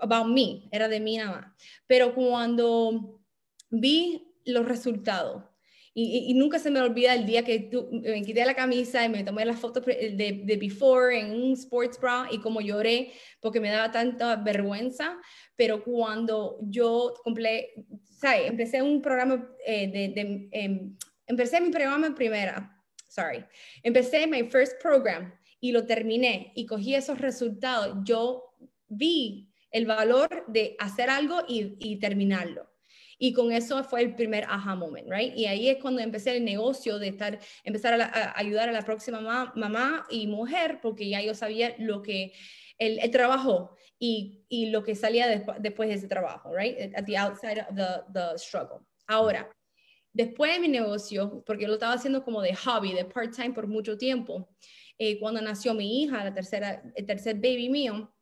about 0.00 0.26
me, 0.26 0.66
era 0.72 0.88
de 0.88 1.00
mí 1.00 1.18
nada 1.18 1.32
más. 1.32 1.52
Pero 1.86 2.14
cuando 2.14 3.20
vi 3.68 4.34
los 4.46 4.66
resultados, 4.66 5.44
y, 5.96 6.34
nunca 6.34 6.58
se 6.58 6.72
me 6.72 6.80
olvida 6.80 7.14
el 7.14 7.24
día 7.24 7.44
que 7.44 7.70
me 8.02 8.22
quité 8.22 8.44
la 8.44 8.54
camisa 8.54 9.04
y 9.04 9.08
me 9.08 9.22
tomé 9.22 9.44
la 9.44 9.54
foto 9.54 9.80
de, 9.80 10.42
de, 10.44 10.56
before 10.56 11.16
en 11.16 11.30
un 11.30 11.52
sports 11.52 12.00
bra 12.00 12.26
y 12.32 12.40
como 12.40 12.60
lloré 12.60 13.12
porque 13.40 13.60
me 13.60 13.70
daba 13.70 13.92
tanta 13.92 14.34
vergüenza, 14.34 15.16
pero 15.54 15.84
cuando 15.84 16.58
yo 16.62 17.14
cumplé, 17.22 17.74
¿sabes? 18.02 18.50
Empecé 18.50 18.82
un 18.82 19.00
programa 19.00 19.48
eh, 19.64 19.86
de, 19.86 20.08
de 20.08 20.48
em, 20.50 20.96
empecé 21.28 21.60
mi 21.60 21.70
programa 21.70 22.08
en 22.08 22.14
primera, 22.16 22.76
sorry, 23.08 23.44
empecé 23.84 24.26
mi 24.26 24.42
first 24.50 24.82
program 24.82 25.32
y 25.60 25.70
lo 25.70 25.86
terminé 25.86 26.50
y 26.56 26.66
cogí 26.66 26.96
esos 26.96 27.20
resultados, 27.20 27.98
yo 28.02 28.42
vi 28.88 29.48
el 29.70 29.86
valor 29.86 30.44
de 30.48 30.74
hacer 30.80 31.08
algo 31.08 31.42
y, 31.46 31.76
y 31.78 32.00
terminarlo. 32.00 32.73
Y 33.18 33.32
con 33.32 33.52
eso 33.52 33.82
fue 33.84 34.02
el 34.02 34.14
primer 34.14 34.44
aha 34.48 34.74
moment, 34.74 35.08
right? 35.10 35.34
Y 35.36 35.46
ahí 35.46 35.68
es 35.68 35.78
cuando 35.78 36.00
empecé 36.00 36.36
el 36.36 36.44
negocio 36.44 36.98
de 36.98 37.08
estar, 37.08 37.38
empezar 37.62 38.00
a, 38.00 38.32
ayudar 38.36 38.68
a 38.68 38.72
la 38.72 38.82
próxima 38.82 39.20
mamá, 39.54 40.06
y 40.10 40.26
mujer, 40.26 40.80
porque 40.82 41.08
ya 41.08 41.20
yo 41.22 41.34
sabía 41.34 41.74
lo 41.78 42.02
que, 42.02 42.32
el, 42.78 42.98
el 42.98 43.10
trabajo 43.10 43.76
y, 43.98 44.44
y, 44.48 44.66
lo 44.70 44.82
que 44.82 44.94
salía 44.94 45.28
después 45.28 45.88
de 45.88 45.94
ese 45.94 46.08
trabajo, 46.08 46.52
right? 46.54 46.94
At 46.96 47.04
the 47.04 47.16
outside 47.16 47.60
of 47.60 47.74
the, 47.74 48.02
the 48.12 48.38
struggle. 48.38 48.80
Ahora, 49.06 49.48
después 50.12 50.52
de 50.52 50.60
mi 50.60 50.68
negocio, 50.68 51.42
porque 51.46 51.66
lo 51.66 51.74
estaba 51.74 51.94
haciendo 51.94 52.24
como 52.24 52.40
de 52.40 52.54
hobby, 52.54 52.92
de 52.92 53.04
part-time 53.04 53.52
por 53.52 53.66
mucho 53.66 53.98
tiempo, 53.98 54.48
eh, 54.98 55.18
cuando 55.18 55.40
nació 55.40 55.74
mi 55.74 56.02
hija, 56.02 56.22
la 56.24 56.32
tercera, 56.32 56.82
el 56.94 57.06
tercer 57.06 57.34
baby 57.36 57.68
mío, 57.68 58.13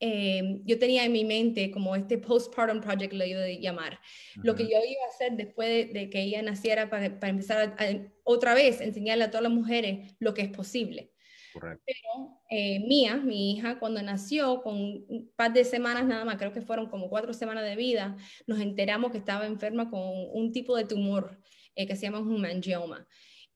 eh, 0.00 0.60
yo 0.64 0.78
tenía 0.78 1.04
en 1.04 1.12
mi 1.12 1.24
mente 1.24 1.70
como 1.70 1.96
este 1.96 2.18
postpartum 2.18 2.80
project, 2.80 3.12
lo 3.14 3.24
iba 3.24 3.42
a 3.42 3.48
llamar, 3.48 3.98
lo 4.42 4.54
que 4.54 4.64
yo 4.64 4.70
iba 4.70 5.04
a 5.06 5.14
hacer 5.14 5.32
después 5.36 5.92
de, 5.92 6.10
que 6.10 6.22
ella 6.22 6.42
naciera 6.42 6.90
para, 6.90 7.06
empezar 7.06 7.74
a, 7.78 7.86
otra 8.24 8.54
vez 8.54 8.80
enseñarle 8.80 9.24
a 9.24 9.30
todas 9.30 9.44
las 9.44 9.52
mujeres 9.52 10.14
lo 10.18 10.34
que 10.34 10.42
es 10.42 10.50
posible. 10.50 11.12
Pero 11.54 12.42
eh, 12.50 12.80
Mía, 12.80 13.16
mi 13.16 13.52
hija, 13.52 13.78
cuando 13.78 14.02
nació, 14.02 14.62
con 14.62 14.76
un 14.76 15.32
par 15.36 15.54
de 15.54 15.64
semanas 15.64 16.04
nada 16.04 16.24
más, 16.26 16.36
creo 16.36 16.52
que 16.52 16.60
fueron 16.60 16.90
como 16.90 17.08
cuatro 17.08 17.32
semanas 17.32 17.64
de 17.64 17.76
vida, 17.76 18.16
nos 18.46 18.60
enteramos 18.60 19.10
que 19.10 19.18
estaba 19.18 19.46
enferma 19.46 19.90
con 19.90 20.02
un 20.02 20.52
tipo 20.52 20.76
de 20.76 20.84
tumor 20.84 21.40
eh, 21.74 21.86
que 21.86 21.96
se 21.96 22.02
llama 22.02 22.18
un 22.18 22.36
hemangioma. 22.36 23.06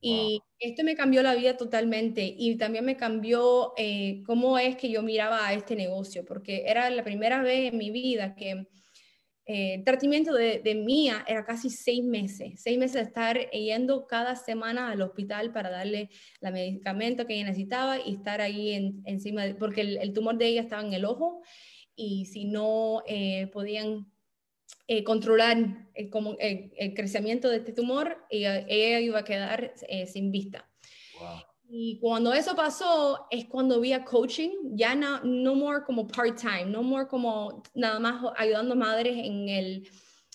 Y 0.02 0.40
esto 0.58 0.82
me 0.82 0.94
cambió 0.94 1.22
la 1.22 1.34
vida 1.34 1.56
totalmente 1.56 2.34
y 2.36 2.56
también 2.56 2.86
me 2.86 2.96
cambió 2.96 3.74
eh, 3.76 4.22
cómo 4.24 4.58
es 4.58 4.76
que 4.76 4.90
yo 4.90 5.02
miraba 5.02 5.46
a 5.46 5.52
este 5.52 5.76
negocio, 5.76 6.24
porque 6.24 6.64
era 6.66 6.88
la 6.88 7.04
primera 7.04 7.42
vez 7.42 7.70
en 7.70 7.78
mi 7.78 7.90
vida 7.90 8.34
que 8.34 8.66
eh, 9.44 9.74
el 9.74 9.84
tratamiento 9.84 10.32
de, 10.32 10.60
de, 10.60 10.74
mía 10.74 11.24
era 11.26 11.44
casi 11.44 11.70
seis 11.70 12.04
meses, 12.04 12.62
seis 12.62 12.78
meses 12.78 12.94
de 12.94 13.02
estar 13.02 13.50
yendo 13.50 14.06
cada 14.06 14.36
semana 14.36 14.90
al 14.90 15.02
hospital 15.02 15.52
para 15.52 15.70
darle 15.70 16.08
la 16.40 16.50
medicamento 16.50 17.26
que 17.26 17.34
ella 17.34 17.46
necesitaba 17.46 17.98
y 17.98 18.14
estar 18.14 18.40
ahí 18.40 18.94
encima, 19.04 19.42
porque 19.58 19.80
el, 19.80 20.12
tumor 20.12 20.38
de 20.38 20.46
ella 20.46 20.62
estaba 20.62 20.82
en 20.82 20.92
el 20.92 21.04
ojo 21.04 21.42
y 21.94 22.26
si 22.26 22.44
no 22.44 23.02
eh, 23.06 23.48
podían 23.52 24.06
eh, 24.86 25.04
controlar 25.04 25.86
el, 25.94 26.10
como, 26.10 26.36
el, 26.38 26.94
crecimiento 26.94 27.48
de 27.48 27.58
este 27.58 27.72
tumor, 27.72 28.18
y 28.30 28.44
ella 28.44 29.00
iba 29.00 29.20
a 29.20 29.24
quedar 29.24 29.72
eh, 29.88 30.06
sin 30.06 30.32
vista. 30.32 30.68
Y 31.68 31.98
cuando 32.00 32.32
eso 32.32 32.56
pasó, 32.56 33.28
es 33.30 33.44
cuando 33.44 33.80
vi 33.80 33.92
a 33.92 34.04
coaching, 34.04 34.50
ya 34.72 34.96
no, 34.96 35.20
no 35.22 35.54
more 35.54 35.84
como 35.84 36.08
part-time, 36.08 36.64
no 36.66 36.82
more 36.82 37.06
como 37.06 37.62
nada 37.74 38.00
más 38.00 38.32
ayudando 38.36 38.72
a 38.72 38.76
madres 38.76 39.16
en 39.16 39.48
el, 39.48 39.88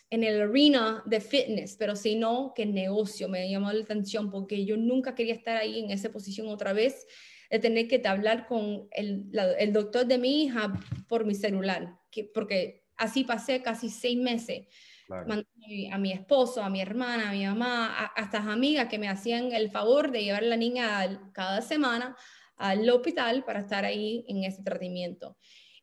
en 0.10 0.24
el 0.24 0.42
arena 0.42 1.04
de 1.06 1.20
fitness, 1.20 1.76
pero 1.78 1.98
sino 1.98 2.54
que 2.56 2.64
el 2.64 2.74
negocio 2.74 3.28
me 3.28 3.50
llamó 3.50 3.70
la 3.74 3.84
atención 3.84 4.32
porque 4.32 4.64
yo 4.64 4.78
nunca 4.78 5.14
quería 5.14 5.34
estar 5.34 5.58
ahí 5.58 5.80
en 5.80 5.92
esa 5.92 6.10
posición 6.10 6.48
otra 6.48 6.72
vez, 6.72 7.06
de 7.50 7.60
tener 7.60 7.90
que 7.90 8.02
hablar 8.08 8.48
con 8.48 8.88
el, 8.92 9.26
el 9.60 9.74
doctor 9.74 10.06
de 10.06 10.18
mi 10.18 10.44
hija 10.44 10.72
por 11.10 11.26
mi 11.26 11.36
celular, 11.36 12.00
que, 12.12 12.24
porque 12.24 12.85
así 12.98 13.24
pasé 13.24 13.62
casi 13.62 13.90
seis 13.90 14.18
meses. 14.18 14.68
A 15.92 15.98
mi 16.00 16.12
esposo, 16.12 16.64
a 16.64 16.70
mi 16.70 16.82
hermana, 16.82 17.30
a 17.30 17.34
mi 17.34 17.46
mamá, 17.46 18.12
a, 18.16 18.22
estas 18.22 18.48
amigas 18.48 18.88
que 18.88 18.98
me 18.98 19.08
hacían 19.08 19.52
el 19.52 19.70
favor 19.70 20.12
de 20.12 20.24
llevar 20.24 20.44
a 20.44 20.48
la 20.48 20.58
niña 20.58 21.32
cada 21.32 21.62
semana 21.62 22.16
al 22.58 22.90
hospital 22.90 23.44
para 23.44 23.60
estar 23.60 23.86
ahí 23.86 24.26
en 24.28 24.44
ese 24.44 24.64
tratamiento. 24.64 25.38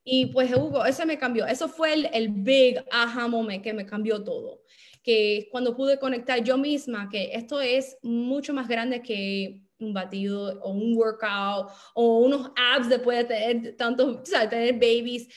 Y 0.04 0.26
pues 0.26 0.52
Hugo, 0.52 0.84
eso 0.84 1.06
me 1.06 1.18
cambió, 1.18 1.46
eso 1.46 1.68
fue 1.68 1.94
el, 1.94 2.08
el 2.12 2.28
big 2.30 2.84
aha 2.90 3.28
moment 3.28 3.62
que 3.62 3.72
me 3.72 3.86
cambió 3.86 4.24
todo, 4.24 4.62
que 5.04 5.48
cuando 5.52 5.76
pude 5.76 6.00
conectar 6.00 6.42
yo 6.42 6.58
misma, 6.58 7.08
que 7.08 7.30
esto 7.32 7.60
es 7.60 7.96
mucho 8.02 8.52
más 8.52 8.66
grande 8.66 9.00
que 9.00 9.62
un 9.82 9.92
batido 9.92 10.60
o 10.62 10.70
un 10.70 10.96
workout 10.96 11.68
o 11.94 12.18
unos 12.20 12.50
abs 12.56 12.88
de 12.88 12.98
tener 13.24 13.76
tantos, 13.76 14.16
o 14.22 14.26
sea, 14.26 14.48
tener 14.48 14.74
babies. 14.74 15.28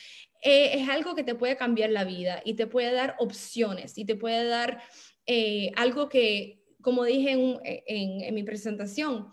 Eh, 0.48 0.80
es 0.80 0.90
algo 0.90 1.16
que 1.16 1.24
te 1.24 1.34
puede 1.34 1.58
cambiar 1.58 1.90
la 1.90 2.04
vida 2.04 2.40
y 2.46 2.54
te 2.54 2.68
puede 2.68 2.94
dar 2.94 3.16
opciones 3.18 3.98
y 3.98 4.06
te 4.06 4.16
puede 4.16 4.46
dar 4.46 4.80
eh, 5.26 5.72
algo 5.76 6.08
que, 6.08 6.62
como 6.82 7.04
dije 7.04 7.32
en, 7.32 8.36
mi 8.36 8.44
presentación, 8.44 9.32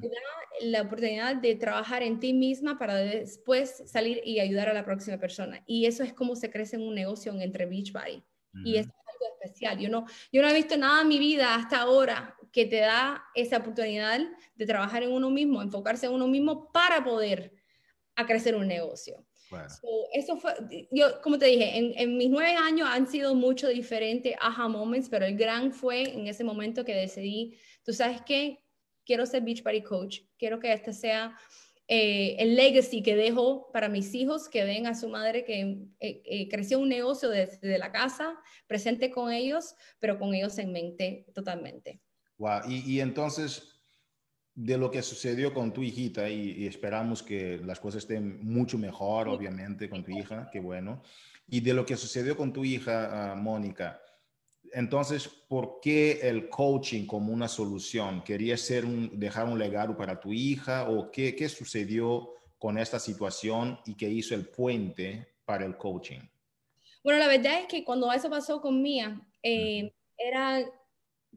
te 0.00 0.08
da 0.08 0.16
la 0.62 0.82
oportunidad 0.82 1.36
de 1.36 1.54
trabajar 1.54 2.02
en 2.02 2.18
ti 2.18 2.32
misma 2.32 2.76
para 2.76 2.96
después 2.96 3.84
salir 3.86 4.20
y 4.24 4.40
ayudar 4.40 4.68
a 4.68 4.74
la 4.74 4.84
próxima 4.84 5.16
persona. 5.16 5.62
Y 5.64 5.86
eso 5.86 6.02
es 6.02 6.12
como 6.12 6.34
se 6.34 6.50
crece 6.50 6.74
en 6.74 6.82
un 6.82 6.96
negocio 6.96 7.32
entre 7.40 7.66
Beachbody. 7.66 8.24
Y 8.64 8.78
es 8.78 8.86
algo 8.86 9.26
especial. 9.40 9.78
Yo 9.78 9.88
no, 9.88 10.06
yo 10.32 10.42
no 10.42 10.48
he 10.48 10.54
visto 10.54 10.76
nada 10.76 11.02
en 11.02 11.08
mi 11.08 11.20
vida 11.20 11.54
hasta 11.54 11.82
ahora 11.82 12.36
que 12.50 12.66
te 12.66 12.80
da 12.80 13.22
esa 13.36 13.58
oportunidad 13.58 14.18
de 14.56 14.66
trabajar 14.66 15.04
en 15.04 15.12
uno 15.12 15.30
mismo, 15.30 15.62
enfocarse 15.62 16.06
en 16.06 16.14
uno 16.14 16.26
mismo 16.26 16.72
para 16.72 17.04
poder 17.04 17.52
a 18.16 18.26
crecer 18.26 18.56
un 18.56 18.66
negocio 18.66 19.24
eso 20.12 20.36
fue, 20.36 20.54
yo 20.90 21.20
como 21.22 21.38
te 21.38 21.46
dije, 21.46 21.78
en, 21.78 21.92
en, 21.96 22.16
mis 22.16 22.30
nueve 22.30 22.54
años 22.54 22.88
han 22.90 23.06
sido 23.06 23.34
mucho 23.34 23.68
diferentes 23.68 24.34
aha 24.40 24.68
moments, 24.68 25.08
pero 25.08 25.26
el 25.26 25.36
gran 25.36 25.72
fue 25.72 26.02
en 26.02 26.26
ese 26.26 26.44
momento 26.44 26.84
que 26.84 26.94
decidí, 26.94 27.56
tú 27.84 27.92
sabes 27.92 28.20
qué, 28.22 28.64
quiero 29.04 29.24
ser 29.26 29.42
Beach 29.42 29.62
Party 29.62 29.82
Coach, 29.82 30.20
quiero 30.38 30.60
que 30.60 30.72
este 30.72 30.92
sea 30.92 31.36
eh, 31.90 32.36
el 32.38 32.54
legacy 32.54 33.02
que 33.02 33.16
dejo 33.16 33.72
para 33.72 33.88
mis 33.88 34.14
hijos, 34.14 34.50
que 34.50 34.64
ven 34.64 34.86
a 34.86 34.94
su 34.94 35.08
madre 35.08 35.46
que 35.46 35.88
eh, 36.00 36.22
eh, 36.26 36.48
creció 36.50 36.78
un 36.78 36.90
negocio 36.90 37.30
desde 37.30 37.78
la 37.78 37.90
casa, 37.90 38.38
presente 38.66 39.10
con 39.10 39.32
ellos, 39.32 39.74
pero 39.98 40.18
con 40.18 40.34
ellos 40.34 40.58
en 40.58 40.72
mente 40.72 41.24
totalmente. 41.34 42.02
Wow, 42.36 42.60
y, 42.68 42.80
y 42.92 43.00
entonces 43.00 43.77
de 44.58 44.76
lo 44.76 44.90
que 44.90 45.02
sucedió 45.02 45.54
con 45.54 45.72
tu 45.72 45.84
hijita 45.84 46.28
y, 46.28 46.66
esperamos 46.66 47.22
que 47.22 47.60
las 47.64 47.78
cosas 47.78 48.02
estén 48.02 48.44
mucho 48.44 48.76
mejor, 48.76 49.28
obviamente, 49.28 49.88
con 49.88 50.02
tu 50.02 50.10
hija, 50.10 50.50
qué 50.52 50.58
bueno. 50.58 51.00
Y 51.46 51.60
de 51.60 51.72
lo 51.72 51.86
que 51.86 51.96
sucedió 51.96 52.36
con 52.36 52.52
tu 52.52 52.64
hija, 52.64 53.30
ah, 53.30 53.34
Mónica, 53.36 54.02
entonces, 54.72 55.28
¿por 55.28 55.78
qué 55.80 56.18
el 56.24 56.48
coaching 56.48 57.06
como 57.06 57.32
una 57.32 57.46
solución? 57.46 58.24
¿Querías 58.24 58.60
ser 58.60 58.84
un, 58.84 59.20
dejar 59.20 59.46
un 59.46 59.60
legado 59.60 59.96
para 59.96 60.18
tu 60.18 60.32
hija 60.32 60.90
o 60.90 61.12
qué, 61.12 61.36
qué 61.36 61.48
sucedió 61.48 62.30
con 62.58 62.78
esta 62.78 62.98
situación 62.98 63.78
y 63.86 63.94
qué 63.94 64.10
hizo 64.10 64.34
el 64.34 64.48
puente 64.48 65.36
para 65.44 65.64
el 65.66 65.76
coaching? 65.76 66.18
Bueno, 67.04 67.20
la 67.20 67.28
verdad 67.28 67.60
es 67.60 67.66
que 67.68 67.84
cuando 67.84 68.12
eso 68.12 68.28
pasó 68.28 68.60
con 68.60 68.82
Mía, 68.82 69.20
eh, 69.40 69.94
era, 70.16 70.64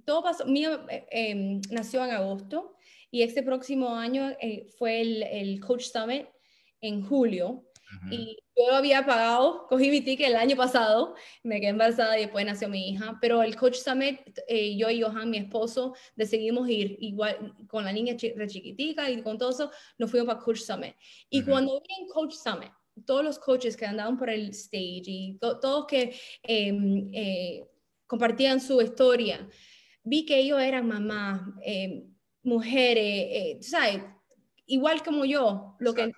todo 0.05 0.23
pasó, 0.23 0.43
Mía 0.47 0.83
eh, 0.89 1.05
em, 1.11 1.61
nació 1.69 2.03
en 2.03 2.11
agosto 2.11 2.77
y 3.11 3.21
este 3.21 3.43
próximo 3.43 3.95
año 3.95 4.31
eh, 4.39 4.67
fue 4.77 5.01
el, 5.01 5.23
el, 5.23 5.59
Coach 5.59 5.83
Summit 5.83 6.25
en 6.79 7.05
julio. 7.05 7.65
Y 8.09 8.37
yo 8.55 8.73
había 8.73 9.05
pagado, 9.05 9.65
cogí 9.69 9.89
mi 9.89 9.99
ticket 9.99 10.27
el 10.27 10.37
año 10.37 10.55
pasado, 10.55 11.13
me 11.43 11.59
quedé 11.59 11.71
embarazada 11.71 12.17
y 12.17 12.21
después 12.21 12.45
nació 12.45 12.69
mi 12.69 12.89
hija, 12.89 13.17
pero 13.19 13.43
el 13.43 13.57
Coach 13.57 13.75
Summit, 13.75 14.21
eh, 14.47 14.77
yo 14.77 14.89
y 14.89 15.01
Johan, 15.01 15.29
mi 15.29 15.37
esposo, 15.37 15.93
decidimos 16.15 16.69
ir 16.69 16.95
igual 17.01 17.53
con 17.67 17.83
la 17.83 17.91
niña 17.91 18.15
re 18.35 18.47
chiquitica 18.47 19.11
y 19.11 19.21
con 19.21 19.37
todo 19.37 19.49
eso, 19.49 19.71
nos 19.97 20.09
fuimos 20.09 20.27
para 20.27 20.39
Coach 20.39 20.59
Summit. 20.59 20.95
Y 21.29 21.43
cuando 21.43 21.81
vi 21.81 22.01
en 22.01 22.07
Coach 22.07 22.33
Summit, 22.33 22.71
todos 23.05 23.25
los 23.25 23.39
coaches 23.39 23.75
que 23.75 23.85
andaban 23.85 24.17
por 24.17 24.29
el 24.29 24.49
stage 24.49 25.03
y 25.05 25.37
todos 25.39 25.85
que 25.85 26.15
em, 26.43 27.09
eh, 27.13 27.65
compartían 28.07 28.61
su 28.61 28.81
historia, 28.81 29.47
vi 30.03 30.25
que 30.25 30.39
ellos 30.39 30.61
eran 30.61 30.87
mamás, 30.87 31.41
em, 31.63 32.10
mujeres, 32.43 33.05
eh, 33.05 33.57
¿sabes? 33.61 34.01
Igual 34.65 35.03
como 35.03 35.25
yo, 35.25 35.75
lo 35.79 35.93
que, 35.93 36.11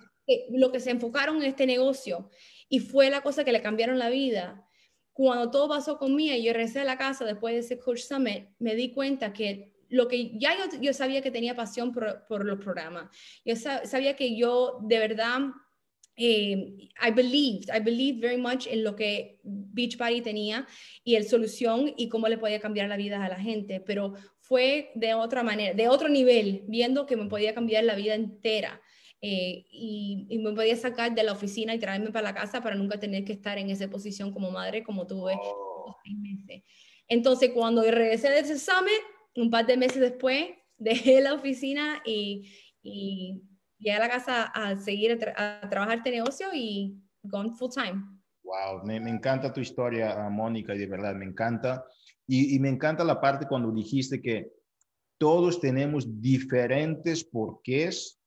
lo 0.50 0.72
que 0.72 0.80
se 0.80 0.90
enfocaron 0.90 1.36
en 1.36 1.44
este 1.44 1.66
negocio 1.66 2.30
y 2.68 2.80
fue 2.80 3.10
la 3.10 3.22
cosa 3.22 3.44
que 3.44 3.52
le 3.52 3.62
cambiaron 3.62 3.98
la 3.98 4.10
vida. 4.10 4.66
Cuando 5.12 5.50
todo 5.50 5.68
pasó 5.68 5.98
conmigo 5.98 6.34
y 6.34 6.44
yo 6.44 6.52
regresé 6.52 6.80
a 6.80 6.84
la 6.84 6.98
casa 6.98 7.24
después 7.24 7.54
de 7.54 7.60
ese 7.60 7.78
Coach 7.78 8.00
Summit, 8.00 8.48
me 8.58 8.74
di 8.74 8.92
cuenta 8.92 9.32
que 9.32 9.72
lo 9.88 10.08
que 10.08 10.36
ya 10.38 10.56
yo, 10.56 10.80
yo 10.80 10.92
sabía 10.92 11.22
que 11.22 11.30
tenía 11.30 11.54
pasión 11.54 11.92
por, 11.92 12.26
por 12.26 12.44
los 12.44 12.58
programas. 12.58 13.14
Yo 13.44 13.54
sabía 13.56 14.16
que 14.16 14.36
yo 14.36 14.78
de 14.82 14.98
verdad 14.98 15.40
eh, 16.16 16.88
I 17.00 17.10
believed, 17.10 17.70
I 17.74 17.80
believed 17.80 18.20
very 18.20 18.36
much 18.36 18.66
en 18.68 18.84
lo 18.84 18.94
que 18.94 19.40
Beachbody 19.42 20.20
tenía 20.20 20.66
y 21.02 21.16
el 21.16 21.26
solución 21.26 21.92
y 21.96 22.08
cómo 22.08 22.28
le 22.28 22.38
podía 22.38 22.60
cambiar 22.60 22.88
la 22.88 22.96
vida 22.96 23.24
a 23.24 23.28
la 23.28 23.38
gente, 23.38 23.80
pero 23.80 24.14
fue 24.46 24.90
de 24.94 25.14
otra 25.14 25.42
manera, 25.42 25.74
de 25.74 25.88
otro 25.88 26.08
nivel, 26.08 26.64
viendo 26.68 27.06
que 27.06 27.16
me 27.16 27.26
podía 27.26 27.54
cambiar 27.54 27.84
la 27.84 27.94
vida 27.94 28.14
entera. 28.14 28.80
Eh, 29.22 29.64
y, 29.70 30.38
me 30.42 30.52
podía 30.52 30.76
sacar 30.76 31.14
de 31.14 31.22
la 31.22 31.32
oficina 31.32 31.74
y 31.74 31.78
traerme 31.78 32.10
para 32.10 32.24
la 32.24 32.34
casa 32.34 32.62
para 32.62 32.76
nunca 32.76 33.00
tener 33.00 33.24
que 33.24 33.32
estar 33.32 33.56
en 33.56 33.70
esa 33.70 33.88
posición 33.88 34.32
como 34.32 34.50
madre 34.50 34.82
como 34.82 35.06
tuve 35.06 35.32
oh. 35.40 35.96
seis 36.04 36.18
meses. 36.18 36.62
Entonces, 37.08 37.52
cuando 37.54 37.80
regresé 37.82 38.28
de 38.28 38.40
ese 38.40 38.52
examen, 38.52 38.92
un 39.34 39.50
par 39.50 39.64
de 39.64 39.78
meses 39.78 40.00
después, 40.00 40.48
dejé 40.76 41.22
la 41.22 41.32
oficina 41.32 42.02
y, 42.04 42.52
y 42.82 43.40
llegué 43.78 43.96
a 43.96 44.00
la 44.00 44.10
casa 44.10 44.42
a 44.42 44.76
seguir 44.76 45.18
a, 45.36 45.68
trabajar 45.70 45.98
este 45.98 46.10
negocio 46.10 46.48
y 46.52 47.00
gone 47.22 47.50
full 47.52 47.70
time. 47.70 48.04
Wow, 48.42 48.84
me, 48.84 49.00
me 49.00 49.08
encanta 49.08 49.50
tu 49.50 49.60
historia, 49.60 50.28
Mónica, 50.28 50.74
de 50.74 50.86
verdad, 50.86 51.14
me 51.14 51.24
encanta. 51.24 51.82
Y, 52.26 52.58
me 52.58 52.68
encanta 52.68 53.04
la 53.04 53.20
parte 53.20 53.46
cuando 53.46 53.70
dijiste 53.70 54.20
que 54.20 54.50
todos 55.18 55.60
tenemos 55.60 56.20
diferentes 56.20 57.24
porqués 57.24 58.18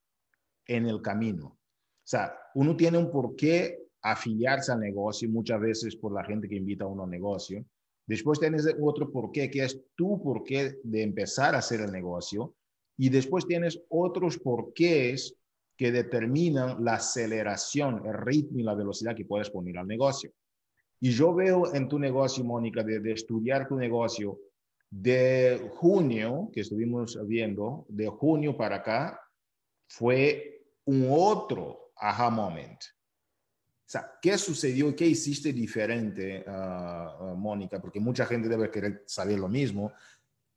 en 0.66 0.86
el 0.86 1.02
camino. 1.02 1.46
O 1.46 1.58
sea, 2.04 2.32
uno 2.54 2.76
tiene 2.76 2.98
un 2.98 3.10
porqué 3.10 3.78
afiliarse 4.02 4.72
al 4.72 4.80
negocio, 4.80 5.28
muchas 5.28 5.60
veces 5.60 5.96
por 5.96 6.12
la 6.12 6.24
gente 6.24 6.48
que 6.48 6.56
invita 6.56 6.84
a 6.84 6.88
uno 6.88 7.04
al 7.04 7.10
negocio. 7.10 7.64
Después 8.06 8.38
tienes 8.38 8.66
otro 8.80 9.10
porqué, 9.10 9.50
que 9.50 9.64
es 9.64 9.80
tu 9.94 10.22
porqué 10.22 10.78
de 10.82 11.02
empezar 11.02 11.54
a 11.54 11.58
hacer 11.58 11.80
el 11.80 11.92
negocio. 11.92 12.54
Y 12.96 13.10
después 13.10 13.46
tienes 13.46 13.82
otros 13.90 14.38
porqués 14.38 15.36
que 15.76 15.92
determinan 15.92 16.82
la 16.84 16.94
aceleración, 16.94 18.04
el 18.06 18.14
ritmo 18.14 18.58
y 18.58 18.62
la 18.62 18.74
velocidad 18.74 19.14
que 19.14 19.24
puedes 19.24 19.50
poner 19.50 19.78
al 19.78 19.86
negocio. 19.86 20.32
Y 21.00 21.10
yo 21.12 21.34
veo 21.34 21.74
en 21.74 21.88
tu 21.88 21.98
negocio, 21.98 22.42
Mónica, 22.44 22.82
de, 22.82 23.12
estudiar 23.12 23.68
tu 23.68 23.76
negocio, 23.76 24.40
de 24.90 25.70
junio, 25.76 26.50
que 26.52 26.62
estuvimos 26.62 27.18
viendo, 27.26 27.86
de 27.88 28.08
junio 28.08 28.56
para 28.56 28.76
acá, 28.76 29.20
fue 29.86 30.64
un 30.84 31.06
otro 31.10 31.92
aha 31.96 32.30
moment. 32.30 32.80
O 32.82 33.90
sea, 33.90 34.12
¿qué 34.20 34.36
sucedió? 34.36 34.94
¿Qué 34.94 35.06
hiciste 35.06 35.52
diferente, 35.52 36.44
ah, 36.46 37.16
ah, 37.20 37.34
Mónica? 37.36 37.80
Porque 37.80 38.00
mucha 38.00 38.26
gente 38.26 38.48
debe 38.48 38.70
querer 38.70 39.04
saber 39.06 39.38
lo 39.38 39.48
mismo. 39.48 39.92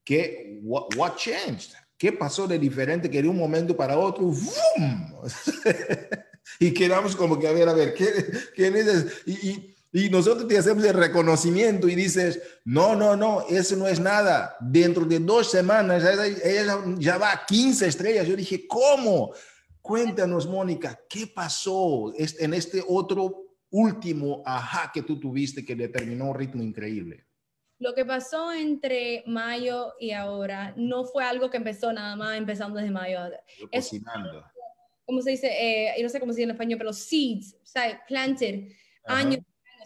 ¿Qué, 0.04 0.60
what, 0.64 1.16
changed? 1.16 1.74
¿Qué 1.98 2.12
pasó 2.12 2.48
de 2.48 2.58
diferente 2.58 3.10
que 3.10 3.22
de 3.22 3.30
un 3.30 3.38
momento 3.38 3.78
para 3.78 3.98
otro, 3.98 4.24
¡vum! 4.24 5.14
y 6.60 6.74
quedamos 6.74 7.16
como 7.16 7.38
que, 7.38 7.48
a 7.48 7.52
ver, 7.52 7.70
a 7.70 7.74
ver, 7.74 7.94
¿qué, 7.94 8.12
qué? 8.56 8.68
Y, 9.28 9.50
y 9.50 9.76
y 9.94 10.10
nosotros 10.10 10.48
te 10.48 10.58
hacemos 10.58 10.86
el 10.86 10.94
reconocimiento 10.94 11.90
y 11.90 11.96
dices, 11.96 12.42
no, 12.64 12.96
no, 12.96 13.18
no, 13.18 13.46
eso 13.50 13.76
no 13.76 13.88
es 13.88 14.00
nada. 14.00 14.56
Dentro 14.62 15.04
de 15.04 15.20
dos 15.20 15.52
semanas 15.52 16.04
ella 16.44 16.82
ya 16.98 17.18
va 17.18 17.34
a 17.34 17.46
15 17.46 17.88
estrellas. 17.88 18.26
Yo 18.26 18.38
dije, 18.38 18.68
¿cómo? 18.68 19.34
Cuéntanos, 19.82 20.48
Mónica, 20.48 20.98
¿qué 21.10 21.28
pasó 21.28 22.14
en 22.16 22.54
este 22.54 22.82
otro 22.88 23.58
último 23.70 24.42
ajá 24.46 24.92
que 24.94 25.02
tú 25.02 25.20
tuviste 25.20 25.66
que 25.66 25.76
determinó 25.76 26.30
un 26.30 26.36
ritmo 26.36 26.64
increíble? 26.64 27.26
Lo 27.78 27.94
que 27.94 28.06
pasó 28.06 28.54
entre 28.54 29.24
mayo 29.26 29.96
y 30.00 30.12
ahora 30.12 30.74
no 30.78 31.04
fue 31.04 31.26
algo 31.26 31.50
que 31.50 31.58
empezó 31.58 31.92
nada 31.92 32.16
más 32.16 32.38
empezando 32.38 32.78
desde 32.78 32.92
mayo. 32.92 33.20
Es, 33.72 33.86
cocinando. 33.86 34.46
¿Cómo 35.04 35.22
se 35.22 35.32
dice? 35.32 35.48
Eh, 35.48 35.96
yo 35.98 36.04
no 36.04 36.10
sé 36.10 36.20
cómo 36.22 36.32
se 36.32 36.38
dice 36.38 36.44
en 36.46 36.52
español, 36.52 36.78
pero 36.78 36.94
seeds, 36.94 37.56
o 37.56 37.66
sea, 37.66 38.02
planted, 38.08 38.70
años 39.06 39.40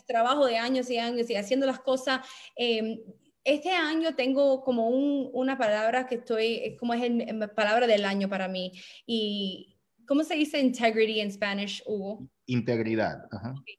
trabajo 0.06 0.45
de 0.45 0.58
años 0.58 0.89
y 0.89 0.97
años 0.97 1.30
y 1.30 1.36
haciendo 1.36 1.66
las 1.66 1.80
cosas. 1.80 2.26
Em, 2.56 2.99
este 3.43 3.72
año 3.72 4.16
tengo 4.16 4.64
como 4.64 4.89
una 4.89 5.58
palabra 5.58 6.08
que 6.08 6.16
estoy, 6.16 6.76
como 6.80 6.93
es 6.93 7.01
la 7.12 7.53
palabra 7.53 7.86
del 7.86 8.06
año 8.06 8.28
para 8.28 8.47
mí. 8.47 8.72
Y, 9.06 9.78
¿cómo 10.08 10.24
se 10.24 10.36
dice 10.36 10.60
integrity 10.60 11.20
en 11.20 11.32
Spanish, 11.32 11.84
Hugo? 11.86 12.28
Integridad. 12.47 13.28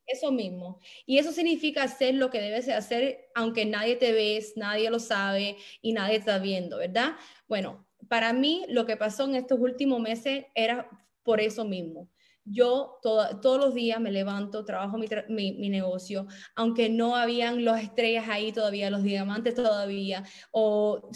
Eso 0.07 0.31
mismo. 0.31 0.81
Y 1.05 1.19
eso 1.19 1.33
significa 1.33 1.83
hacer 1.83 2.15
lo 2.15 2.31
que 2.31 2.41
debes 2.41 2.69
hacer, 2.69 3.29
aunque 3.35 3.65
nadie 3.65 3.97
te 3.97 4.13
ve, 4.13 4.45
nadie 4.55 4.89
lo 4.91 5.01
sabe 5.01 5.57
y 5.83 5.93
nadie 5.93 6.17
está 6.17 6.39
viendo, 6.39 6.79
¿verdad? 6.79 7.17
Bueno, 7.49 7.87
para 8.09 8.33
mí 8.33 8.65
lo 8.69 8.87
que 8.87 8.97
pasó 8.97 9.25
en 9.25 9.35
estos 9.35 9.59
últimos 9.59 10.01
meses 10.01 10.47
era 10.55 10.89
por 11.25 11.41
eso 11.41 11.65
mismo 11.65 12.09
yo 12.47 12.99
todos 13.03 13.61
los 13.61 13.75
días 13.75 14.01
me 14.01 14.13
levanto, 14.13 14.65
trabajo 14.65 14.99
mi, 14.99 15.69
negocio, 15.69 16.27
aunque 16.55 16.89
no 16.89 17.17
habían 17.17 17.65
las 17.65 17.83
estrellas 17.83 18.29
ahí 18.29 18.53
todavía, 18.53 18.91
los 18.91 19.03
diamantes 19.03 19.55
todavía, 19.55 20.25
o, 20.53 21.11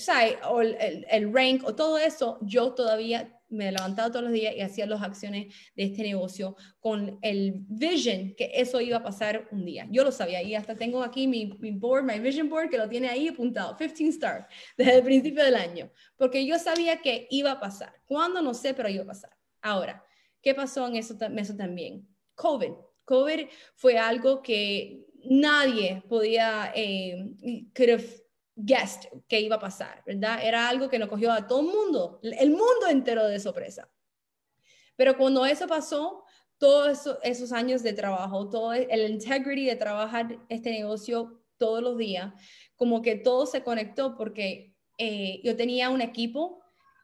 o 0.48 0.60
el, 0.60 1.06
el, 1.08 1.32
rank, 1.32 1.64
o 1.64 1.74
todo 1.74 1.98
eso, 1.98 2.38
yo 2.42 2.74
todavía 2.74 3.40
me 3.50 3.72
levantaba 3.72 4.10
todos 4.10 4.24
los 4.24 4.32
días 4.32 4.54
y 4.56 4.60
hacía 4.60 4.86
las 4.86 5.02
acciones 5.02 5.54
de 5.74 5.84
este 5.84 6.02
negocio 6.02 6.56
con 6.78 7.18
el 7.20 7.54
vision 7.68 8.34
que 8.36 8.52
eso 8.54 8.80
iba 8.80 8.98
a 8.98 9.02
pasar 9.02 9.48
un 9.50 9.64
día. 9.64 9.86
Yo 9.90 10.04
lo 10.04 10.12
sabía 10.12 10.42
y 10.42 10.54
hasta 10.54 10.76
tengo 10.76 11.02
aquí 11.02 11.26
mi, 11.26 11.58
mi 11.58 11.72
board, 11.72 12.04
mi 12.04 12.18
vision 12.20 12.48
board, 12.48 12.70
que 12.70 12.78
lo 12.78 12.88
tiene 12.88 13.08
ahí 13.08 13.28
apuntado, 13.28 13.76
15 13.76 14.08
stars, 14.08 14.46
desde 14.76 14.98
el 14.98 15.02
principio 15.02 15.44
del 15.44 15.56
año, 15.56 15.90
porque 16.16 16.46
yo 16.46 16.58
sabía 16.58 17.02
que 17.02 17.26
iba 17.30 17.52
a 17.52 17.60
pasar. 17.60 17.92
¿Cuándo? 18.06 18.40
No 18.40 18.54
sé, 18.54 18.72
pero 18.72 18.88
iba 18.88 19.02
a 19.02 19.08
pasar. 19.08 19.36
Ahora, 19.62 20.04
¿Qué 20.42 20.54
pasó 20.54 20.86
en 20.86 20.96
eso, 20.96 21.16
eso 21.36 21.56
también? 21.56 22.08
COVID. 22.34 22.72
COVID 23.04 23.46
fue 23.74 23.98
algo 23.98 24.42
que 24.42 25.06
nadie 25.24 26.02
podía, 26.08 26.72
eh, 26.74 27.32
could 27.74 27.90
have 27.90 28.22
guessed 28.56 29.08
que 29.28 29.40
iba 29.40 29.56
a 29.56 29.60
pasar, 29.60 30.02
¿verdad? 30.06 30.40
Era 30.42 30.68
algo 30.68 30.88
que 30.88 30.98
nos 30.98 31.08
cogió 31.08 31.32
a 31.32 31.46
todo 31.46 31.60
el 31.60 31.66
mundo, 31.66 32.20
el 32.22 32.50
mundo 32.50 32.86
entero 32.88 33.26
de 33.26 33.40
sorpresa. 33.40 33.90
Pero 34.96 35.16
cuando 35.16 35.46
eso 35.46 35.66
pasó, 35.66 36.24
todos 36.58 37.08
esos 37.22 37.52
años 37.52 37.82
de 37.82 37.94
trabajo, 37.94 38.50
todo 38.50 38.74
el 38.74 39.10
integrity 39.10 39.64
de 39.64 39.76
trabajar 39.76 40.38
este 40.50 40.70
negocio 40.70 41.42
todos 41.56 41.82
los 41.82 41.96
días, 41.96 42.34
como 42.76 43.00
que 43.00 43.16
todo 43.16 43.46
se 43.46 43.62
conectó 43.62 44.14
porque 44.14 44.74
eh, 44.98 45.40
yo 45.42 45.56
tenía 45.56 45.88
un 45.88 46.02
equipo 46.02 46.59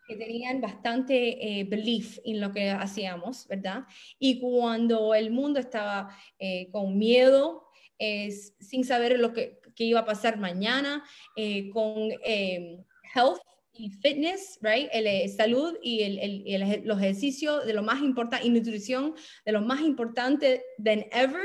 que 0.06 0.16
tenían 0.16 0.60
bastante 0.60 1.60
eh, 1.60 1.64
belief 1.64 2.18
en 2.24 2.40
lo 2.40 2.52
que 2.52 2.70
hacíamos, 2.70 3.46
¿verdad? 3.48 3.84
Y 4.18 4.40
cuando 4.40 5.14
el 5.14 5.30
mundo 5.30 5.60
estaba 5.60 6.16
eh, 6.38 6.70
con 6.70 6.96
miedo, 6.96 7.64
sin 7.98 8.84
saber 8.84 9.18
lo 9.18 9.32
que, 9.32 9.58
iba 9.78 10.00
a 10.00 10.04
pasar 10.04 10.38
mañana, 10.38 11.04
eh, 11.36 11.70
con 11.70 12.10
em, 12.24 12.82
health 13.14 13.40
y 13.72 13.90
fitness, 13.90 14.58
right? 14.62 14.88
El, 14.92 15.28
salud 15.30 15.76
y 15.82 16.02
el, 16.02 16.82
los 16.84 16.98
ejercicios 16.98 17.66
de 17.66 17.74
lo 17.74 17.82
más 17.82 18.00
importante, 18.02 18.46
y 18.46 18.50
nutrición 18.50 19.14
de 19.44 19.52
lo 19.52 19.60
más 19.60 19.80
importante 19.80 20.62
than 20.82 21.06
ever, 21.12 21.44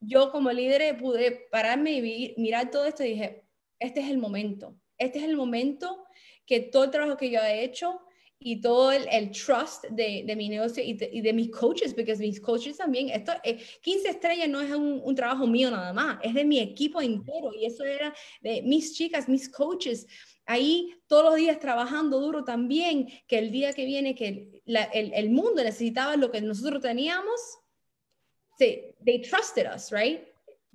yo 0.00 0.30
como 0.30 0.52
líder 0.52 0.96
pude 0.98 1.48
pararme 1.50 1.92
y 1.92 2.34
mirar 2.36 2.70
todo 2.70 2.86
esto 2.86 3.04
y 3.04 3.10
dije, 3.10 3.44
este 3.78 4.00
es 4.00 4.10
el 4.10 4.18
momento, 4.18 4.76
este 4.98 5.18
es 5.18 5.24
el 5.24 5.36
momento 5.36 6.07
que 6.48 6.60
todo 6.60 6.84
el 6.84 6.90
trabajo 6.90 7.18
que 7.18 7.30
yo 7.30 7.40
he 7.40 7.62
hecho 7.62 8.00
y 8.40 8.60
todo 8.60 8.92
el, 8.92 9.30
trust 9.32 9.84
de, 9.90 10.22
de, 10.24 10.36
mi 10.36 10.48
negocio 10.48 10.82
y 10.82 10.94
de, 10.94 11.32
mis 11.32 11.50
coaches, 11.50 11.92
porque 11.92 12.14
mis 12.16 12.40
coaches 12.40 12.76
también, 12.78 13.10
esto, 13.10 13.32
15 13.82 14.08
eh, 14.08 14.10
estrellas 14.10 14.48
no 14.48 14.60
es 14.60 14.70
un, 14.70 15.02
un, 15.04 15.14
trabajo 15.14 15.46
mío 15.46 15.70
nada 15.70 15.92
más, 15.92 16.18
es 16.22 16.34
de 16.34 16.44
mi 16.44 16.60
equipo 16.60 17.02
entero 17.02 17.52
y 17.52 17.66
eso 17.66 17.84
era 17.84 18.14
de 18.40 18.62
mis 18.62 18.94
chicas, 18.94 19.28
mis 19.28 19.48
coaches, 19.48 20.06
ahí 20.46 20.94
todos 21.08 21.24
los 21.24 21.34
días 21.34 21.58
trabajando 21.58 22.20
duro 22.20 22.44
también, 22.44 23.08
que 23.26 23.38
el 23.38 23.50
día 23.50 23.72
que 23.72 23.84
viene 23.84 24.14
que 24.14 24.62
el, 24.64 25.12
el, 25.12 25.30
mundo 25.30 25.62
necesitaba 25.62 26.16
lo 26.16 26.30
que 26.30 26.40
nosotros 26.40 26.80
teníamos, 26.80 27.40
sí, 28.56 28.94
they 29.04 29.20
trusted 29.20 29.66
us, 29.74 29.90
right? 29.90 30.27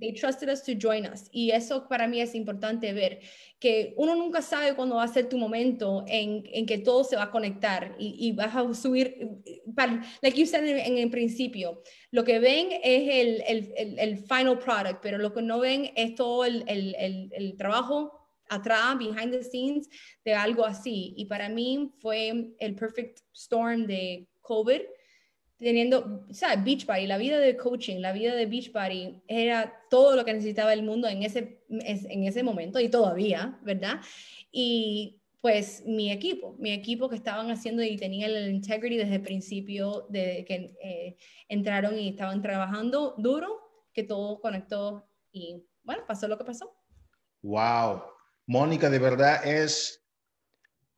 They 0.04 0.12
trusted 0.12 0.50
us 0.50 0.62
to 0.64 0.74
join 0.74 1.06
us. 1.06 1.30
Y 1.32 1.52
eso 1.52 1.88
para 1.88 2.10
mí 2.10 2.20
es 2.20 2.36
importante 2.36 2.92
ver, 2.92 3.22
que 3.58 3.94
uno 3.96 4.16
nunca 4.16 4.42
sabe 4.42 4.76
cuándo 4.76 4.96
va 4.98 5.04
a 5.04 5.08
ser 5.08 5.30
tu 5.30 5.38
momento 5.38 6.04
en, 6.10 6.44
en 6.52 6.66
que 6.66 6.80
todo 6.80 7.06
se 7.06 7.16
va 7.16 7.24
a 7.24 7.32
conectar 7.32 7.96
y, 7.98 8.18
y 8.20 8.34
vas 8.34 8.54
a 8.54 8.74
subir, 8.74 9.30
para, 9.74 10.04
like 10.22 10.38
you 10.38 10.46
said 10.46 10.66
en, 10.66 10.98
el 10.98 11.10
principio, 11.10 11.82
lo 12.12 12.26
que 12.26 12.40
ven 12.40 12.68
es 12.84 13.10
el, 13.10 13.44
el, 13.48 14.00
el, 14.00 14.18
final 14.18 14.60
product, 14.60 15.00
pero 15.02 15.18
lo 15.18 15.32
que 15.32 15.42
no 15.42 15.60
ven 15.60 15.92
es 15.96 16.16
todo 16.16 16.44
el, 16.44 16.66
el 16.68 17.56
trabajo 17.56 18.24
atrás, 18.50 18.98
behind 18.98 19.32
the 19.32 19.42
scenes, 19.42 19.90
de 20.26 20.34
algo 20.34 20.66
así. 20.66 21.14
Y 21.16 21.26
para 21.26 21.48
mí 21.48 21.94
fue 22.02 22.54
el 22.60 22.76
perfect 22.76 23.22
storm 23.34 23.88
de 23.88 24.28
COVID 24.42 24.82
teniendo, 25.64 26.26
¿sabes? 26.32 26.64
Beachbody, 26.64 27.08
la 27.08 27.18
vida 27.18 27.40
de 27.40 27.58
coaching, 27.58 28.00
la 28.00 28.12
vida 28.12 28.36
de 28.36 28.46
Beachbody 28.46 29.22
era 29.28 29.74
todo 29.90 30.16
lo 30.16 30.26
que 30.26 30.34
necesitaba 30.34 30.74
el 30.74 30.84
mundo 30.84 31.08
en 31.08 31.24
ese, 31.24 31.64
en 31.70 32.24
ese 32.24 32.44
momento 32.44 32.80
y 32.80 32.90
todavía, 32.90 33.60
¿verdad? 33.64 34.02
Y 34.52 35.22
pues 35.42 35.84
mi 35.86 36.12
equipo, 36.12 36.56
mi 36.58 36.72
equipo 36.72 37.10
que 37.10 37.16
estaban 37.16 37.52
haciendo 37.52 37.84
y 37.84 37.98
tenían 37.98 38.32
el 38.32 38.54
integrity 38.54 38.96
desde 38.96 39.16
el 39.16 39.22
principio, 39.22 40.06
de 40.10 40.46
que 40.48 40.76
eh, 40.82 41.18
entraron 41.50 42.00
y 42.00 42.10
estaban 42.10 42.42
trabajando 42.42 43.16
duro, 43.18 43.60
que 43.94 44.04
todo 44.04 44.40
conectó 44.40 45.06
y 45.32 45.66
bueno, 45.84 46.04
pasó 46.08 46.28
lo 46.28 46.38
que 46.38 46.46
pasó. 46.46 46.74
Wow. 47.42 48.04
Mónica, 48.46 48.90
de 48.90 49.00
verdad 49.00 49.46
es 49.46 50.03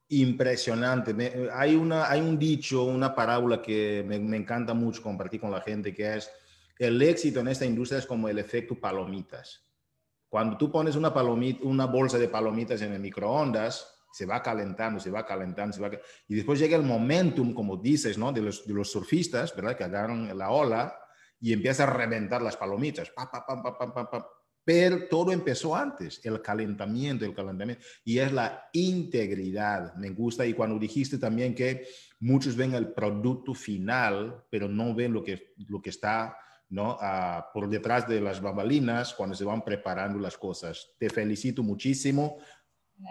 Impresionante. 0.10 1.49
hay, 1.53 1.76
una, 1.76 2.10
hay 2.10 2.22
un 2.22 2.38
dicho, 2.38 2.84
una 2.84 3.16
parábola 3.16 3.62
que 3.62 4.03
me, 4.08 4.20
me, 4.20 4.38
encanta 4.38 4.74
mucho 4.74 5.01
compartir 5.01 5.41
con 5.41 5.51
la 5.51 5.62
gente, 5.62 5.93
que 5.93 6.16
es, 6.16 6.32
el 6.78 7.01
éxito 7.01 7.39
en 7.39 7.47
esta 7.47 7.66
industria 7.66 7.99
es 7.99 8.06
como 8.06 8.30
el 8.30 8.38
efecto 8.38 8.76
palomitas. 8.76 9.66
Cuando 10.30 10.58
tú 10.58 10.72
pones 10.72 10.95
una, 10.95 11.14
palomita, 11.14 11.66
una 11.66 11.86
bolsa 11.86 12.18
de 12.18 12.28
palomitas 12.28 12.82
en 12.82 12.91
el 12.93 12.99
microondas, 12.99 13.95
se 14.12 14.26
va 14.26 14.41
calentando, 14.41 14.99
se 14.99 15.12
va 15.12 15.26
calentando, 15.26 15.74
se 15.74 15.82
va, 15.82 15.89
y 16.28 16.36
después 16.36 16.60
llega 16.60 16.78
el 16.78 16.84
momentum, 16.84 17.53
como 17.53 17.78
dices, 17.78 18.18
¿no? 18.18 18.32
De 18.32 18.41
los, 18.41 18.66
de 18.66 18.74
los 18.74 18.91
surfistas, 18.91 19.56
¿verdad? 19.56 19.76
Que 19.76 19.86
agarran 19.86 20.38
la 20.38 20.51
ola 20.51 20.99
y 21.39 21.53
empieza 21.53 21.84
a 21.84 21.88
reventar 21.88 22.41
las 22.41 22.58
palomitas. 22.58 23.10
Pa, 23.12 23.30
pa, 23.30 23.45
pa, 23.45 24.30
pero 24.66 25.07
todo 25.07 25.32
empezó 25.32 25.76
antes, 25.76 26.20
el 26.26 26.41
calentamiento, 26.41 27.24
el 27.24 27.36
calentamiento, 27.36 27.84
y 28.03 28.18
es 28.18 28.34
la 28.34 28.68
integridad. 28.74 29.93
Me 29.95 30.09
gusta, 30.09 30.45
y 30.45 30.53
cuando 30.53 30.80
dijiste 30.80 31.20
también 31.20 31.53
que 31.53 31.88
muchos 32.20 32.55
ven 32.55 32.74
el 32.74 32.91
producto 32.91 33.53
final, 33.53 34.43
pero 34.49 34.68
no 34.68 34.95
ven 34.95 35.13
lo 35.13 35.24
que, 35.24 35.53
lo 35.68 35.82
que 35.82 35.91
está 35.91 36.36
¿no? 36.68 36.97
Ah, 36.99 37.51
por 37.53 37.70
detrás 37.70 38.07
de 38.07 38.20
las 38.20 38.41
babalinas 38.41 39.13
cuando 39.13 39.36
se 39.36 39.45
van 39.45 39.63
preparando 39.63 40.20
las 40.20 40.36
cosas. 40.36 40.89
Te 40.97 41.09
felicito 41.09 41.61
muchísimo. 41.61 42.38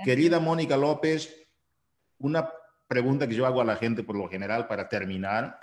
Querida 0.05 0.41
Mónica 0.41 0.77
López, 0.77 1.49
una 2.19 2.51
pregunta 2.89 3.29
que 3.29 3.35
yo 3.35 3.47
hago 3.47 3.61
a 3.61 3.65
la 3.65 3.77
gente 3.77 4.03
por 4.03 4.17
lo 4.17 4.29
general 4.29 4.67
para 4.67 4.89
terminar. 4.89 5.61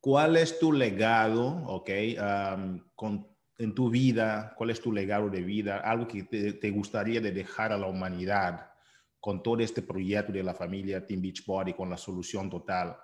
¿Cuál 0.00 0.36
es 0.36 0.58
tu 0.60 0.72
legado, 0.72 1.44
ok, 1.66 1.90
con 2.94 3.35
en 3.58 3.74
tu 3.74 3.90
vida, 3.90 4.54
cuál 4.56 4.70
es 4.70 4.80
tu 4.80 4.92
legado 4.92 5.30
de 5.30 5.40
vida, 5.40 5.78
algo 5.78 6.06
que 6.06 6.24
te, 6.24 6.70
gustaría 6.70 7.20
de 7.20 7.32
dejar 7.32 7.72
a 7.72 7.78
la 7.78 7.86
humanidad 7.86 8.70
con 9.20 9.42
todo 9.42 9.60
este 9.60 9.82
proyecto 9.82 10.32
de 10.32 10.42
la 10.42 10.54
familia 10.54 11.06
Team 11.06 11.22
Beachbody, 11.22 11.72
con 11.72 11.88
la 11.88 11.96
solución 11.96 12.50
total. 12.50 12.96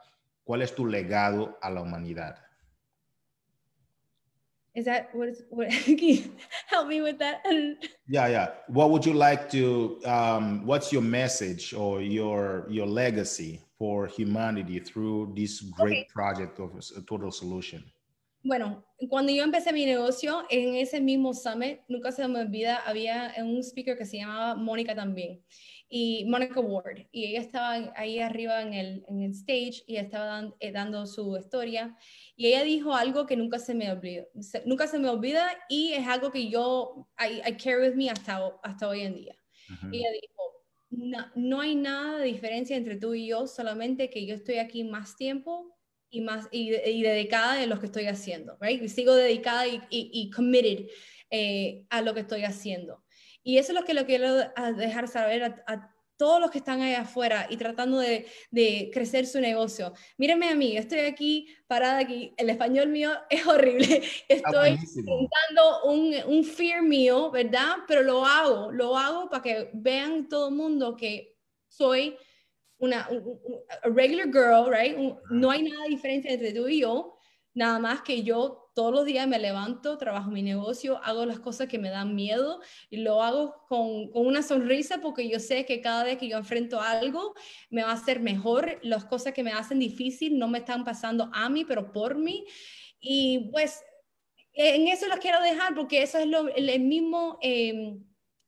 ¿Cuál 0.44 0.62
es 0.62 0.74
tu 0.74 0.86
legado 0.86 1.58
a 1.60 1.70
la 1.70 1.80
humanidad? 1.80 2.36
Is 4.74 4.86
that 4.86 5.14
what 5.14 5.28
is 5.28 5.44
what 5.50 5.68
can 5.84 5.98
you 5.98 6.32
help 6.66 6.88
me 6.88 7.02
with 7.02 7.18
that? 7.18 7.42
yeah, 8.08 8.28
yeah. 8.28 8.48
What 8.68 8.90
would 8.90 9.04
you 9.04 9.12
like 9.12 9.50
to 9.50 10.00
um, 10.06 10.64
what's 10.64 10.90
your 10.90 11.02
message 11.02 11.74
or 11.74 12.00
your 12.00 12.66
your 12.70 12.86
legacy 12.86 13.60
for 13.78 14.06
humanity 14.06 14.80
through 14.80 15.34
this 15.36 15.60
great 15.60 15.92
okay. 15.92 16.08
project 16.10 16.58
of 16.58 16.70
a 16.96 17.02
total 17.02 17.30
solution? 17.30 17.84
Bueno, 18.44 18.84
cuando 19.08 19.32
yo 19.32 19.44
empecé 19.44 19.72
mi 19.72 19.86
negocio, 19.86 20.44
en 20.50 20.74
ese 20.74 21.00
mismo 21.00 21.32
summit, 21.32 21.80
nunca 21.86 22.10
se 22.10 22.26
me 22.26 22.40
olvida, 22.40 22.76
había 22.78 23.32
un 23.38 23.62
speaker 23.62 23.96
que 23.96 24.04
se 24.04 24.16
llamaba 24.16 24.56
Mónica 24.56 24.96
también, 24.96 25.44
y 25.88 26.24
Mónica 26.24 26.58
Ward, 26.58 27.06
y 27.12 27.26
ella 27.26 27.40
estaba 27.40 27.92
ahí 27.94 28.18
arriba 28.18 28.60
en 28.62 28.74
el, 28.74 29.04
en 29.08 29.22
el 29.22 29.30
stage 29.30 29.84
y 29.86 29.96
estaba 29.96 30.52
eh, 30.58 30.72
dando 30.72 31.06
su 31.06 31.36
historia, 31.36 31.96
y 32.34 32.48
ella 32.48 32.64
dijo 32.64 32.94
algo 32.94 33.26
que 33.26 33.36
nunca 33.36 33.60
se 33.60 33.74
me 33.74 33.92
olvida, 33.92 34.24
nunca 34.66 34.88
se 34.88 34.98
me 34.98 35.08
olvida, 35.08 35.48
y 35.68 35.92
es 35.92 36.06
algo 36.08 36.32
que 36.32 36.48
yo, 36.48 37.08
I, 37.18 37.48
I 37.48 37.56
carry 37.56 37.88
with 37.88 37.94
me 37.94 38.10
hasta, 38.10 38.40
hasta 38.64 38.88
hoy 38.88 39.02
en 39.02 39.14
día. 39.14 39.36
Y 39.90 39.98
ella 39.98 40.10
dijo, 40.20 40.42
no, 40.90 41.26
no 41.36 41.60
hay 41.60 41.76
nada 41.76 42.18
de 42.18 42.26
diferencia 42.26 42.76
entre 42.76 42.96
tú 42.96 43.14
y 43.14 43.28
yo, 43.28 43.46
solamente 43.46 44.10
que 44.10 44.26
yo 44.26 44.34
estoy 44.34 44.56
aquí 44.56 44.84
más 44.84 45.16
tiempo 45.16 45.72
y, 46.12 46.20
más, 46.20 46.46
y, 46.52 46.70
dedicada 46.70 47.62
en 47.62 47.70
lo 47.70 47.80
que 47.80 47.86
estoy 47.86 48.06
haciendo, 48.06 48.56
right? 48.60 48.80
Y 48.80 48.88
sigo 48.88 49.14
dedicada 49.14 49.66
y, 49.66 49.80
y, 49.90 50.30
committed 50.30 50.86
eh, 51.30 51.86
a 51.88 52.02
lo 52.02 52.12
que 52.12 52.20
estoy 52.20 52.44
haciendo. 52.44 53.02
Y 53.42 53.56
eso 53.56 53.72
es 53.72 53.80
lo 53.80 53.84
que 53.84 53.94
lo 53.94 54.04
quiero 54.04 54.36
dejar 54.76 55.08
saber 55.08 55.42
a, 55.42 55.88
todos 56.18 56.38
los 56.38 56.52
que 56.52 56.58
están 56.58 56.82
ahí 56.82 56.94
afuera 56.94 57.48
y 57.50 57.56
tratando 57.56 57.98
de, 57.98 58.26
de, 58.50 58.90
crecer 58.92 59.26
su 59.26 59.40
negocio. 59.40 59.92
Mírenme 60.18 60.50
a 60.50 60.54
mí, 60.54 60.76
estoy 60.76 61.00
aquí 61.00 61.48
parada 61.66 61.98
aquí, 61.98 62.32
el 62.36 62.50
español 62.50 62.88
mío 62.90 63.10
es 63.30 63.44
horrible, 63.44 64.02
estoy 64.28 64.68
intentando 64.68 65.84
un, 65.86 66.14
un 66.26 66.44
fear 66.44 66.82
mío, 66.82 67.30
¿verdad? 67.32 67.78
Pero 67.88 68.02
lo 68.02 68.24
hago, 68.24 68.70
lo 68.70 68.96
hago 68.96 69.30
para 69.30 69.42
que 69.42 69.70
vean 69.72 70.28
todo 70.28 70.50
el 70.50 70.54
mundo 70.54 70.94
que 70.94 71.34
soy 71.66 72.16
una 72.82 73.08
regular 73.84 74.26
girl, 74.26 74.70
right? 74.70 74.96
no 75.30 75.50
hay 75.50 75.62
nada 75.62 75.86
diferente 75.86 76.32
entre 76.32 76.52
tú 76.52 76.68
y 76.68 76.80
yo, 76.80 77.16
Nada 77.54 77.78
más 77.78 78.00
que 78.00 78.22
yo 78.22 78.70
todos 78.74 78.92
los 78.92 79.04
días 79.04 79.28
me 79.28 79.38
levanto, 79.38 79.98
trabajo 79.98 80.30
mi 80.30 80.42
negocio, 80.42 80.98
hago 81.04 81.26
las 81.26 81.38
cosas 81.38 81.68
que 81.68 81.78
me 81.78 81.90
dan 81.90 82.14
miedo 82.14 82.62
y 82.88 82.98
lo 82.98 83.22
hago 83.22 83.66
con, 83.68 84.10
con, 84.10 84.26
una 84.26 84.42
sonrisa 84.42 85.02
porque 85.02 85.28
yo 85.28 85.38
sé 85.38 85.66
que 85.66 85.82
cada 85.82 86.04
vez 86.04 86.16
que 86.16 86.28
yo 86.28 86.38
enfrento 86.38 86.80
algo 86.80 87.34
me 87.68 87.82
va 87.82 87.90
a 87.90 87.94
hacer 87.94 88.20
mejor. 88.20 88.78
Las 88.82 89.04
cosas 89.04 89.34
que 89.34 89.42
me 89.42 89.52
hacen 89.52 89.78
difícil 89.78 90.38
no 90.38 90.48
me 90.48 90.58
están 90.58 90.84
pasando 90.84 91.28
a 91.34 91.50
mí, 91.50 91.66
pero 91.66 91.92
por 91.92 92.14
mí. 92.16 92.46
Y 93.00 93.50
pues 93.50 93.82
en 94.54 94.88
eso 94.88 95.06
las 95.08 95.18
quiero 95.18 95.40
dejar 95.42 95.74
porque 95.74 96.02
eso 96.02 96.18
es 96.18 96.26
lo, 96.26 96.48
el, 96.48 96.80
mismo 96.80 97.38
eh, 97.42 97.98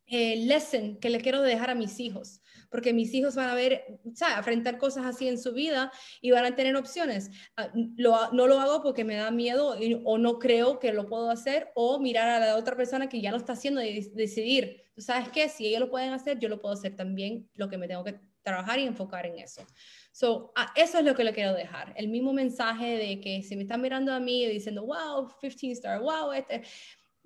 lesson 0.06 0.96
que 0.98 1.10
le 1.10 1.20
quiero 1.20 1.42
dejar 1.42 1.68
a 1.68 1.74
mis 1.74 2.00
hijos 2.00 2.40
porque 2.74 2.92
mis 2.92 3.14
hijos 3.14 3.36
van 3.36 3.50
a 3.50 3.54
ver, 3.54 4.00
¿sabes? 4.14 4.38
Enfrentar 4.38 4.78
cosas 4.78 5.06
así 5.06 5.28
en 5.28 5.38
su 5.38 5.52
vida 5.52 5.92
y 6.20 6.32
van 6.32 6.44
a 6.44 6.56
tener 6.56 6.74
opciones. 6.74 7.30
Ah, 7.56 7.70
lo, 7.96 8.32
no 8.32 8.48
lo 8.48 8.58
hago 8.58 8.82
porque 8.82 9.04
me 9.04 9.14
da 9.14 9.30
miedo 9.30 9.76
o 10.02 10.18
no 10.18 10.40
creo 10.40 10.80
que 10.80 10.92
lo 10.92 11.06
puedo 11.06 11.30
hacer 11.30 11.70
o 11.76 12.00
mirar 12.00 12.28
a 12.28 12.40
la 12.44 12.56
otra 12.56 12.74
persona 12.74 13.08
que 13.08 13.20
ya 13.20 13.30
lo 13.30 13.36
está 13.36 13.52
haciendo 13.52 13.80
y 13.80 14.10
decidir, 14.14 14.90
¿tú 14.92 15.02
sabes 15.02 15.28
qué? 15.28 15.48
Si 15.48 15.68
ellos 15.68 15.82
lo 15.82 15.88
pueden 15.88 16.12
hacer, 16.12 16.40
yo 16.40 16.48
lo 16.48 16.60
puedo 16.60 16.74
hacer 16.74 16.96
también, 16.96 17.48
lo 17.54 17.68
que 17.68 17.78
me 17.78 17.86
tengo 17.86 18.02
que 18.02 18.18
trabajar 18.42 18.80
y 18.80 18.86
enfocar 18.88 19.24
en 19.24 19.38
eso. 19.38 19.64
So, 20.10 20.52
ah, 20.56 20.72
eso 20.74 20.98
es 20.98 21.04
lo 21.04 21.14
que 21.14 21.22
le 21.22 21.32
quiero 21.32 21.54
dejar. 21.54 21.94
El 21.96 22.08
mismo 22.08 22.32
mensaje 22.32 22.96
de 22.98 23.20
que 23.20 23.44
si 23.44 23.54
me 23.54 23.62
están 23.62 23.82
mirando 23.82 24.12
a 24.12 24.18
mí 24.18 24.42
y 24.42 24.48
diciendo, 24.48 24.84
wow, 24.84 25.28
15 25.40 25.70
star, 25.70 26.00
wow, 26.00 26.32
este, 26.32 26.64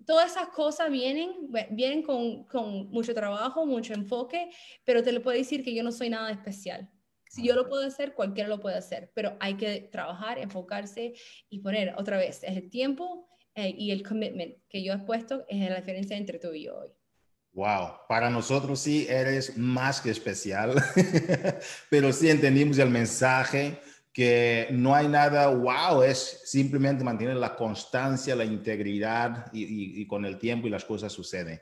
todas 0.08 0.30
esas 0.30 0.48
cosas 0.48 0.90
vienen, 0.90 1.50
vienen 1.68 2.02
con, 2.02 2.44
con, 2.44 2.88
mucho 2.88 3.12
trabajo, 3.12 3.66
mucho 3.66 3.92
enfoque, 3.92 4.48
pero 4.82 5.02
te 5.02 5.12
lo 5.12 5.20
puedo 5.20 5.36
decir 5.36 5.62
que 5.62 5.74
yo 5.74 5.82
no 5.82 5.92
soy 5.92 6.08
nada 6.08 6.30
especial. 6.30 6.90
Si 7.28 7.46
yo 7.46 7.54
lo 7.54 7.68
puedo 7.68 7.86
hacer, 7.86 8.14
cualquiera 8.14 8.48
lo 8.48 8.58
puede 8.58 8.78
hacer, 8.78 9.12
pero 9.14 9.36
hay 9.38 9.58
que 9.58 9.82
trabajar, 9.92 10.38
enfocarse 10.38 11.12
y 11.50 11.58
poner 11.58 11.94
otra 11.98 12.16
vez, 12.16 12.42
es 12.42 12.56
el 12.56 12.70
tiempo 12.70 13.28
eh, 13.54 13.74
y 13.76 13.90
el 13.90 14.02
commitment 14.02 14.54
que 14.70 14.82
yo 14.82 14.94
he 14.94 14.98
puesto, 14.98 15.44
es 15.46 15.68
la 15.68 15.76
diferencia 15.76 16.16
entre 16.16 16.38
tú 16.38 16.54
y 16.54 16.64
yo 16.64 16.78
hoy. 16.78 16.88
Wow, 17.52 18.06
para 18.08 18.30
nosotros 18.30 18.80
sí 18.80 19.06
eres 19.10 19.58
más 19.58 20.00
que 20.00 20.08
especial, 20.08 20.82
pero 21.90 22.14
sí 22.14 22.30
entendimos 22.30 22.78
el 22.78 22.88
mensaje 22.88 23.78
que 24.18 24.66
no 24.72 24.96
hay 24.96 25.06
nada 25.06 25.46
wow, 25.46 26.02
es 26.02 26.40
simplemente 26.44 27.04
mantener 27.04 27.36
la 27.36 27.54
constancia, 27.54 28.34
la 28.34 28.44
integridad 28.44 29.46
y, 29.52 30.04
con 30.08 30.24
el 30.24 30.38
tiempo 30.38 30.66
y 30.66 30.70
las 30.70 30.84
cosas 30.84 31.12
suceden. 31.12 31.60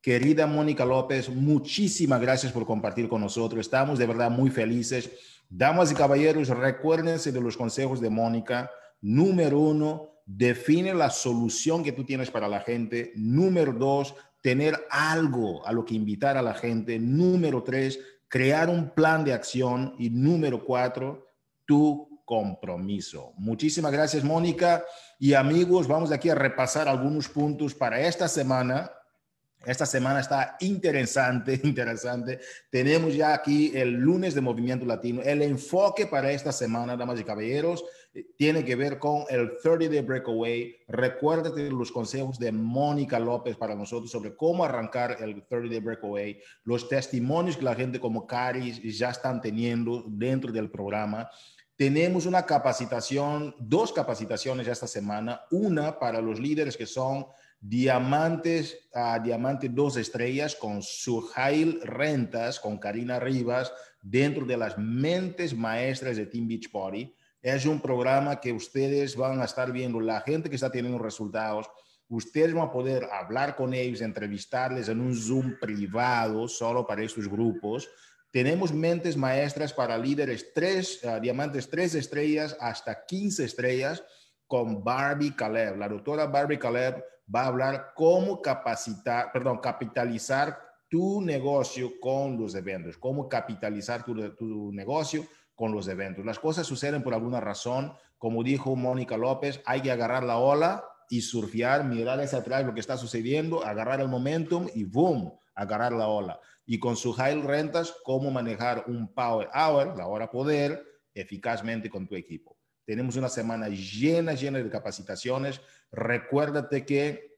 Querida 0.00 0.46
Mónica 0.46 0.84
López, 0.84 1.28
muchísimas 1.28 2.20
gracias 2.20 2.52
por 2.52 2.64
compartir 2.64 3.08
con 3.08 3.22
nosotros. 3.22 3.58
Estamos 3.60 3.98
de 3.98 4.06
verdad 4.06 4.30
muy 4.30 4.50
felices. 4.50 5.10
Damas 5.48 5.90
y 5.90 5.96
caballeros, 5.96 6.46
recuérdense 6.46 7.32
de 7.32 7.40
los 7.40 7.56
consejos 7.56 8.00
de 8.00 8.08
Mónica. 8.08 8.70
Número 9.00 9.58
uno, 9.58 10.20
define 10.24 10.94
la 10.94 11.10
solución 11.10 11.82
que 11.82 11.90
tú 11.90 12.04
tienes 12.04 12.30
para 12.30 12.46
la 12.46 12.60
gente. 12.60 13.14
Número 13.16 13.72
dos, 13.72 14.14
tener 14.40 14.78
algo 14.90 15.66
a 15.66 15.72
lo 15.72 15.84
que 15.84 15.96
invitar 15.96 16.36
a 16.36 16.42
la 16.42 16.54
gente. 16.54 17.00
Número 17.00 17.64
tres, 17.64 17.98
crear 18.28 18.70
un 18.70 18.90
plan 18.90 19.24
de 19.24 19.32
acción. 19.32 19.96
Y 19.98 20.08
número 20.08 20.64
cuatro, 20.64 21.25
tu 21.66 22.22
compromiso. 22.24 23.32
Muchísimas 23.36 23.92
gracias, 23.92 24.24
Mónica. 24.24 24.84
Y 25.18 25.34
amigos, 25.34 25.86
vamos 25.86 26.12
aquí 26.12 26.28
a 26.28 26.34
repasar 26.34 26.88
algunos 26.88 27.28
puntos 27.28 27.74
para 27.74 28.00
esta 28.00 28.28
semana. 28.28 28.90
Esta 29.64 29.86
semana 29.86 30.20
está 30.20 30.56
interesante, 30.60 31.60
interesante. 31.64 32.40
Tenemos 32.70 33.14
ya 33.14 33.34
aquí 33.34 33.72
el 33.74 33.94
lunes 33.94 34.34
de 34.34 34.40
Movimiento 34.40 34.84
Latino. 34.86 35.22
El 35.22 35.42
enfoque 35.42 36.06
para 36.06 36.30
esta 36.30 36.52
semana, 36.52 36.96
damas 36.96 37.20
y 37.20 37.24
caballeros, 37.24 37.84
tiene 38.36 38.64
que 38.64 38.76
ver 38.76 38.98
con 38.98 39.24
el 39.28 39.58
30 39.62 39.88
Day 39.88 40.00
Breakaway. 40.00 40.76
Recuérdate 40.88 41.70
los 41.70 41.92
consejos 41.92 42.38
de 42.38 42.52
Mónica 42.52 43.18
López 43.18 43.56
para 43.56 43.74
nosotros 43.74 44.10
sobre 44.10 44.36
cómo 44.36 44.64
arrancar 44.64 45.16
el 45.20 45.46
30 45.46 45.68
Day 45.68 45.80
Breakaway, 45.80 46.40
los 46.64 46.88
testimonios 46.88 47.56
que 47.56 47.64
la 47.64 47.74
gente 47.74 48.00
como 48.00 48.26
Caris 48.26 48.80
ya 48.82 49.10
están 49.10 49.40
teniendo 49.40 50.04
dentro 50.06 50.52
del 50.52 50.70
programa 50.70 51.30
tenemos 51.76 52.24
una 52.24 52.46
capacitación, 52.46 53.54
dos 53.58 53.92
capacitaciones 53.92 54.66
esta 54.66 54.86
semana, 54.86 55.42
una 55.50 55.98
para 55.98 56.22
los 56.22 56.40
líderes 56.40 56.74
que 56.74 56.86
son 56.86 57.26
diamantes, 57.60 58.88
a 58.94 59.18
diamante 59.18 59.68
dos 59.68 59.98
estrellas 59.98 60.54
con 60.56 60.82
Suhail 60.82 61.80
Rentas, 61.82 62.60
con 62.60 62.78
Karina 62.78 63.20
Rivas, 63.20 63.72
dentro 64.00 64.46
de 64.46 64.56
las 64.56 64.78
mentes 64.78 65.54
maestras 65.54 66.16
de 66.16 66.26
Team 66.26 66.48
Beach 66.48 66.70
Party. 66.70 67.14
Es 67.46 67.64
un 67.64 67.80
programa 67.80 68.40
que 68.40 68.52
ustedes 68.52 69.14
van 69.14 69.40
a 69.40 69.44
estar 69.44 69.70
viendo, 69.70 70.00
la 70.00 70.20
gente 70.20 70.48
que 70.48 70.56
está 70.56 70.70
teniendo 70.70 70.98
resultados, 70.98 71.70
ustedes 72.08 72.52
van 72.52 72.68
a 72.68 72.72
poder 72.72 73.04
hablar 73.12 73.54
con 73.54 73.72
ellos, 73.72 74.00
entrevistarles 74.00 74.88
en 74.88 75.00
un 75.00 75.14
Zoom 75.14 75.58
privado 75.60 76.48
solo 76.48 76.86
para 76.86 77.04
estos 77.04 77.28
grupos 77.28 77.88
tenemos 78.36 78.70
mentes 78.70 79.16
maestras 79.16 79.72
para 79.72 79.96
líderes, 79.96 80.52
tres 80.52 81.02
ah, 81.06 81.18
diamantes, 81.18 81.70
tres 81.70 81.94
estrellas 81.94 82.54
hasta 82.60 83.06
15 83.06 83.44
estrellas 83.44 84.04
con 84.46 84.84
Barbie 84.84 85.34
Caleb. 85.34 85.78
La 85.78 85.88
doctora 85.88 86.26
Barbie 86.26 86.58
Caleb 86.58 87.02
va 87.34 87.44
a 87.44 87.46
hablar 87.46 87.92
cómo 87.94 88.42
capacitar, 88.42 89.32
perdón, 89.32 89.58
capitalizar 89.58 90.60
tu 90.86 91.22
negocio 91.22 91.92
con 91.98 92.38
los 92.38 92.54
eventos, 92.54 92.98
cómo 92.98 93.26
capitalizar 93.26 94.04
tu, 94.04 94.34
tu 94.34 94.70
negocio 94.70 95.26
con 95.56 95.72
los 95.72 95.88
eventos. 95.88 96.24
Las 96.24 96.38
cosas 96.38 96.66
suceden 96.66 97.02
por 97.02 97.14
alguna 97.14 97.40
razón. 97.40 97.92
Como 98.18 98.44
dijo 98.44 98.76
Mónica 98.76 99.16
López, 99.16 99.60
hay 99.66 99.80
que 99.80 99.90
agarrar 99.90 100.22
la 100.22 100.38
ola 100.38 100.84
y 101.10 101.22
surfear, 101.22 101.84
mirar 101.84 102.20
hacia 102.20 102.38
atrás 102.38 102.64
lo 102.64 102.74
que 102.74 102.80
está 102.80 102.96
sucediendo, 102.96 103.64
agarrar 103.64 104.00
el 104.00 104.08
momentum 104.08 104.68
y 104.74 104.84
boom, 104.84 105.32
agarrar 105.54 105.92
la 105.92 106.06
ola 106.06 106.40
y 106.66 106.80
con 106.80 106.96
su 106.96 107.12
high 107.12 107.40
rentas 107.42 107.94
cómo 108.04 108.30
manejar 108.30 108.84
un 108.88 109.14
power 109.14 109.48
hour, 109.54 109.96
la 109.96 110.08
hora 110.08 110.30
poder, 110.30 110.84
eficazmente 111.14 111.88
con 111.88 112.06
tu 112.06 112.16
equipo. 112.16 112.58
Tenemos 112.84 113.16
una 113.16 113.28
semana 113.28 113.68
llena, 113.68 114.34
llena 114.34 114.58
de 114.58 114.68
capacitaciones. 114.68 115.60
Recuérdate 115.90 116.84
que 116.84 117.36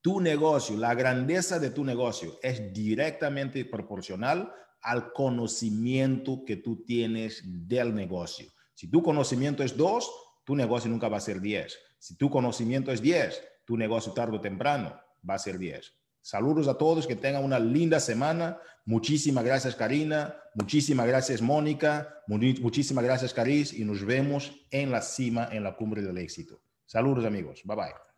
tu 0.00 0.20
negocio, 0.20 0.76
la 0.76 0.94
grandeza 0.94 1.58
de 1.58 1.70
tu 1.70 1.84
negocio 1.84 2.38
es 2.42 2.72
directamente 2.72 3.64
proporcional 3.64 4.52
al 4.84 5.12
conocimiento 5.12 6.44
que 6.46 6.56
tú 6.56 6.84
tienes 6.84 7.42
del 7.44 7.94
negocio. 7.94 8.52
Si 8.74 8.88
tu 8.90 9.02
conocimiento 9.02 9.62
es 9.62 9.76
2, 9.76 10.10
tu 10.44 10.54
negocio 10.54 10.90
nunca 10.90 11.08
va 11.08 11.16
a 11.16 11.20
ser 11.20 11.40
10. 11.40 11.76
Si 11.98 12.16
tu 12.16 12.30
conocimiento 12.30 12.92
es 12.92 13.00
10, 13.00 13.42
tu 13.64 13.76
negocio 13.76 14.12
tarde 14.12 14.36
o 14.36 14.40
temprano 14.40 14.94
va 15.28 15.34
a 15.34 15.38
ser 15.38 15.58
10. 15.58 15.90
Saludos 16.20 16.68
a 16.68 16.78
todos, 16.78 17.06
que 17.06 17.16
tengan 17.16 17.44
una 17.44 17.58
linda 17.58 17.98
semana. 17.98 18.58
Muchísimas 18.84 19.44
gracias, 19.44 19.74
Karina. 19.74 20.34
Muchísimas 20.54 21.06
gracias, 21.06 21.42
Mónica. 21.42 22.22
Muchísimas 22.26 23.04
gracias, 23.04 23.34
Caris. 23.34 23.72
Y 23.72 23.84
nos 23.84 24.04
vemos 24.04 24.52
en 24.70 24.90
la 24.90 25.02
cima, 25.02 25.48
en 25.50 25.64
la 25.64 25.76
cumbre 25.76 26.02
del 26.02 26.18
éxito. 26.18 26.60
Saludos, 26.86 27.24
amigos. 27.24 27.62
Bye 27.64 27.76
bye. 27.76 28.13